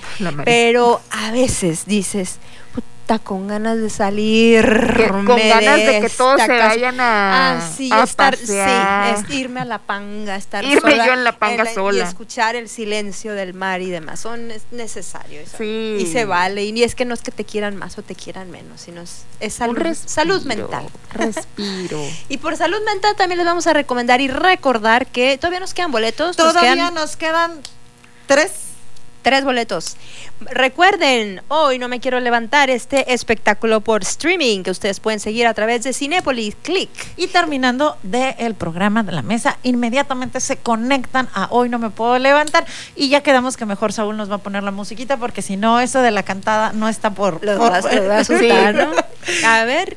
[0.45, 2.39] Pero a veces dices,
[3.07, 4.65] puta, con ganas de salir.
[4.97, 6.69] Que- con ganas de que todos se destaca".
[6.75, 9.17] vayan a- Ah, sí, a estar, pasear.
[9.19, 12.05] sí, es irme a la panga, estar Irme sola yo en la panga Y sola.
[12.05, 14.21] escuchar el silencio del mar y demás.
[14.21, 15.57] Son es necesario eso.
[15.59, 15.99] Sí.
[16.01, 16.65] Y se vale.
[16.65, 19.23] Y es que no es que te quieran más o te quieran menos, sino es,
[19.41, 20.87] es salud, respiro, salud mental.
[21.13, 22.01] Respiro.
[22.29, 25.93] Y por salud mental también les vamos a recomendar y recordar que todavía nos quedan
[25.93, 26.37] boletos.
[26.39, 27.61] nos todavía quedan nos quedan
[28.27, 28.51] tres
[29.27, 29.97] tres boletos.
[30.39, 35.55] Recuerden, hoy no me quiero levantar este espectáculo por streaming que ustedes pueden seguir a
[35.55, 36.91] través de Cinépolis Click.
[37.17, 42.21] Y terminando del programa de la mesa, inmediatamente se conectan a Hoy no me puedo
[42.21, 45.57] levantar y ya quedamos que mejor Saúl nos va a poner la musiquita porque si
[45.57, 47.45] no, eso de la cantada no está por...
[47.45, 48.93] Los por- vas, los vas a asustar, ¿no?
[49.45, 49.97] A ver,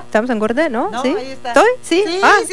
[0.00, 0.68] ¿Estamos en corte?
[0.70, 0.90] ¿No?
[0.90, 1.14] No, ¿Sí?
[1.16, 1.48] ahí está.
[1.48, 1.68] ¿Estoy?
[1.82, 2.04] ¿Sí?
[2.06, 2.52] Sí, ah, sí.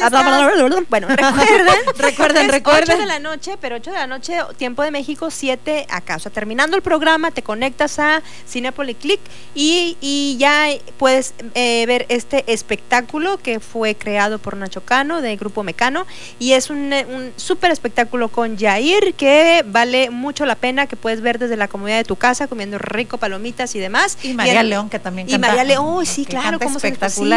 [0.88, 1.74] Bueno, recuerden.
[1.96, 2.96] Recuerden, recuerden.
[2.96, 6.16] 8 de la noche, pero 8 de la noche, tiempo de México, 7 acá.
[6.16, 9.20] O sea, terminando el programa, te conectas a Cinepolis Click
[9.54, 10.66] y, y ya
[10.98, 16.06] puedes eh, ver este espectáculo que fue creado por Nacho Cano, de Grupo Mecano.
[16.38, 20.96] Y es un, eh, un súper espectáculo con Jair que vale mucho la pena, que
[20.96, 24.18] puedes ver desde la comodidad de tu casa, comiendo rico, palomitas y demás.
[24.22, 26.88] Y María León, que también Y canta- María León, oh, sí, claro, cómo se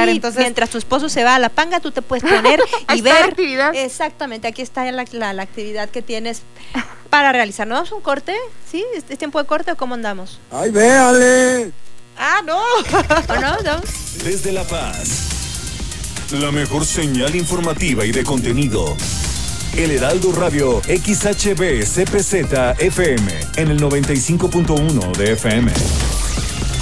[0.05, 2.59] sí, Entonces, mientras tu esposo se va a la panga, tú te puedes poner
[2.93, 3.29] y está la ver.
[3.29, 3.75] actividad.
[3.75, 6.41] Exactamente, aquí está la, la- la actividad que tienes
[7.09, 7.67] para realizar.
[7.67, 8.35] ¿No damos un corte?
[8.71, 8.83] ¿Sí?
[8.95, 10.39] ¿Es, es tiempo de corte o cómo andamos?
[10.51, 11.71] ¡Ay, véale!
[12.17, 12.57] ah, no.
[13.35, 13.57] ¿O no?
[13.63, 13.81] ¿No?
[14.23, 15.29] Desde La Paz.
[16.31, 18.95] La mejor señal informativa y de contenido.
[19.77, 22.33] El Heraldo Radio XHB CPZ
[22.79, 25.71] FM en el 95.1 de FM.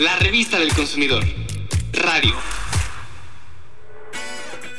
[0.00, 1.22] La revista del consumidor.
[1.92, 2.32] Radio.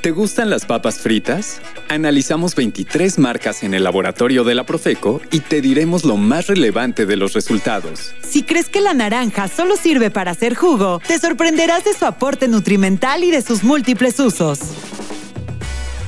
[0.01, 1.61] ¿Te gustan las papas fritas?
[1.89, 7.05] Analizamos 23 marcas en el laboratorio de la Profeco y te diremos lo más relevante
[7.05, 8.15] de los resultados.
[8.27, 12.47] Si crees que la naranja solo sirve para hacer jugo, te sorprenderás de su aporte
[12.47, 14.59] nutrimental y de sus múltiples usos.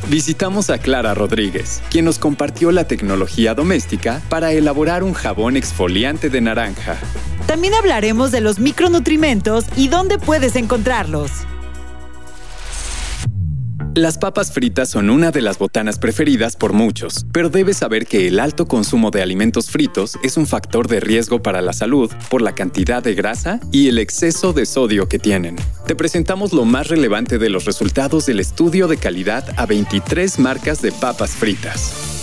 [0.10, 6.30] Visitamos a Clara Rodríguez, quien nos compartió la tecnología doméstica para elaborar un jabón exfoliante
[6.30, 6.98] de naranja.
[7.48, 11.32] También hablaremos de los micronutrimentos y dónde puedes encontrarlos.
[13.96, 18.28] Las papas fritas son una de las botanas preferidas por muchos, pero debes saber que
[18.28, 22.42] el alto consumo de alimentos fritos es un factor de riesgo para la salud por
[22.42, 25.58] la cantidad de grasa y el exceso de sodio que tienen.
[25.86, 30.82] Te presentamos lo más relevante de los resultados del estudio de calidad a 23 marcas
[30.82, 32.23] de papas fritas.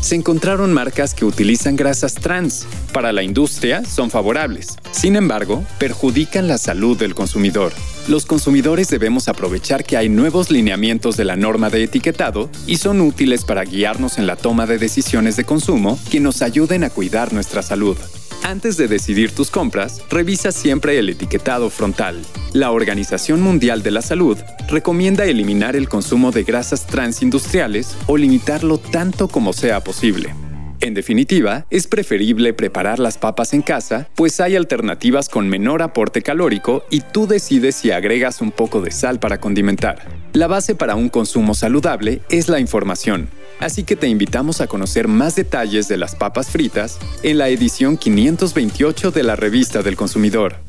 [0.00, 2.66] Se encontraron marcas que utilizan grasas trans.
[2.92, 4.76] Para la industria son favorables.
[4.92, 7.72] Sin embargo, perjudican la salud del consumidor.
[8.06, 13.00] Los consumidores debemos aprovechar que hay nuevos lineamientos de la norma de etiquetado y son
[13.00, 17.32] útiles para guiarnos en la toma de decisiones de consumo que nos ayuden a cuidar
[17.32, 17.96] nuestra salud.
[18.44, 22.22] Antes de decidir tus compras, revisa siempre el etiquetado frontal.
[22.54, 24.38] La Organización Mundial de la Salud
[24.68, 29.80] recomienda eliminar el consumo de grasas transindustriales o limitarlo tanto como sea.
[30.80, 36.22] En definitiva, es preferible preparar las papas en casa, pues hay alternativas con menor aporte
[36.22, 40.06] calórico y tú decides si agregas un poco de sal para condimentar.
[40.34, 43.28] La base para un consumo saludable es la información,
[43.58, 47.96] así que te invitamos a conocer más detalles de las papas fritas en la edición
[47.96, 50.67] 528 de la revista del consumidor.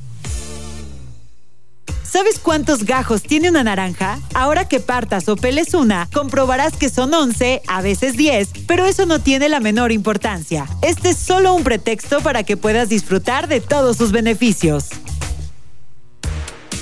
[2.11, 4.19] ¿Sabes cuántos gajos tiene una naranja?
[4.33, 9.05] Ahora que partas o peles una, comprobarás que son 11, a veces 10, pero eso
[9.05, 10.65] no tiene la menor importancia.
[10.81, 14.87] Este es solo un pretexto para que puedas disfrutar de todos sus beneficios.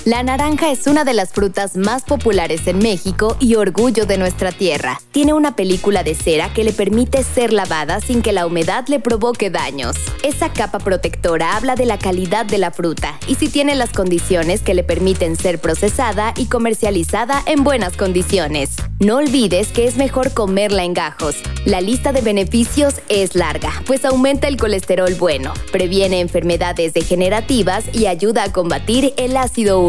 [0.04, 4.52] La naranja es una de las frutas más populares en México y orgullo de nuestra
[4.52, 5.00] tierra.
[5.10, 9.00] Tiene una película de cera que le permite ser lavada sin que la humedad le
[9.00, 9.96] provoque daños.
[10.22, 14.62] Esa capa protectora habla de la calidad de la fruta y si tiene las condiciones
[14.62, 18.76] que le permiten ser procesada y comercializada en buenas condiciones.
[19.00, 21.36] No olvides que es mejor comerla en gajos.
[21.64, 28.06] La lista de beneficios es larga, pues aumenta el colesterol bueno, previene enfermedades degenerativas y
[28.06, 29.87] ayuda a combatir el ácido úrico.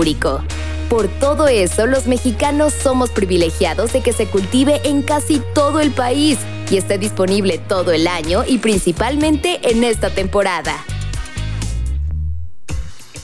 [0.89, 5.91] Por todo eso, los mexicanos somos privilegiados de que se cultive en casi todo el
[5.91, 6.39] país
[6.71, 10.85] y esté disponible todo el año y principalmente en esta temporada.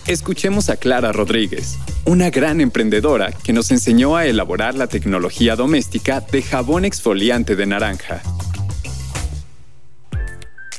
[0.06, 6.20] Escuchemos a Clara Rodríguez, una gran emprendedora que nos enseñó a elaborar la tecnología doméstica
[6.20, 8.22] de jabón exfoliante de naranja.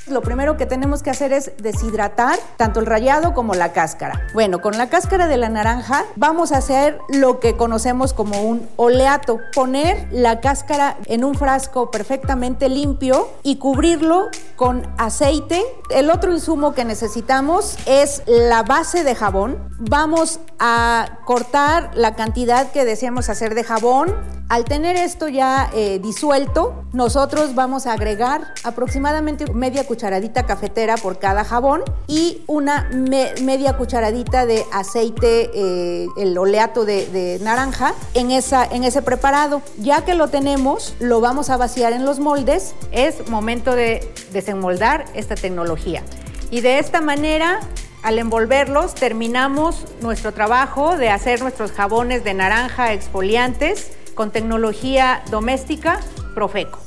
[0.09, 4.29] Lo primero que tenemos que hacer es deshidratar tanto el rallado como la cáscara.
[4.35, 8.69] Bueno, con la cáscara de la naranja vamos a hacer lo que conocemos como un
[8.77, 9.41] oleato.
[9.53, 15.61] Poner la cáscara en un frasco perfectamente limpio y cubrirlo con aceite.
[15.91, 19.59] El otro insumo que necesitamos es la base de jabón.
[19.81, 24.15] Vamos a cortar la cantidad que deseamos hacer de jabón.
[24.49, 31.19] Al tener esto ya eh, disuelto, nosotros vamos a agregar aproximadamente media cucharadita cafetera por
[31.19, 37.95] cada jabón y una me- media cucharadita de aceite, eh, el oleato de, de naranja,
[38.13, 39.63] en, esa, en ese preparado.
[39.79, 42.75] Ya que lo tenemos, lo vamos a vaciar en los moldes.
[42.93, 46.03] Es momento de desenmoldar esta tecnología.
[46.51, 47.61] Y de esta manera
[48.03, 56.01] al envolverlos terminamos nuestro trabajo de hacer nuestros jabones de naranja exfoliantes con tecnología doméstica
[56.35, 56.86] Profeco.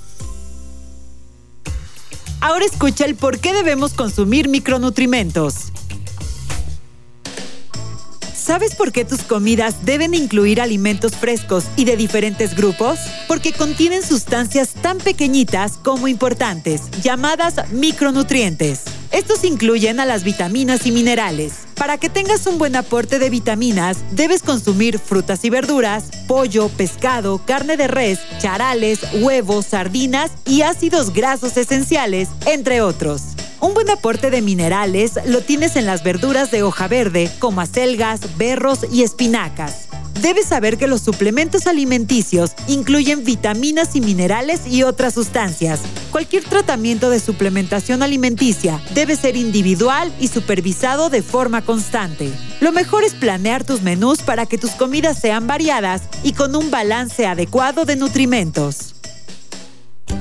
[2.42, 5.74] Ahora escucha el por qué debemos consumir micronutrimentos.
[8.50, 12.98] ¿Sabes por qué tus comidas deben incluir alimentos frescos y de diferentes grupos?
[13.28, 18.86] Porque contienen sustancias tan pequeñitas como importantes, llamadas micronutrientes.
[19.12, 21.68] Estos incluyen a las vitaminas y minerales.
[21.76, 27.40] Para que tengas un buen aporte de vitaminas, debes consumir frutas y verduras, pollo, pescado,
[27.46, 33.22] carne de res, charales, huevos, sardinas y ácidos grasos esenciales, entre otros.
[33.62, 38.38] Un buen aporte de minerales lo tienes en las verduras de hoja verde, como acelgas,
[38.38, 39.90] berros y espinacas.
[40.22, 45.82] Debes saber que los suplementos alimenticios incluyen vitaminas y minerales y otras sustancias.
[46.12, 52.32] Cualquier tratamiento de suplementación alimenticia debe ser individual y supervisado de forma constante.
[52.60, 56.70] Lo mejor es planear tus menús para que tus comidas sean variadas y con un
[56.70, 58.99] balance adecuado de nutrimentos.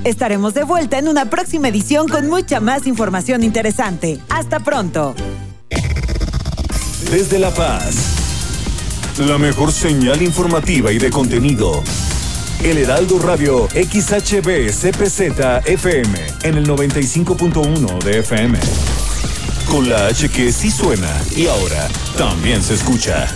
[0.04, 4.18] Estaremos de vuelta en una próxima edición con mucha más información interesante.
[4.28, 5.14] Hasta pronto.
[7.10, 7.94] desde La Paz.
[9.18, 11.82] La mejor señal informativa y de contenido.
[12.62, 18.58] El Heraldo Radio XHB CPZ FM en el 95.1 de FM.
[19.68, 23.26] Con la H que sí suena y ahora también se escucha.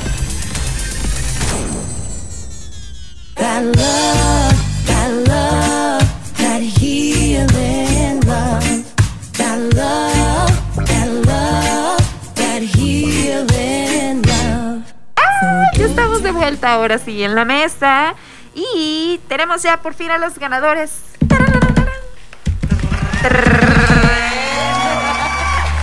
[16.42, 18.14] Ahora sí en la mesa
[18.52, 20.90] y tenemos ya por fin a los ganadores.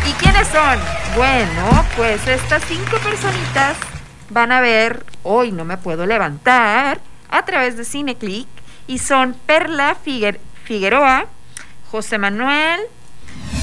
[0.06, 0.78] ¿Y quiénes son?
[1.16, 3.78] Bueno, pues estas cinco personitas
[4.32, 7.00] van a ver Hoy no me puedo levantar
[7.30, 8.48] a través de Cineclick
[8.88, 11.26] y son Perla Figuer- Figueroa,
[11.92, 12.82] José Manuel,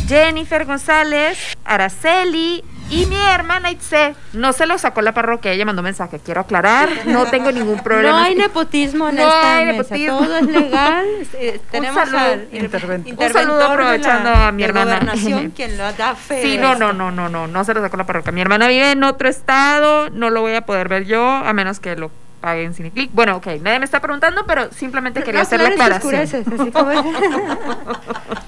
[0.09, 4.15] Jennifer González, Araceli y mi hermana Itze.
[4.33, 8.11] No se lo sacó la parroquia, ella mandó mensaje, quiero aclarar, no tengo ningún problema.
[8.11, 10.19] No hay nepotismo en No esta hay mesa, nepotismo.
[10.19, 11.07] todo es legal.
[11.35, 12.19] Eh, tenemos saludo.
[12.19, 13.09] al Intervento.
[13.09, 14.85] interventor Un saludo de la- aprovechando a mi de hermana.
[14.99, 16.43] gobernación, quien lo da fe.
[16.43, 18.33] Sí, no, no, no, no, no, no se lo sacó la parroquia.
[18.33, 21.81] Mi hermana vive en otro estado, no lo voy a poder ver yo, a menos
[21.81, 22.11] que lo
[22.41, 23.11] pague en Cineclick.
[23.13, 26.15] Bueno, ok, nadie me está preguntando, pero simplemente quería No, hacer la aclaración.
[26.15, 26.93] así como-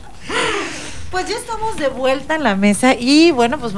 [1.10, 3.72] Pues ya estamos de vuelta en la mesa y bueno, pues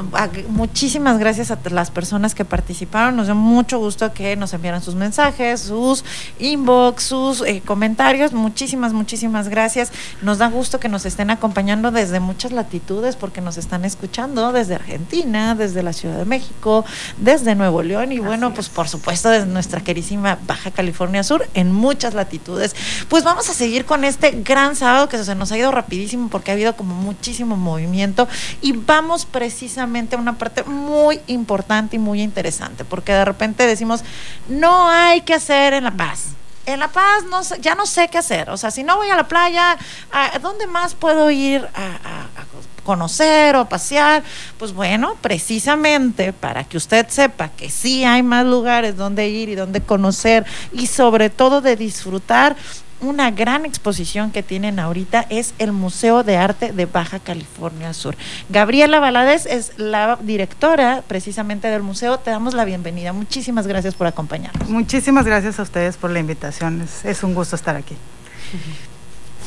[0.49, 3.15] muchísimas gracias a las personas que participaron.
[3.15, 6.05] Nos dio mucho gusto que nos enviaran sus mensajes, sus
[6.41, 8.33] inbox, sus eh, comentarios.
[8.33, 9.93] Muchísimas, muchísimas gracias.
[10.23, 14.75] Nos da gusto que nos estén acompañando desde muchas latitudes porque nos están escuchando desde
[14.75, 16.85] Argentina, desde la Ciudad de México,
[17.17, 21.71] desde Nuevo León y bueno, pues por supuesto desde nuestra querísima Baja California Sur en
[21.71, 22.75] muchas latitudes.
[23.09, 26.51] Pues vamos a seguir con este gran sábado que se nos ha ido rapidísimo porque
[26.51, 28.27] ha habido como muchísimo movimiento
[28.63, 34.03] y vamos precisamente a una parte muy importante y muy interesante porque de repente decimos,
[34.49, 36.29] no hay que hacer en La Paz.
[36.65, 38.49] En La Paz no ya no sé qué hacer.
[38.49, 39.77] O sea, si no voy a la playa,
[40.13, 44.23] ¿a dónde más puedo ir a, a- a conocer o pasear?
[44.59, 49.57] Pues bueno, precisamente para que usted sepa que sí hay más lugares donde ir y
[49.57, 52.57] donde conocer y sobre todo de disfrutar.
[53.03, 58.15] Una gran exposición que tienen ahorita es el Museo de Arte de Baja California Sur.
[58.51, 62.19] Gabriela Valadez es la directora precisamente del museo.
[62.19, 63.15] Te damos la bienvenida.
[63.15, 64.69] Muchísimas gracias por acompañarnos.
[64.69, 66.83] Muchísimas gracias a ustedes por la invitación.
[66.83, 67.97] Es, es un gusto estar aquí.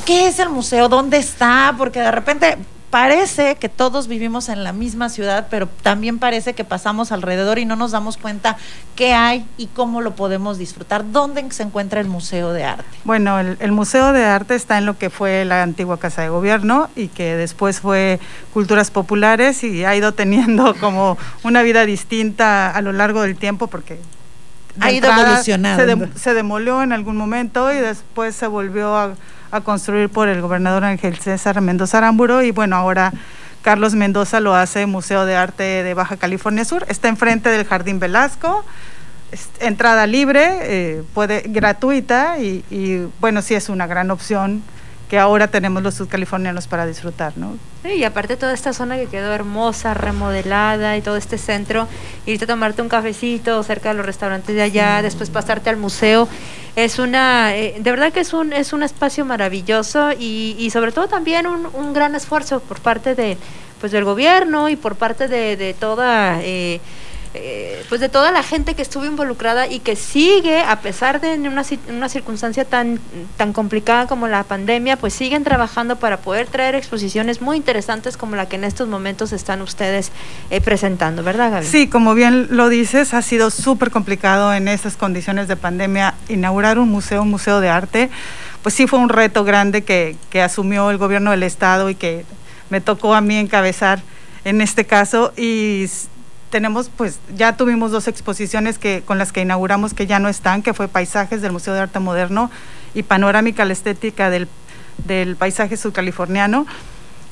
[0.06, 0.90] ¿Qué es el museo?
[0.90, 1.76] ¿Dónde está?
[1.78, 2.58] Porque de repente
[2.94, 7.66] parece que todos vivimos en la misma ciudad, pero también parece que pasamos alrededor y
[7.66, 8.56] no nos damos cuenta
[8.96, 11.04] qué hay y cómo lo podemos disfrutar.
[11.12, 12.86] ¿Dónde se encuentra el Museo de Arte?
[13.04, 16.30] Bueno, el, el Museo de Arte está en lo que fue la antigua Casa de
[16.30, 18.20] Gobierno y que después fue
[18.54, 23.66] Culturas Populares y ha ido teniendo como una vida distinta a lo largo del tiempo
[23.66, 23.98] porque...
[24.80, 26.08] Ha ido evolucionando.
[26.14, 29.16] Se, se demolió en algún momento y después se volvió a,
[29.54, 33.14] a construir por el gobernador Ángel César Mendoza Aramburo y bueno, ahora
[33.62, 36.86] Carlos Mendoza lo hace Museo de Arte de Baja California Sur.
[36.90, 38.66] Está enfrente del Jardín Velasco
[39.60, 44.64] entrada libre, eh, puede gratuita y, y, bueno, sí es una gran opción
[45.10, 47.56] que ahora tenemos los sudcalifornianos para disfrutar, ¿no?
[47.88, 51.88] Y aparte toda esta zona que quedó hermosa, remodelada y todo este centro,
[52.26, 55.04] irte a tomarte un cafecito cerca de los restaurantes de allá, Sí.
[55.04, 56.28] después pasarte al museo,
[56.76, 60.92] es una, eh, de verdad que es un, es un espacio maravilloso y, y sobre
[60.92, 63.38] todo también un, un gran esfuerzo por parte de,
[63.80, 66.40] pues del gobierno y por parte de, de toda...
[66.42, 66.80] eh,
[67.36, 71.34] eh, pues de toda la gente que estuvo involucrada y que sigue, a pesar de
[71.34, 73.00] una, una circunstancia tan,
[73.38, 78.36] tan complicada como la pandemia, pues siguen trabajando para poder traer exposiciones muy interesantes como
[78.36, 80.12] la que en estos momentos están ustedes
[80.52, 81.66] eh, presentando, ¿verdad, Gaby?
[81.66, 86.78] Sí, como bien lo dices, ha sido súper complicado en estas condiciones de pandemia inaugurar
[86.78, 88.10] un museo, un museo de arte.
[88.62, 92.26] Pues sí fue un reto grande que, que asumió el gobierno del estado y que
[92.70, 94.02] me tocó a mí encabezar
[94.46, 95.88] en este caso y
[96.54, 100.62] tenemos pues ya tuvimos dos exposiciones que con las que inauguramos que ya no están,
[100.62, 102.52] que fue Paisajes del Museo de Arte Moderno
[102.94, 104.48] y Panorámica la estética del,
[105.08, 106.68] del paisaje subcaliforniano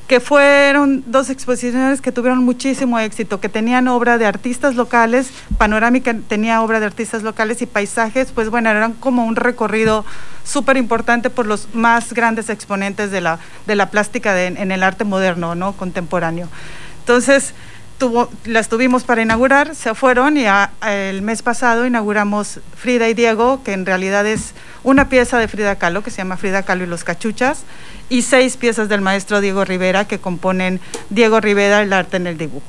[0.08, 6.14] que fueron dos exposiciones que tuvieron muchísimo éxito, que tenían obra de artistas locales, Panorámica
[6.28, 10.04] tenía obra de artistas locales y paisajes, pues bueno, eran como un recorrido
[10.44, 13.38] súper importante por los más grandes exponentes de la,
[13.68, 15.72] de la plástica de- en el arte moderno, ¿no?
[15.74, 16.48] Contemporáneo.
[16.98, 17.54] Entonces,
[18.44, 20.44] las tuvimos para inaugurar, se fueron y
[20.86, 24.52] el mes pasado inauguramos Frida y Diego, que en realidad es
[24.84, 27.64] una pieza de Frida Kahlo, que se llama Frida Kahlo y los cachuchas,
[28.08, 30.80] y seis piezas del maestro Diego Rivera, que componen
[31.10, 32.66] Diego Rivera, el arte en el dibujo.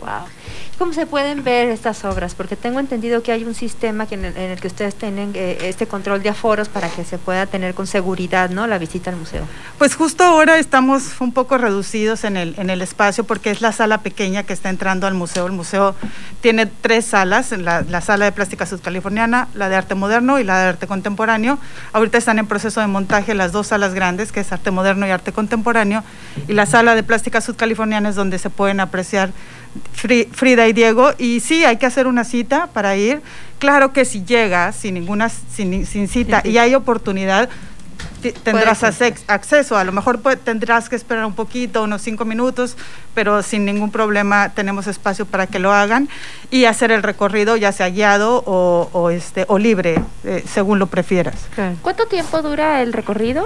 [0.00, 0.28] Wow.
[0.76, 2.34] ¿Cómo se pueden ver estas obras?
[2.34, 5.30] Porque tengo entendido que hay un sistema que en, el, en el que ustedes tienen
[5.34, 8.66] eh, este control de aforos para que se pueda tener con seguridad, ¿no?
[8.66, 9.44] La visita al museo.
[9.78, 13.70] Pues justo ahora estamos un poco reducidos en el, en el espacio porque es la
[13.70, 15.46] sala pequeña que está entrando al museo.
[15.46, 15.94] El museo
[16.40, 20.58] tiene tres salas, la, la sala de plástica sudcaliforniana, la de arte moderno y la
[20.58, 21.58] de arte contemporáneo.
[21.92, 25.10] Ahorita están en proceso de montaje las dos salas grandes, que es arte moderno y
[25.10, 26.02] arte contemporáneo,
[26.48, 29.30] y la sala de plástica sudcaliforniana es donde se pueden apreciar
[29.92, 31.12] Frida y Diego.
[31.18, 33.22] Y sí, hay que hacer una cita para ir.
[33.58, 37.48] Claro que si llegas sin ninguna sin, sin cita y hay oportunidad,
[38.32, 39.76] tendrás acceso.
[39.76, 42.76] A lo mejor tendrás que esperar un poquito, unos cinco minutos,
[43.14, 46.08] pero sin ningún problema tenemos espacio para que lo hagan
[46.50, 50.86] y hacer el recorrido, ya sea guiado o, o, este, o libre, eh, según lo
[50.86, 51.34] prefieras.
[51.82, 53.44] ¿Cuánto tiempo dura el recorrido?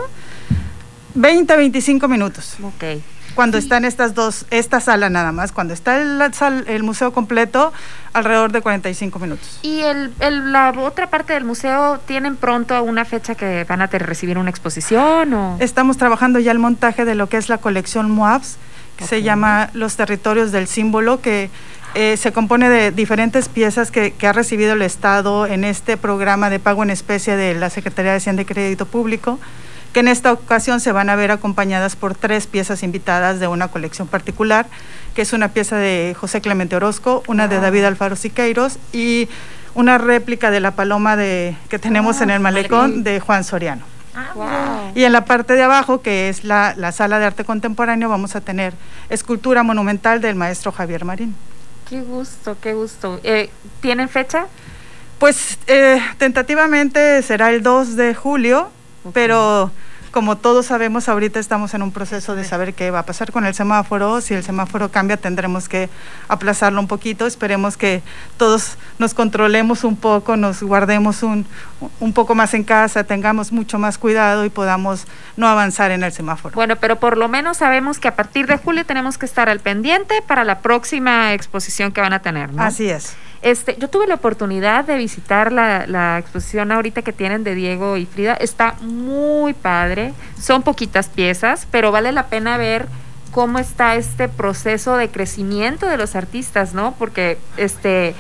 [1.15, 2.57] 20, 25 minutos.
[2.63, 3.03] Ok.
[3.39, 7.73] Cuando están estas dos, esta sala nada más, cuando está el, sal- el museo completo,
[8.13, 9.61] alrededor de 45 minutos.
[9.63, 13.87] ¿Y el, el- la otra parte del museo tienen pronto una fecha que van a
[13.87, 15.57] recibir una exposición o...?
[15.61, 18.57] Estamos trabajando ya el montaje de lo que es la colección MOABS,
[18.97, 21.49] que se llama Los Territorios del Símbolo, que
[21.95, 26.51] eh, se compone de diferentes piezas que, que ha recibido el Estado en este programa
[26.51, 29.39] de pago en especie de la Secretaría de Hacienda y Crédito Público,
[29.93, 33.69] que en esta ocasión se van a ver acompañadas por tres piezas invitadas de una
[33.69, 34.67] colección particular,
[35.15, 39.29] que es una pieza de José Clemente Orozco, una de David Alfaro Siqueiros y
[39.75, 43.85] una réplica de la paloma de, que tenemos en el malecón de Juan Soriano.
[44.95, 48.35] Y en la parte de abajo, que es la, la sala de arte contemporáneo, vamos
[48.35, 48.75] a tener
[49.09, 51.37] escultura monumental del maestro Javier Marín.
[51.89, 53.21] Qué gusto, qué gusto.
[53.23, 53.51] Eh,
[53.81, 54.47] ¿Tienen fecha?
[55.19, 58.71] Pues eh, tentativamente será el 2 de julio,
[59.13, 59.71] pero
[60.11, 63.45] como todos sabemos, ahorita estamos en un proceso de saber qué va a pasar con
[63.45, 64.21] el semáforo.
[64.21, 65.91] Si el semáforo cambia, tendremos que
[66.29, 67.27] aplazarlo un poquito.
[67.27, 68.03] Esperemos que
[68.37, 71.47] todos nos controlemos un poco, nos guardemos un,
[72.01, 75.07] un poco más en casa, tengamos mucho más cuidado y podamos
[75.37, 76.55] no avanzar en el semáforo.
[76.55, 79.61] Bueno, pero por lo menos sabemos que a partir de julio tenemos que estar al
[79.61, 82.63] pendiente para la próxima exposición que van a tener, ¿no?
[82.63, 83.15] Así es.
[83.43, 87.97] Este, yo tuve la oportunidad de visitar la, la exposición ahorita que tienen de Diego
[87.97, 88.35] y Frida.
[88.35, 90.13] Está muy padre.
[90.41, 92.87] Son poquitas piezas, pero vale la pena ver
[93.31, 96.95] cómo está este proceso de crecimiento de los artistas, ¿no?
[96.99, 98.15] Porque este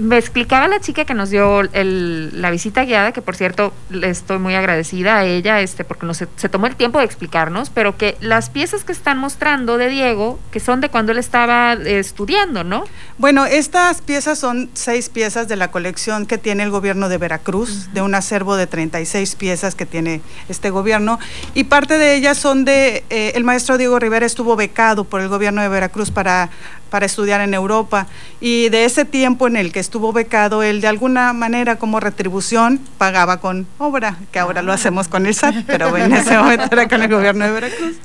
[0.00, 4.08] me explicaba la chica que nos dio el- la visita guiada, que por cierto le
[4.10, 7.96] estoy muy agradecida a ella, este, porque nos, se tomó el tiempo de explicarnos, pero
[7.96, 11.98] que las piezas que están mostrando de Diego, que son de cuando él estaba eh,
[11.98, 12.84] estudiando, ¿no?
[13.18, 17.92] Bueno, estas piezas son seis piezas de la colección que tiene el gobierno de Veracruz,
[17.92, 21.18] de un acervo de 36 piezas que tiene este gobierno,
[21.54, 25.28] y parte de ellas son de, eh, el maestro Diego Rivera estuvo becado por el
[25.28, 26.48] gobierno de Veracruz para,
[26.90, 28.06] para estudiar en Europa,
[28.40, 32.80] y de ese tiempo en el que estuvo becado, él de alguna manera como retribución
[32.98, 36.88] pagaba con obra, que ahora lo hacemos con el SAT, pero en ese momento era
[36.88, 37.96] con el gobierno de Veracruz.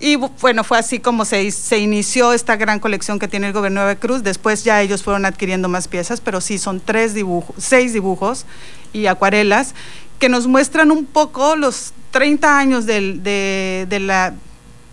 [0.00, 3.52] Y bu- bueno, fue así como se, se inició esta gran colección que tiene el
[3.52, 4.22] gobierno de Veracruz.
[4.22, 8.46] Después ya ellos fueron adquiriendo más piezas, pero sí son tres dibujos, seis dibujos
[8.92, 9.74] y acuarelas
[10.20, 14.34] que nos muestran un poco los 30 años del- de, de la,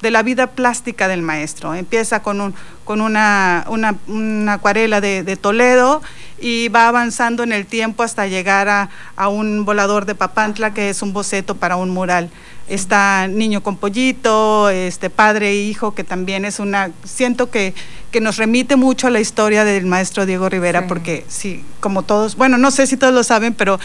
[0.06, 1.74] de la vida plástica del maestro.
[1.74, 2.54] Empieza con, un,
[2.84, 6.04] con una, una, acuarela de, de Toledo
[6.40, 10.92] y va avanzando en el tiempo hasta llegar a, a un volador de Papantla, que
[10.92, 12.30] es un boceto para un mural.
[12.68, 17.76] Está Niño con Pollito, este Padre e Hijo, que también es una, siento que,
[18.12, 20.86] que nos remite mucho a la historia del maestro Diego Rivera, Sí.
[20.88, 23.80] porque sí, como todos, bueno, no sé si todos lo saben, pero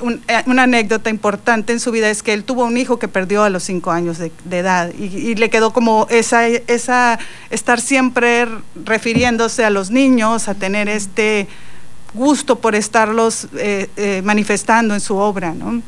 [0.00, 3.06] un- eh, una anécdota importante en su vida es que él tuvo un hijo que
[3.06, 7.20] perdió a los cinco años de, de edad y, y le quedó como esa, esa,
[7.50, 8.48] estar siempre
[8.84, 11.46] refiriéndose a los niños, a tener este
[12.14, 15.80] gusto por estarlos eh, eh, manifestando en su obra, ¿no?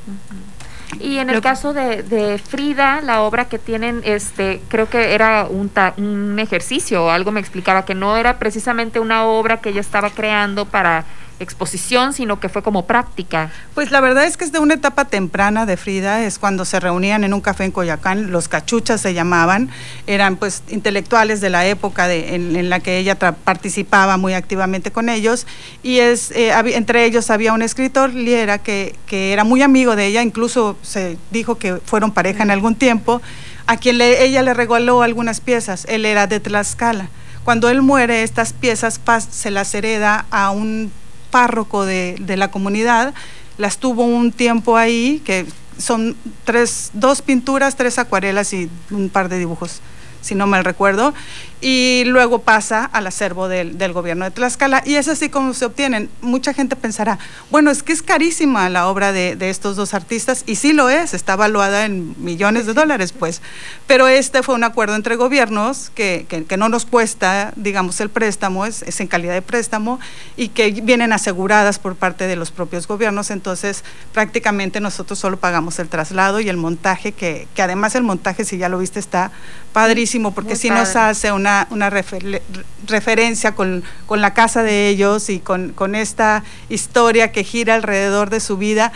[1.00, 5.46] Y en el caso de, de Frida, la obra que tienen, este, creo que era
[5.50, 9.70] un, ta- un ejercicio o algo me explicaba que no era precisamente una obra que
[9.70, 11.04] ella estaba creando para
[11.38, 13.50] exposición, sino que fue como práctica.
[13.74, 16.80] Pues la verdad es que es de una etapa temprana de Frida, es cuando se
[16.80, 19.68] reunían en un café en Coyacán, los cachuchas se llamaban,
[20.06, 24.90] eran pues intelectuales de la época de, en, en la que ella participaba muy activamente
[24.90, 25.46] con ellos,
[25.82, 30.06] y es eh, entre ellos había un escritor, Liera, que, que era muy amigo de
[30.06, 33.20] ella, incluso se dijo que fueron pareja en algún tiempo,
[33.66, 37.08] a quien le- ella le regaló algunas piezas, él era de Tlaxcala.
[37.44, 39.00] Cuando él muere, estas piezas
[39.30, 40.90] se las hereda a un
[41.36, 43.12] párroco de, de la comunidad,
[43.58, 45.44] las tuvo un tiempo ahí, que
[45.76, 49.82] son tres, dos pinturas, tres acuarelas y un par de dibujos
[50.22, 51.12] si no mal recuerdo,
[51.60, 54.82] y luego pasa al acervo del, del gobierno de Tlaxcala.
[54.84, 56.10] Y es así como se obtienen.
[56.20, 57.18] Mucha gente pensará,
[57.50, 60.90] bueno, es que es carísima la obra de, de estos dos artistas y sí lo
[60.90, 63.40] es, está valuada en millones de dólares, pues,
[63.86, 68.10] pero este fue un acuerdo entre gobiernos que, que, que no nos cuesta, digamos, el
[68.10, 69.98] préstamo, es, es en calidad de préstamo
[70.36, 75.78] y que vienen aseguradas por parte de los propios gobiernos, entonces prácticamente nosotros solo pagamos
[75.78, 79.30] el traslado y el montaje, que, que además el montaje, si ya lo viste, está
[79.72, 82.43] padrísimo, porque Muy sí nos hace una, una refer-
[82.86, 88.31] referencia con, con la casa de ellos y con, con esta historia que gira alrededor
[88.31, 88.93] de su vida.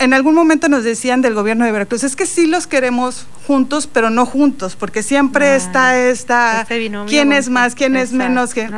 [0.00, 3.88] En algún momento nos decían del gobierno de Veracruz, es que sí los queremos juntos,
[3.92, 8.68] pero no juntos, porque siempre está esta, Este quién es más, quién es menos, que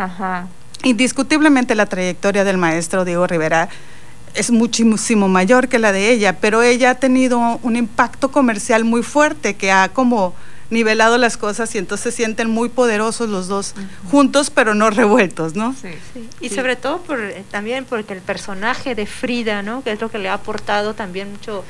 [0.82, 3.68] indiscutiblemente la trayectoria del maestro Diego Rivera
[4.32, 9.02] es muchísimo mayor que la de ella, pero ella ha tenido un impacto comercial muy
[9.02, 10.34] fuerte que ha como
[10.70, 13.74] nivelado las cosas y entonces se sienten muy poderosos los dos
[14.10, 15.74] juntos, pero no revueltos, ¿no?
[15.74, 15.88] Sí.
[16.40, 19.82] Y sobre todo por, eh, también porque el personaje de Frida, ¿no?
[19.82, 21.64] Que es lo que le ha aportado también mucho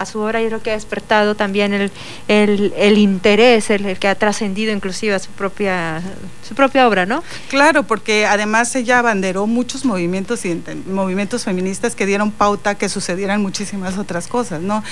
[0.00, 1.92] a su obra y es lo que ha despertado también el,
[2.26, 6.00] el, el interés, el, el que ha trascendido inclusive a su propia,
[6.48, 7.22] su propia obra, ¿no?
[7.50, 10.40] Claro, porque además ella abanderó muchos movimientos
[10.86, 14.82] movimientos feministas que dieron pauta a que sucedieran muchísimas otras cosas, ¿no?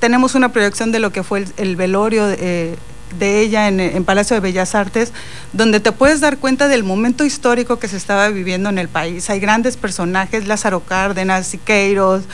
[0.00, 2.76] Tenemos una proyección de lo que fue el, el velorio eh,
[3.18, 5.12] de ella en, en Palacio de Bellas Artes,
[5.52, 9.30] donde te puedes dar cuenta del momento histórico que se estaba viviendo en el país.
[9.30, 12.24] Hay grandes personajes, Lázaro Cárdenas, Siqueiros,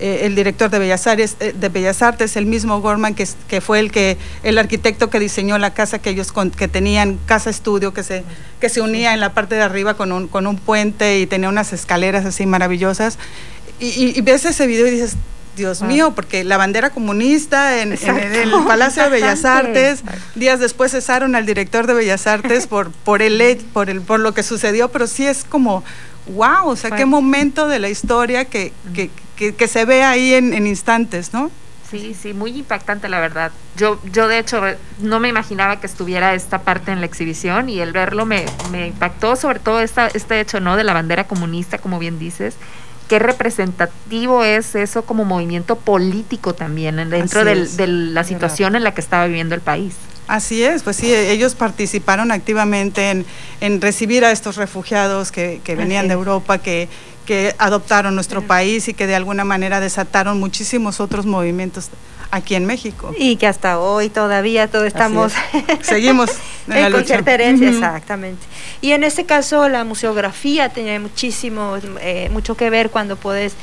[0.00, 3.60] eh, el director de Bellas Artes, eh, de Bellas Artes, el mismo Gorman, que, que
[3.60, 7.48] fue el que el arquitecto que diseñó la casa que ellos con- que tenían casa
[7.48, 8.24] estudio que se
[8.60, 11.48] que se unía en la parte de arriba con un con un puente y tenía
[11.48, 13.18] unas escaleras así maravillosas
[13.78, 15.14] y, y- y ves ese video y dices
[15.56, 19.44] Dios mío, porque la bandera comunista en, el Palacio de Bellas.
[19.44, 20.02] Artes,
[20.34, 24.32] días después cesaron al director de Bellas Artes por, por, el, por, el, por lo
[24.32, 25.84] que sucedió, pero sí es como,
[26.28, 30.34] wow, o sea, qué momento de la historia que, que, que, que se ve ahí
[30.34, 31.50] en, en instantes, ¿no?
[31.90, 33.52] Sí, sí, muy impactante la verdad.
[33.76, 34.60] Yo, yo de hecho
[35.00, 38.88] no me imaginaba que estuviera esta parte en la exhibición y el verlo me, me
[38.88, 40.76] impactó sobre todo esta, este hecho, ¿no?
[40.76, 42.56] De la bandera comunista, como bien dices.
[43.08, 48.84] Qué representativo es eso como movimiento político también en- dentro del- de la situación en
[48.84, 49.94] la que estaba viviendo el país.
[50.26, 53.26] Así es, pues sí, ellos participaron activamente en,
[53.60, 56.14] en recibir a estos refugiados que, que venían de.
[56.14, 56.88] Europa, que,
[57.26, 61.90] que adoptaron nuestro país y que de alguna manera desataron muchísimos otros movimientos
[62.34, 63.14] aquí en México.
[63.16, 65.64] Y que hasta hoy todavía todo estamos es.
[65.86, 66.30] Seguimos
[66.66, 67.04] en la lucha.
[67.04, 68.44] cierta herencia, exactamente.
[68.80, 73.54] Y en este caso la museografía tiene muchísimo, eh, mucho que ver cuando puedes,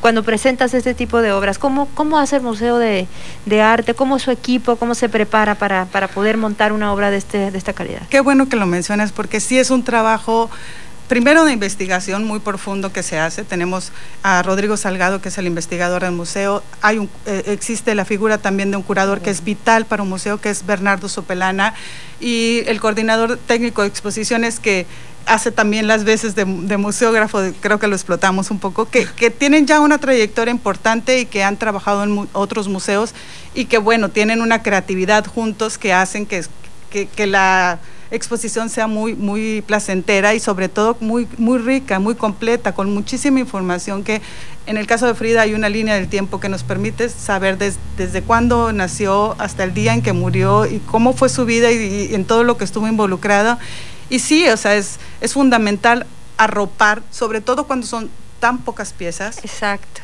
[0.00, 1.58] cuando presentas este tipo de obras.
[1.58, 3.08] ¿Cómo, cómo hace el Museo de,
[3.46, 3.94] de Arte?
[3.94, 4.76] ¿Cómo su equipo?
[4.76, 8.02] ¿Cómo se prepara para, para poder montar una obra de, este, de esta calidad?
[8.08, 10.50] Qué bueno que lo mencionas porque sí es un trabajo
[11.10, 13.42] primero de investigación muy profundo que se hace.
[13.42, 13.90] Tenemos
[14.22, 16.62] a Rodrigo Salgado, que es el investigador del museo.
[16.82, 20.08] Hay un, eh, existe la figura también de un curador que es vital para un
[20.08, 21.74] museo, que es Bernardo Sopelana,
[22.20, 24.86] y el coordinador técnico de exposiciones que
[25.26, 29.30] hace también las veces de, de museógrafo, creo que lo explotamos un poco, que, que
[29.30, 33.14] tienen ya una trayectoria importante y que han trabajado en mu- otros museos
[33.52, 36.44] y que, bueno, tienen una creatividad juntos que hacen que,
[36.88, 37.80] que, que la
[38.10, 43.40] exposición sea muy, muy placentera y sobre todo muy, muy rica, muy completa, con muchísima
[43.40, 44.20] información que
[44.66, 47.78] en el caso de Frida hay una línea del tiempo que nos permite saber des-
[47.96, 52.08] desde cuándo nació hasta el día en que murió y cómo fue su vida y,
[52.10, 53.58] y en todo lo que estuvo involucrado.
[54.08, 56.06] Y sí, o sea, es, es fundamental
[56.36, 58.10] arropar, sobre todo cuando son
[58.40, 59.38] tan pocas piezas.
[59.44, 60.00] Exacto.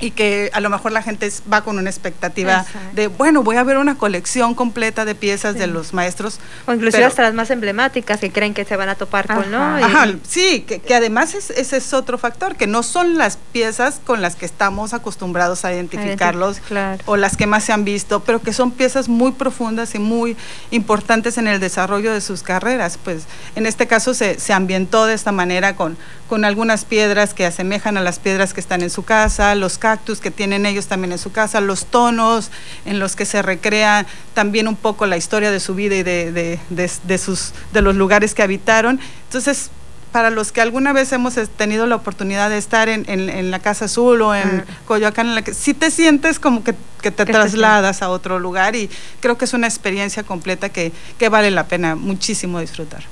[0.00, 2.78] Y que a lo mejor la gente va con una expectativa Exacto.
[2.94, 5.70] de, bueno, voy a ver una colección completa de piezas de Sí.
[5.70, 6.38] los maestros.
[6.66, 9.50] O inclusive pero- hasta las más emblemáticas que creen que se van a topar con,
[9.50, 9.78] ¿no?
[9.78, 13.36] Y- Ajá, sí, que, que además es- ese es otro factor, que no son las
[13.52, 17.02] piezas con las que estamos acostumbrados a identificarlos claro.
[17.06, 20.36] o las que más se han visto, pero que son piezas muy profundas y muy
[20.70, 22.98] importantes en el desarrollo de sus carreras.
[23.02, 23.24] Pues
[23.56, 25.96] en este caso se, se ambientó de esta manera con,
[26.28, 30.20] con algunas piedras que asemejan a las piedras que están en su casa, los cactus
[30.20, 32.50] que tienen ellos también en su casa, los tonos
[32.84, 36.30] en los que se recrea también un poco la historia de su vida y de,
[36.30, 39.00] de, de- de sus, de los lugares que habitaron.
[39.26, 39.70] Entonces,
[40.12, 43.58] para los que alguna vez hemos tenido la oportunidad de estar en, en- en la
[43.58, 47.24] Casa Azul o en Coyoacán, en la que sí te sientes como que, que te
[47.24, 48.88] Que te trasladas a otro lugar y
[49.20, 53.02] creo que es una experiencia completa que, que vale la pena muchísimo disfrutar.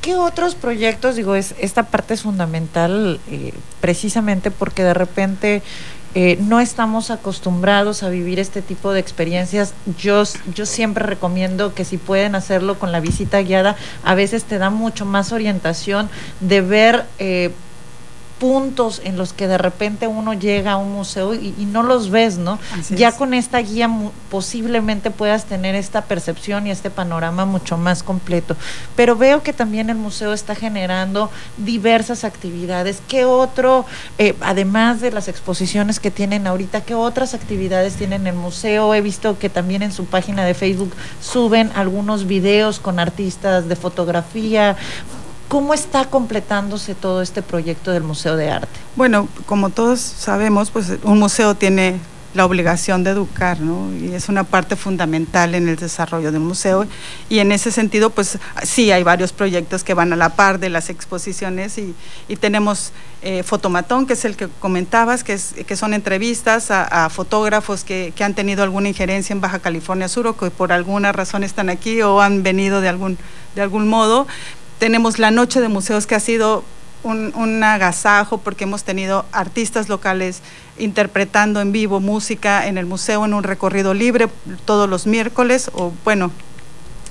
[0.00, 1.16] ¿Qué otros proyectos?
[1.16, 5.62] Digo, es, esta parte es fundamental eh, precisamente porque de repente
[6.14, 9.74] eh, no estamos acostumbrados a vivir este tipo de experiencias.
[9.98, 10.22] Yo,
[10.54, 14.70] yo siempre recomiendo que si pueden hacerlo con la visita guiada, a veces te da
[14.70, 16.08] mucho más orientación
[16.40, 17.50] de ver eh,
[18.38, 22.10] puntos en los que de repente uno llega a un museo y, y no los
[22.10, 22.58] ves, ¿no?
[22.78, 23.14] Así ya es.
[23.14, 23.90] con esta guía
[24.30, 28.56] posiblemente puedas tener esta percepción y este panorama mucho más completo.
[28.94, 33.00] Pero veo que también el museo está generando diversas actividades.
[33.08, 33.86] ¿Qué otro,
[34.18, 38.94] eh, además de las exposiciones que tienen ahorita, qué otras actividades tienen el museo?
[38.94, 43.76] He visto que también en su página de Facebook suben algunos videos con artistas de
[43.76, 44.76] fotografía.
[45.48, 48.80] ¿Cómo está completándose todo este proyecto del Museo de Arte?
[48.96, 52.00] Bueno, como todos sabemos, pues un museo tiene
[52.36, 53.92] la obligación de educar, ¿no?
[53.96, 56.86] Y es una parte fundamental en el desarrollo del museo.
[57.28, 60.68] Y en ese sentido, pues sí, hay varios proyectos que van a la par de
[60.68, 61.94] las exposiciones y,
[62.36, 62.92] tenemos
[63.22, 68.34] eh, Fotomatón, que es el que comentabas, que, son entrevistas a, fotógrafos que, que han
[68.34, 72.20] tenido alguna injerencia en Baja California Sur o que por alguna razón están aquí o
[72.20, 73.16] han venido de algún,
[73.54, 74.26] de algún modo.
[74.78, 76.62] Tenemos la Noche de Museos, que ha sido
[77.02, 80.40] un, un agasajo porque hemos tenido artistas locales
[80.78, 84.28] interpretando en vivo música en el museo en un recorrido libre
[84.64, 86.30] todos los miércoles o bueno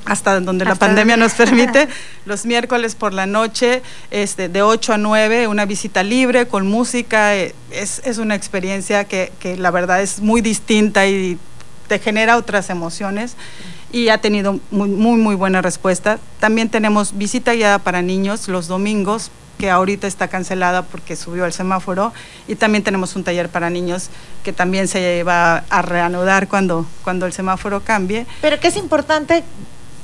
[0.05, 1.87] hasta donde la pandemia donde- nos permite,
[2.25, 3.81] los miércoles por la noche,
[4.11, 7.35] este, de 8 a 9, una visita libre con música.
[7.35, 11.39] eh, Es, es una experiencia que, que la verdad es muy distinta y
[11.87, 13.35] te genera otras emociones
[13.95, 16.19] y ha tenido muy, muy, buena respuesta.
[16.41, 21.53] También tenemos visita guiada para niños los domingos, que ahorita está cancelada porque subió el
[21.53, 22.11] semáforo,
[22.45, 24.09] y también tenemos un taller para niños
[24.43, 28.26] que también se va a reanudar cuando, cuando el semáforo cambie.
[28.41, 29.45] Pero que es importante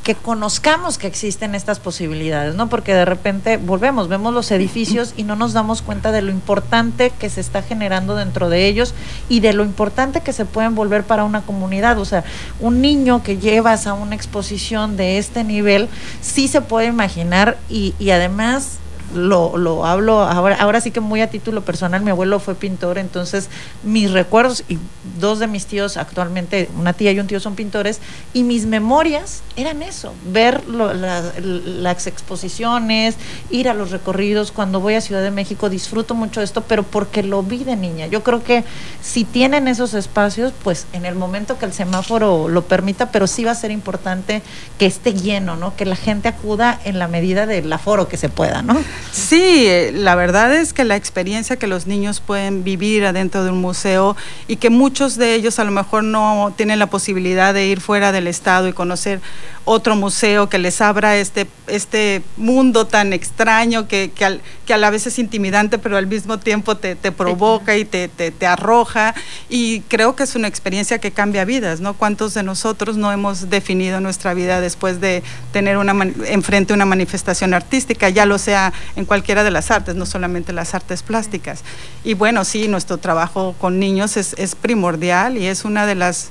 [0.04, 2.70] que conozcamos que existen estas posibilidades, ¿no?
[2.70, 7.12] Porque de repente volvemos, vemos los edificios y no nos damos cuenta de lo importante
[7.20, 8.96] que se está generando dentro de ellos
[9.30, 12.00] y de lo importante que se pueden volver para una comunidad.
[12.00, 12.24] O sea,
[12.60, 15.88] un niño que llevas a una exposición de este nivel,
[16.22, 18.81] sí se puede imaginar y, y además
[19.16, 22.98] lo, lo hablo ahora, ahora sí que muy a título personal, mi abuelo fue pintor,
[22.98, 23.50] entonces
[23.84, 24.78] mis recuerdos, y
[25.20, 28.00] dos de mis tíos actualmente, una tía y un tío son pintores,
[28.34, 33.16] y mis memorias eran eso, ver lo- la- las exposiciones,
[33.50, 36.84] ir a los recorridos, cuando voy a Ciudad de México disfruto mucho de esto, pero
[36.84, 38.08] porque lo vi de niña.
[38.08, 38.64] Yo creo que
[39.02, 43.44] si tienen esos espacios, pues en el momento que el semáforo lo permita, pero sí
[43.44, 44.42] va a ser importante
[44.80, 45.76] que esté lleno, ¿no?
[45.76, 48.78] Que la gente acuda en la medida del aforo que se pueda, ¿no?
[49.12, 53.50] Sí, eh, la verdad es que la experiencia que los niños pueden vivir adentro de
[53.50, 54.16] un museo
[54.48, 58.12] y que muchos de ellos a lo mejor no tienen la posibilidad de ir fuera
[58.12, 59.20] del estado y conocer
[59.66, 64.78] otro museo que les abra este, este mundo tan extraño que, que, al- que a
[64.78, 68.48] la vez es intimidante, pero al mismo tiempo te, te provoca y te, te, te
[68.48, 69.14] arroja.
[69.50, 71.94] Y creo que es una experiencia que cambia vidas, ¿no?
[71.94, 75.22] ¿Cuántos de nosotros no hemos definido nuestra vida después de
[75.52, 75.92] tener una
[76.28, 80.74] enfrente una manifestación artística, ya lo sea en cualquiera de las artes, no solamente las
[80.74, 81.62] artes plásticas?
[82.04, 86.30] Y bueno, sí, nuestro trabajo con niños es, es primordial y es una de las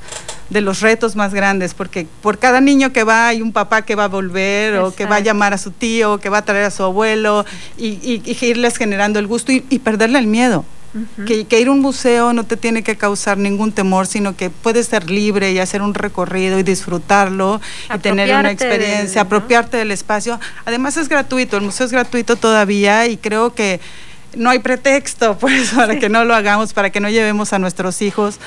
[0.51, 3.95] de los retos más grandes, porque por cada niño que va hay un papá que
[3.95, 6.43] va a volver o que va a llamar a su tío, o que va a
[6.45, 7.45] traer a su abuelo
[7.79, 10.65] y, y- y irles generando el gusto y, y perderle el miedo.
[11.25, 14.51] que, que ir a un museo no te tiene que causar ningún temor, sino que
[14.51, 17.61] puedes ser libre y hacer un recorrido y disfrutarlo
[17.95, 19.37] y tener una experiencia, del- ¿no?
[19.37, 20.41] apropiarte del espacio.
[20.65, 23.79] Además es gratuito, el museo es gratuito todavía y creo que
[24.37, 28.03] no hay pretexto pues para que no lo hagamos, para que no llevemos a nuestros
[28.03, 28.41] hijos.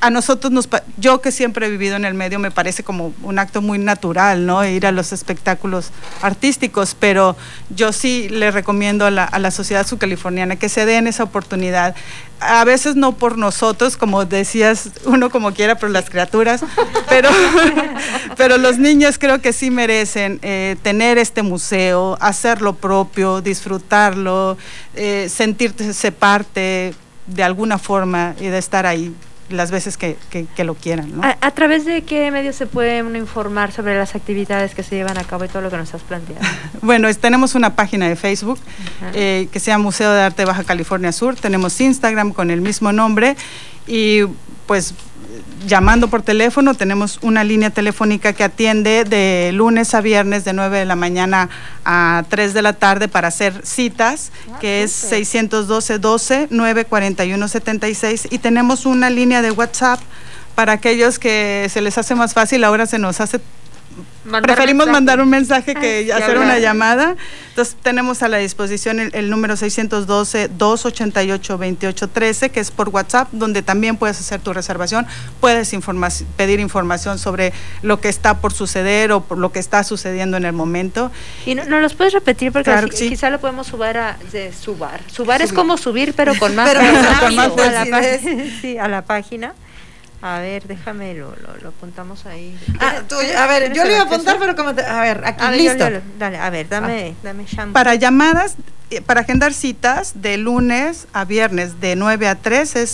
[0.00, 0.68] A nosotros nos
[0.98, 4.44] yo que siempre he vivido en el medio me parece como un acto muy natural,
[4.44, 4.62] ¿no?
[4.62, 7.34] Ir a los espectáculos artísticos, pero
[7.70, 11.94] yo sí le recomiendo a la, sociedad subcaliforniana que se den esa oportunidad.
[12.40, 16.62] A veces no por nosotros, como decías, uno como quiera, pero las criaturas,
[17.08, 17.30] pero,
[18.36, 24.58] pero los niños creo que sí merecen eh, tener este museo, hacer lo propio, disfrutarlo,
[24.94, 26.92] eh, sentirse parte
[27.26, 29.14] de alguna forma y de estar ahí
[29.50, 31.16] las veces que, que- que lo quieran.
[31.16, 31.22] ¿no?
[31.22, 34.96] ¿A, a través de qué medios se puede uno informar sobre las actividades que se
[34.96, 36.44] llevan a cabo y todo lo que nos has planteado?
[36.82, 38.58] Bueno, es- tenemos una página de Facebook
[39.14, 41.36] eh, que se llama Museo de Arte Baja California Sur.
[41.36, 43.36] Tenemos Instagram con el mismo nombre
[43.86, 44.22] y
[44.66, 44.94] pues
[45.66, 46.74] llamando por teléfono.
[46.74, 51.48] Tenemos una línea telefónica que atiende de lunes a viernes de 9 de la mañana
[51.84, 58.38] a 3 de la tarde para hacer citas, que es 612 12 941 76 y
[58.38, 60.00] tenemos una línea de WhatsApp
[60.54, 63.40] para aquellos que se les hace más fácil, ahora se nos hace
[64.24, 64.92] Mandar preferimos mensaje.
[64.92, 67.14] mandar un mensaje que hacer una llamada.
[67.50, 73.96] Entonces tenemos a la disposición el, el número 612-288-2813, que es por WhatsApp, donde también
[73.96, 75.06] puedes hacer tu reservación,
[75.40, 77.52] puedes informa- pedir información sobre
[77.82, 81.10] lo que está por suceder o por lo que está sucediendo en el momento.
[81.46, 83.08] Y no, no los puedes repetir porque Claro así- que sí.
[83.10, 85.00] quizá lo podemos subir a de subar.
[85.12, 88.18] Subar es como subir, pero con más Pero fuerza con más a la
[88.60, 89.54] sí, a la página.
[90.26, 92.56] A ver, déjame lo, lo, lo apuntamos ahí.
[92.80, 95.44] Ah, tú, a ver, yo le iba a apuntar, pero como te- a ver, aquí
[95.44, 95.90] A ver, yo- listo.
[95.90, 97.74] yo- dale, a ver, dame, dame shampoo.
[97.74, 98.54] Para llamadas,
[98.88, 102.90] eh, para agendar citas de lunes a viernes de 9 a 3 es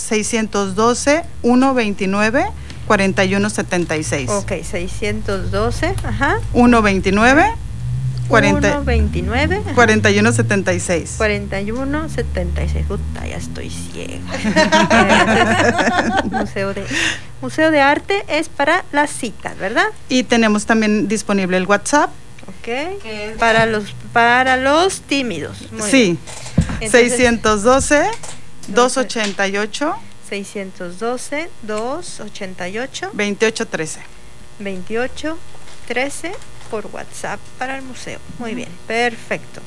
[2.97, 4.29] 612-129-4176.
[4.29, 6.37] Ok, 612, ajá.
[6.53, 7.45] 129
[8.31, 9.73] 40 129 ajá.
[9.75, 11.13] 4176.
[11.17, 12.85] 41 76.
[12.87, 14.19] Puta, ya estoy ciega.
[16.31, 16.85] Museo de
[17.41, 19.85] Museo de Arte es para las citas, ¿verdad?
[20.09, 22.09] Y tenemos también disponible el WhatsApp.
[22.47, 23.37] Ok.
[23.37, 25.71] Para los para los tímidos.
[25.71, 26.17] Muy sí.
[26.79, 28.09] Entonces, 612
[28.67, 29.95] 288
[30.29, 33.99] 612 288 2813.
[34.59, 35.37] 28
[35.87, 36.31] 13
[36.71, 38.17] por WhatsApp para el museo.
[38.39, 39.61] Muy bien, perfecto.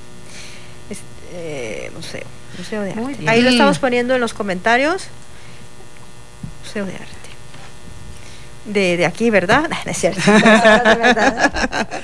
[0.88, 1.04] Este,
[1.34, 2.24] eh, museo,
[2.58, 3.28] museo de arte.
[3.28, 5.04] Ahí lo estamos poniendo en los comentarios.
[6.64, 7.14] Museo de arte.
[8.64, 9.68] De, de aquí, ¿verdad?
[9.84, 10.22] No es cierto.
[10.32, 11.88] De verdad.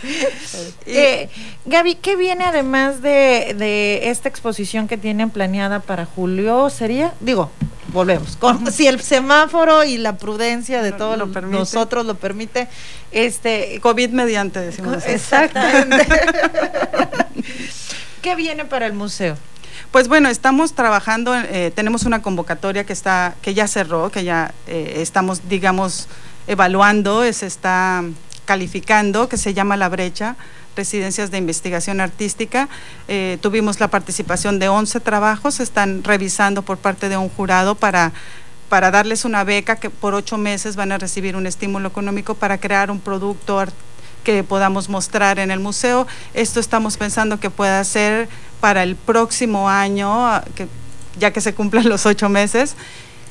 [0.86, 1.28] Eh,
[1.66, 6.68] Gaby, ¿qué viene además de, de esta exposición que tienen planeada para julio?
[6.68, 7.14] ¿Sería?
[7.20, 7.50] Digo,
[7.92, 8.36] volvemos.
[8.36, 11.58] Con, si el semáforo y la prudencia de todos lo permite.
[11.58, 12.68] nosotros lo permite,
[13.12, 13.78] este.
[13.80, 14.96] COVID mediante, decimos.
[14.96, 15.10] así.
[15.10, 16.06] Exactamente.
[18.22, 19.36] ¿Qué viene para el museo?
[19.90, 24.54] Pues bueno, estamos trabajando, eh, tenemos una convocatoria que está, que ya cerró, que ya
[24.68, 26.06] eh, estamos, digamos,
[26.46, 28.04] evaluando, se está
[28.44, 30.36] calificando, que se llama La Brecha,
[30.76, 32.68] Residencias de Investigación Artística.
[33.08, 38.12] Eh, tuvimos la participación de 11 trabajos, están revisando por parte de un jurado para
[38.70, 42.56] para darles una beca que por ocho meses van a recibir un estímulo económico para
[42.58, 43.66] crear un producto
[44.22, 46.06] que podamos mostrar en el museo.
[46.34, 48.28] Esto estamos pensando que pueda ser
[48.60, 50.68] para el próximo año, ah, que,
[51.18, 52.76] ya que se cumplan los ocho meses.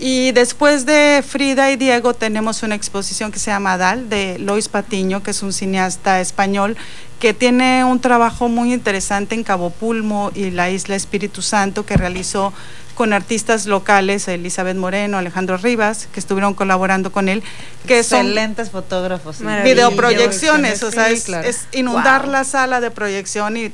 [0.02, 4.70] Y después de Frida y Diego tenemos una exposición que se llama Dal de Lois
[4.70, 6.78] Patiño, que es un cineasta español
[7.20, 11.98] que tiene un trabajo muy interesante en Cabo Pulmo y la isla Espíritu Santo que
[11.98, 12.54] realizó
[12.96, 17.44] con artistas locales, Elizabeth Moreno, Alejandro Rivas, que estuvieron colaborando con él,
[17.86, 19.38] que son Excelentes fotógrafos.
[19.38, 19.44] sí.
[19.66, 21.48] videoproyecciones, o sea, Sí, es, claro.
[21.48, 22.32] es inundar Wow.
[22.32, 23.72] la sala de proyección y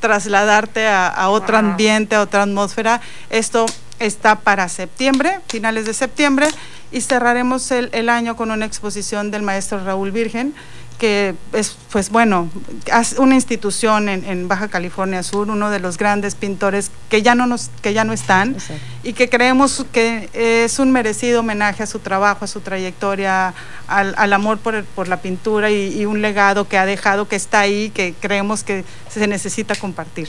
[0.00, 3.00] trasladarte a, a otro ambiente, a otra atmósfera.
[3.30, 3.66] Esto
[3.98, 6.48] está para septiembre, finales de septiembre,
[6.92, 10.54] y cerraremos el, el año con una exposición del maestro Raúl Virgen,
[10.98, 12.50] que es, pues bueno,
[12.86, 17.36] es una institución en, en Baja California Sur, uno de los grandes pintores que ya
[17.36, 18.56] no nos, que ya no están,
[19.04, 23.54] y que creemos que es un merecido homenaje a su trabajo, a su trayectoria,
[23.86, 27.28] al, al amor por, el- por la pintura y, y un legado que ha dejado,
[27.28, 30.28] que está ahí, que creemos que se necesita compartir.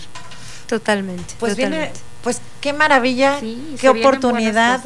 [0.67, 1.33] Totalmente.
[1.39, 2.08] Pues viene, totalmente.
[2.23, 4.81] Pues qué maravilla, Sí, qué oportunidad,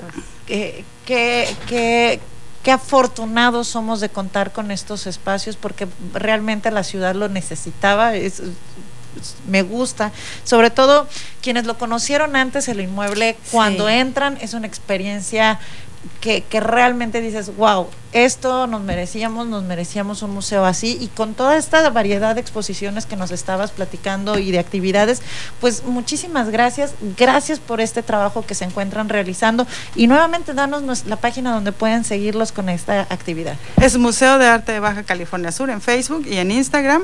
[0.48, 2.20] eh, qué, qué,
[2.64, 8.16] qué afortunados somos de contar con estos espacios porque realmente la ciudad lo necesitaba.
[8.16, 10.12] es- es- me gusta,
[10.44, 11.08] sobre todo
[11.42, 13.94] quienes lo conocieron antes el inmueble, cuando Sí.
[13.94, 15.60] entran es una experiencia
[16.22, 21.34] que, que realmente dices, wow, esto nos merecíamos, nos merecíamos un museo así y con
[21.34, 25.22] toda esta variedad de exposiciones que nos estabas platicando y de actividades,
[25.60, 29.66] pues muchísimas gracias, gracias por este trabajo que se encuentran realizando
[29.96, 33.58] y nuevamente danos la página donde pueden seguirlos con esta actividad.
[33.82, 37.04] Es Museo de Arte de Baja California Sur en Facebook y en Instagram.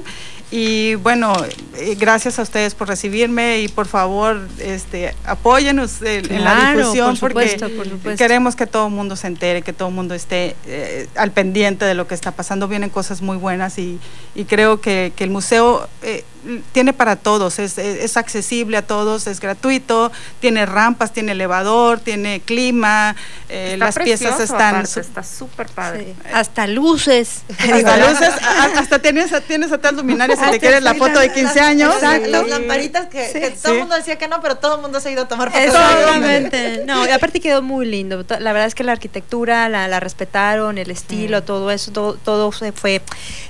[0.52, 1.34] Y bueno,
[1.78, 7.18] eh, gracias a ustedes por recibirme y por favor este, apóyenos en, en la difusión
[7.18, 8.18] por supuesto, porque por supuesto.
[8.18, 11.94] queremos que todo mundo se entere, que todo el mundo esté eh, al pendiente de
[11.94, 12.68] lo que está pasando.
[12.68, 14.00] Vienen cosas muy buenas y,
[14.36, 16.24] y creo que, que el museo eh,
[16.72, 22.00] tiene para todos, es, es- es accesible a todos, es gratuito, tiene rampas, tiene elevador,
[22.00, 23.16] tiene clima,
[23.50, 24.70] eh, las piezas están...
[24.76, 26.14] aparte, su- está súper padre.
[26.34, 27.42] Hasta luces.
[27.60, 31.32] hasta luces, a- hasta tienes, tienes atrás luminarias si Ah, te quieres la foto de
[31.34, 31.94] 15 años.
[31.96, 32.30] Exacto.
[32.30, 33.76] Las lamparitas que, que todo Sí.
[33.76, 35.66] el mundo decía que no, pero todo el mundo se ha ido a tomar fotos.
[35.66, 36.84] Exactamente.
[36.86, 38.24] No, y aparte quedó muy lindo.
[38.40, 42.52] La verdad es que la arquitectura la, la respetaron, el estilo, todo eso, todo, todo
[42.52, 43.02] se fue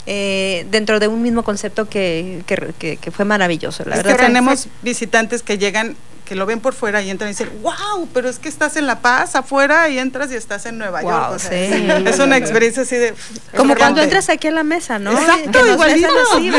[0.06, 3.84] eh, dentro de un mismo concepto que, que, que- que fue maravilloso.
[3.86, 5.96] La Es verdad que tenemos visitantes que llegan
[6.30, 8.86] que lo ven por fuera y entran y dicen, wow, pero es que estás en
[8.86, 11.32] La Paz, afuera, y entras y estás en Nueva Wow, York.
[11.32, 12.08] O sea, sí.
[12.08, 13.16] es, una experiencia así de...
[13.58, 15.12] Como cuando entras aquí a la mesa, ¿no?
[15.12, 16.08] Exacto, igualito.
[16.36, 16.52] así.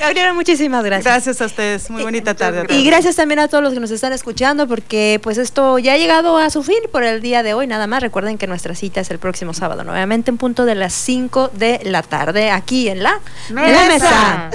[0.00, 1.04] Gabriela, muchísimas gracias.
[1.04, 2.60] Gracias a ustedes, muy bonita tarde.
[2.60, 2.80] a todos.
[2.80, 5.98] Y gracias también a todos los que nos están escuchando porque pues esto ya ha
[5.98, 7.66] llegado a su fin por el día de hoy.
[7.66, 10.94] Nada más recuerden que nuestra cita es el próximo sábado, nuevamente en punto de las
[10.94, 13.20] 5 de la tarde aquí en la
[13.50, 14.50] en la mesa.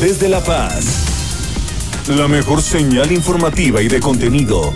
[0.00, 0.86] Desde La Paz,
[2.08, 4.72] la mejor señal informativa y de contenido.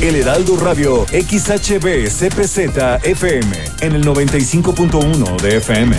[0.00, 3.50] El Heraldo Radio XHB CPZ FM
[3.82, 5.96] en el 95.1 de FM.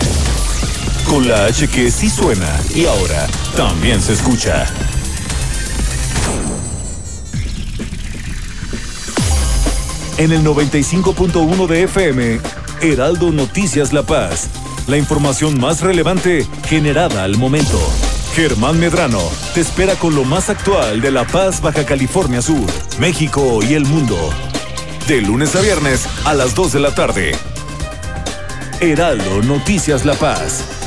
[1.08, 4.66] Con la H que sí suena y ahora también se escucha.
[10.18, 12.40] En el 95.1 de FM,
[12.82, 14.50] Heraldo Noticias La Paz.
[14.88, 17.80] La información más relevante generada al momento.
[18.40, 19.20] Germán Medrano
[19.54, 23.84] te espera con lo más actual de La Paz, Baja California Sur, México y el
[23.84, 24.16] mundo.
[25.10, 27.36] De lunes a viernes a las 2 de la tarde.
[28.80, 30.79] Heraldo Noticias La Paz.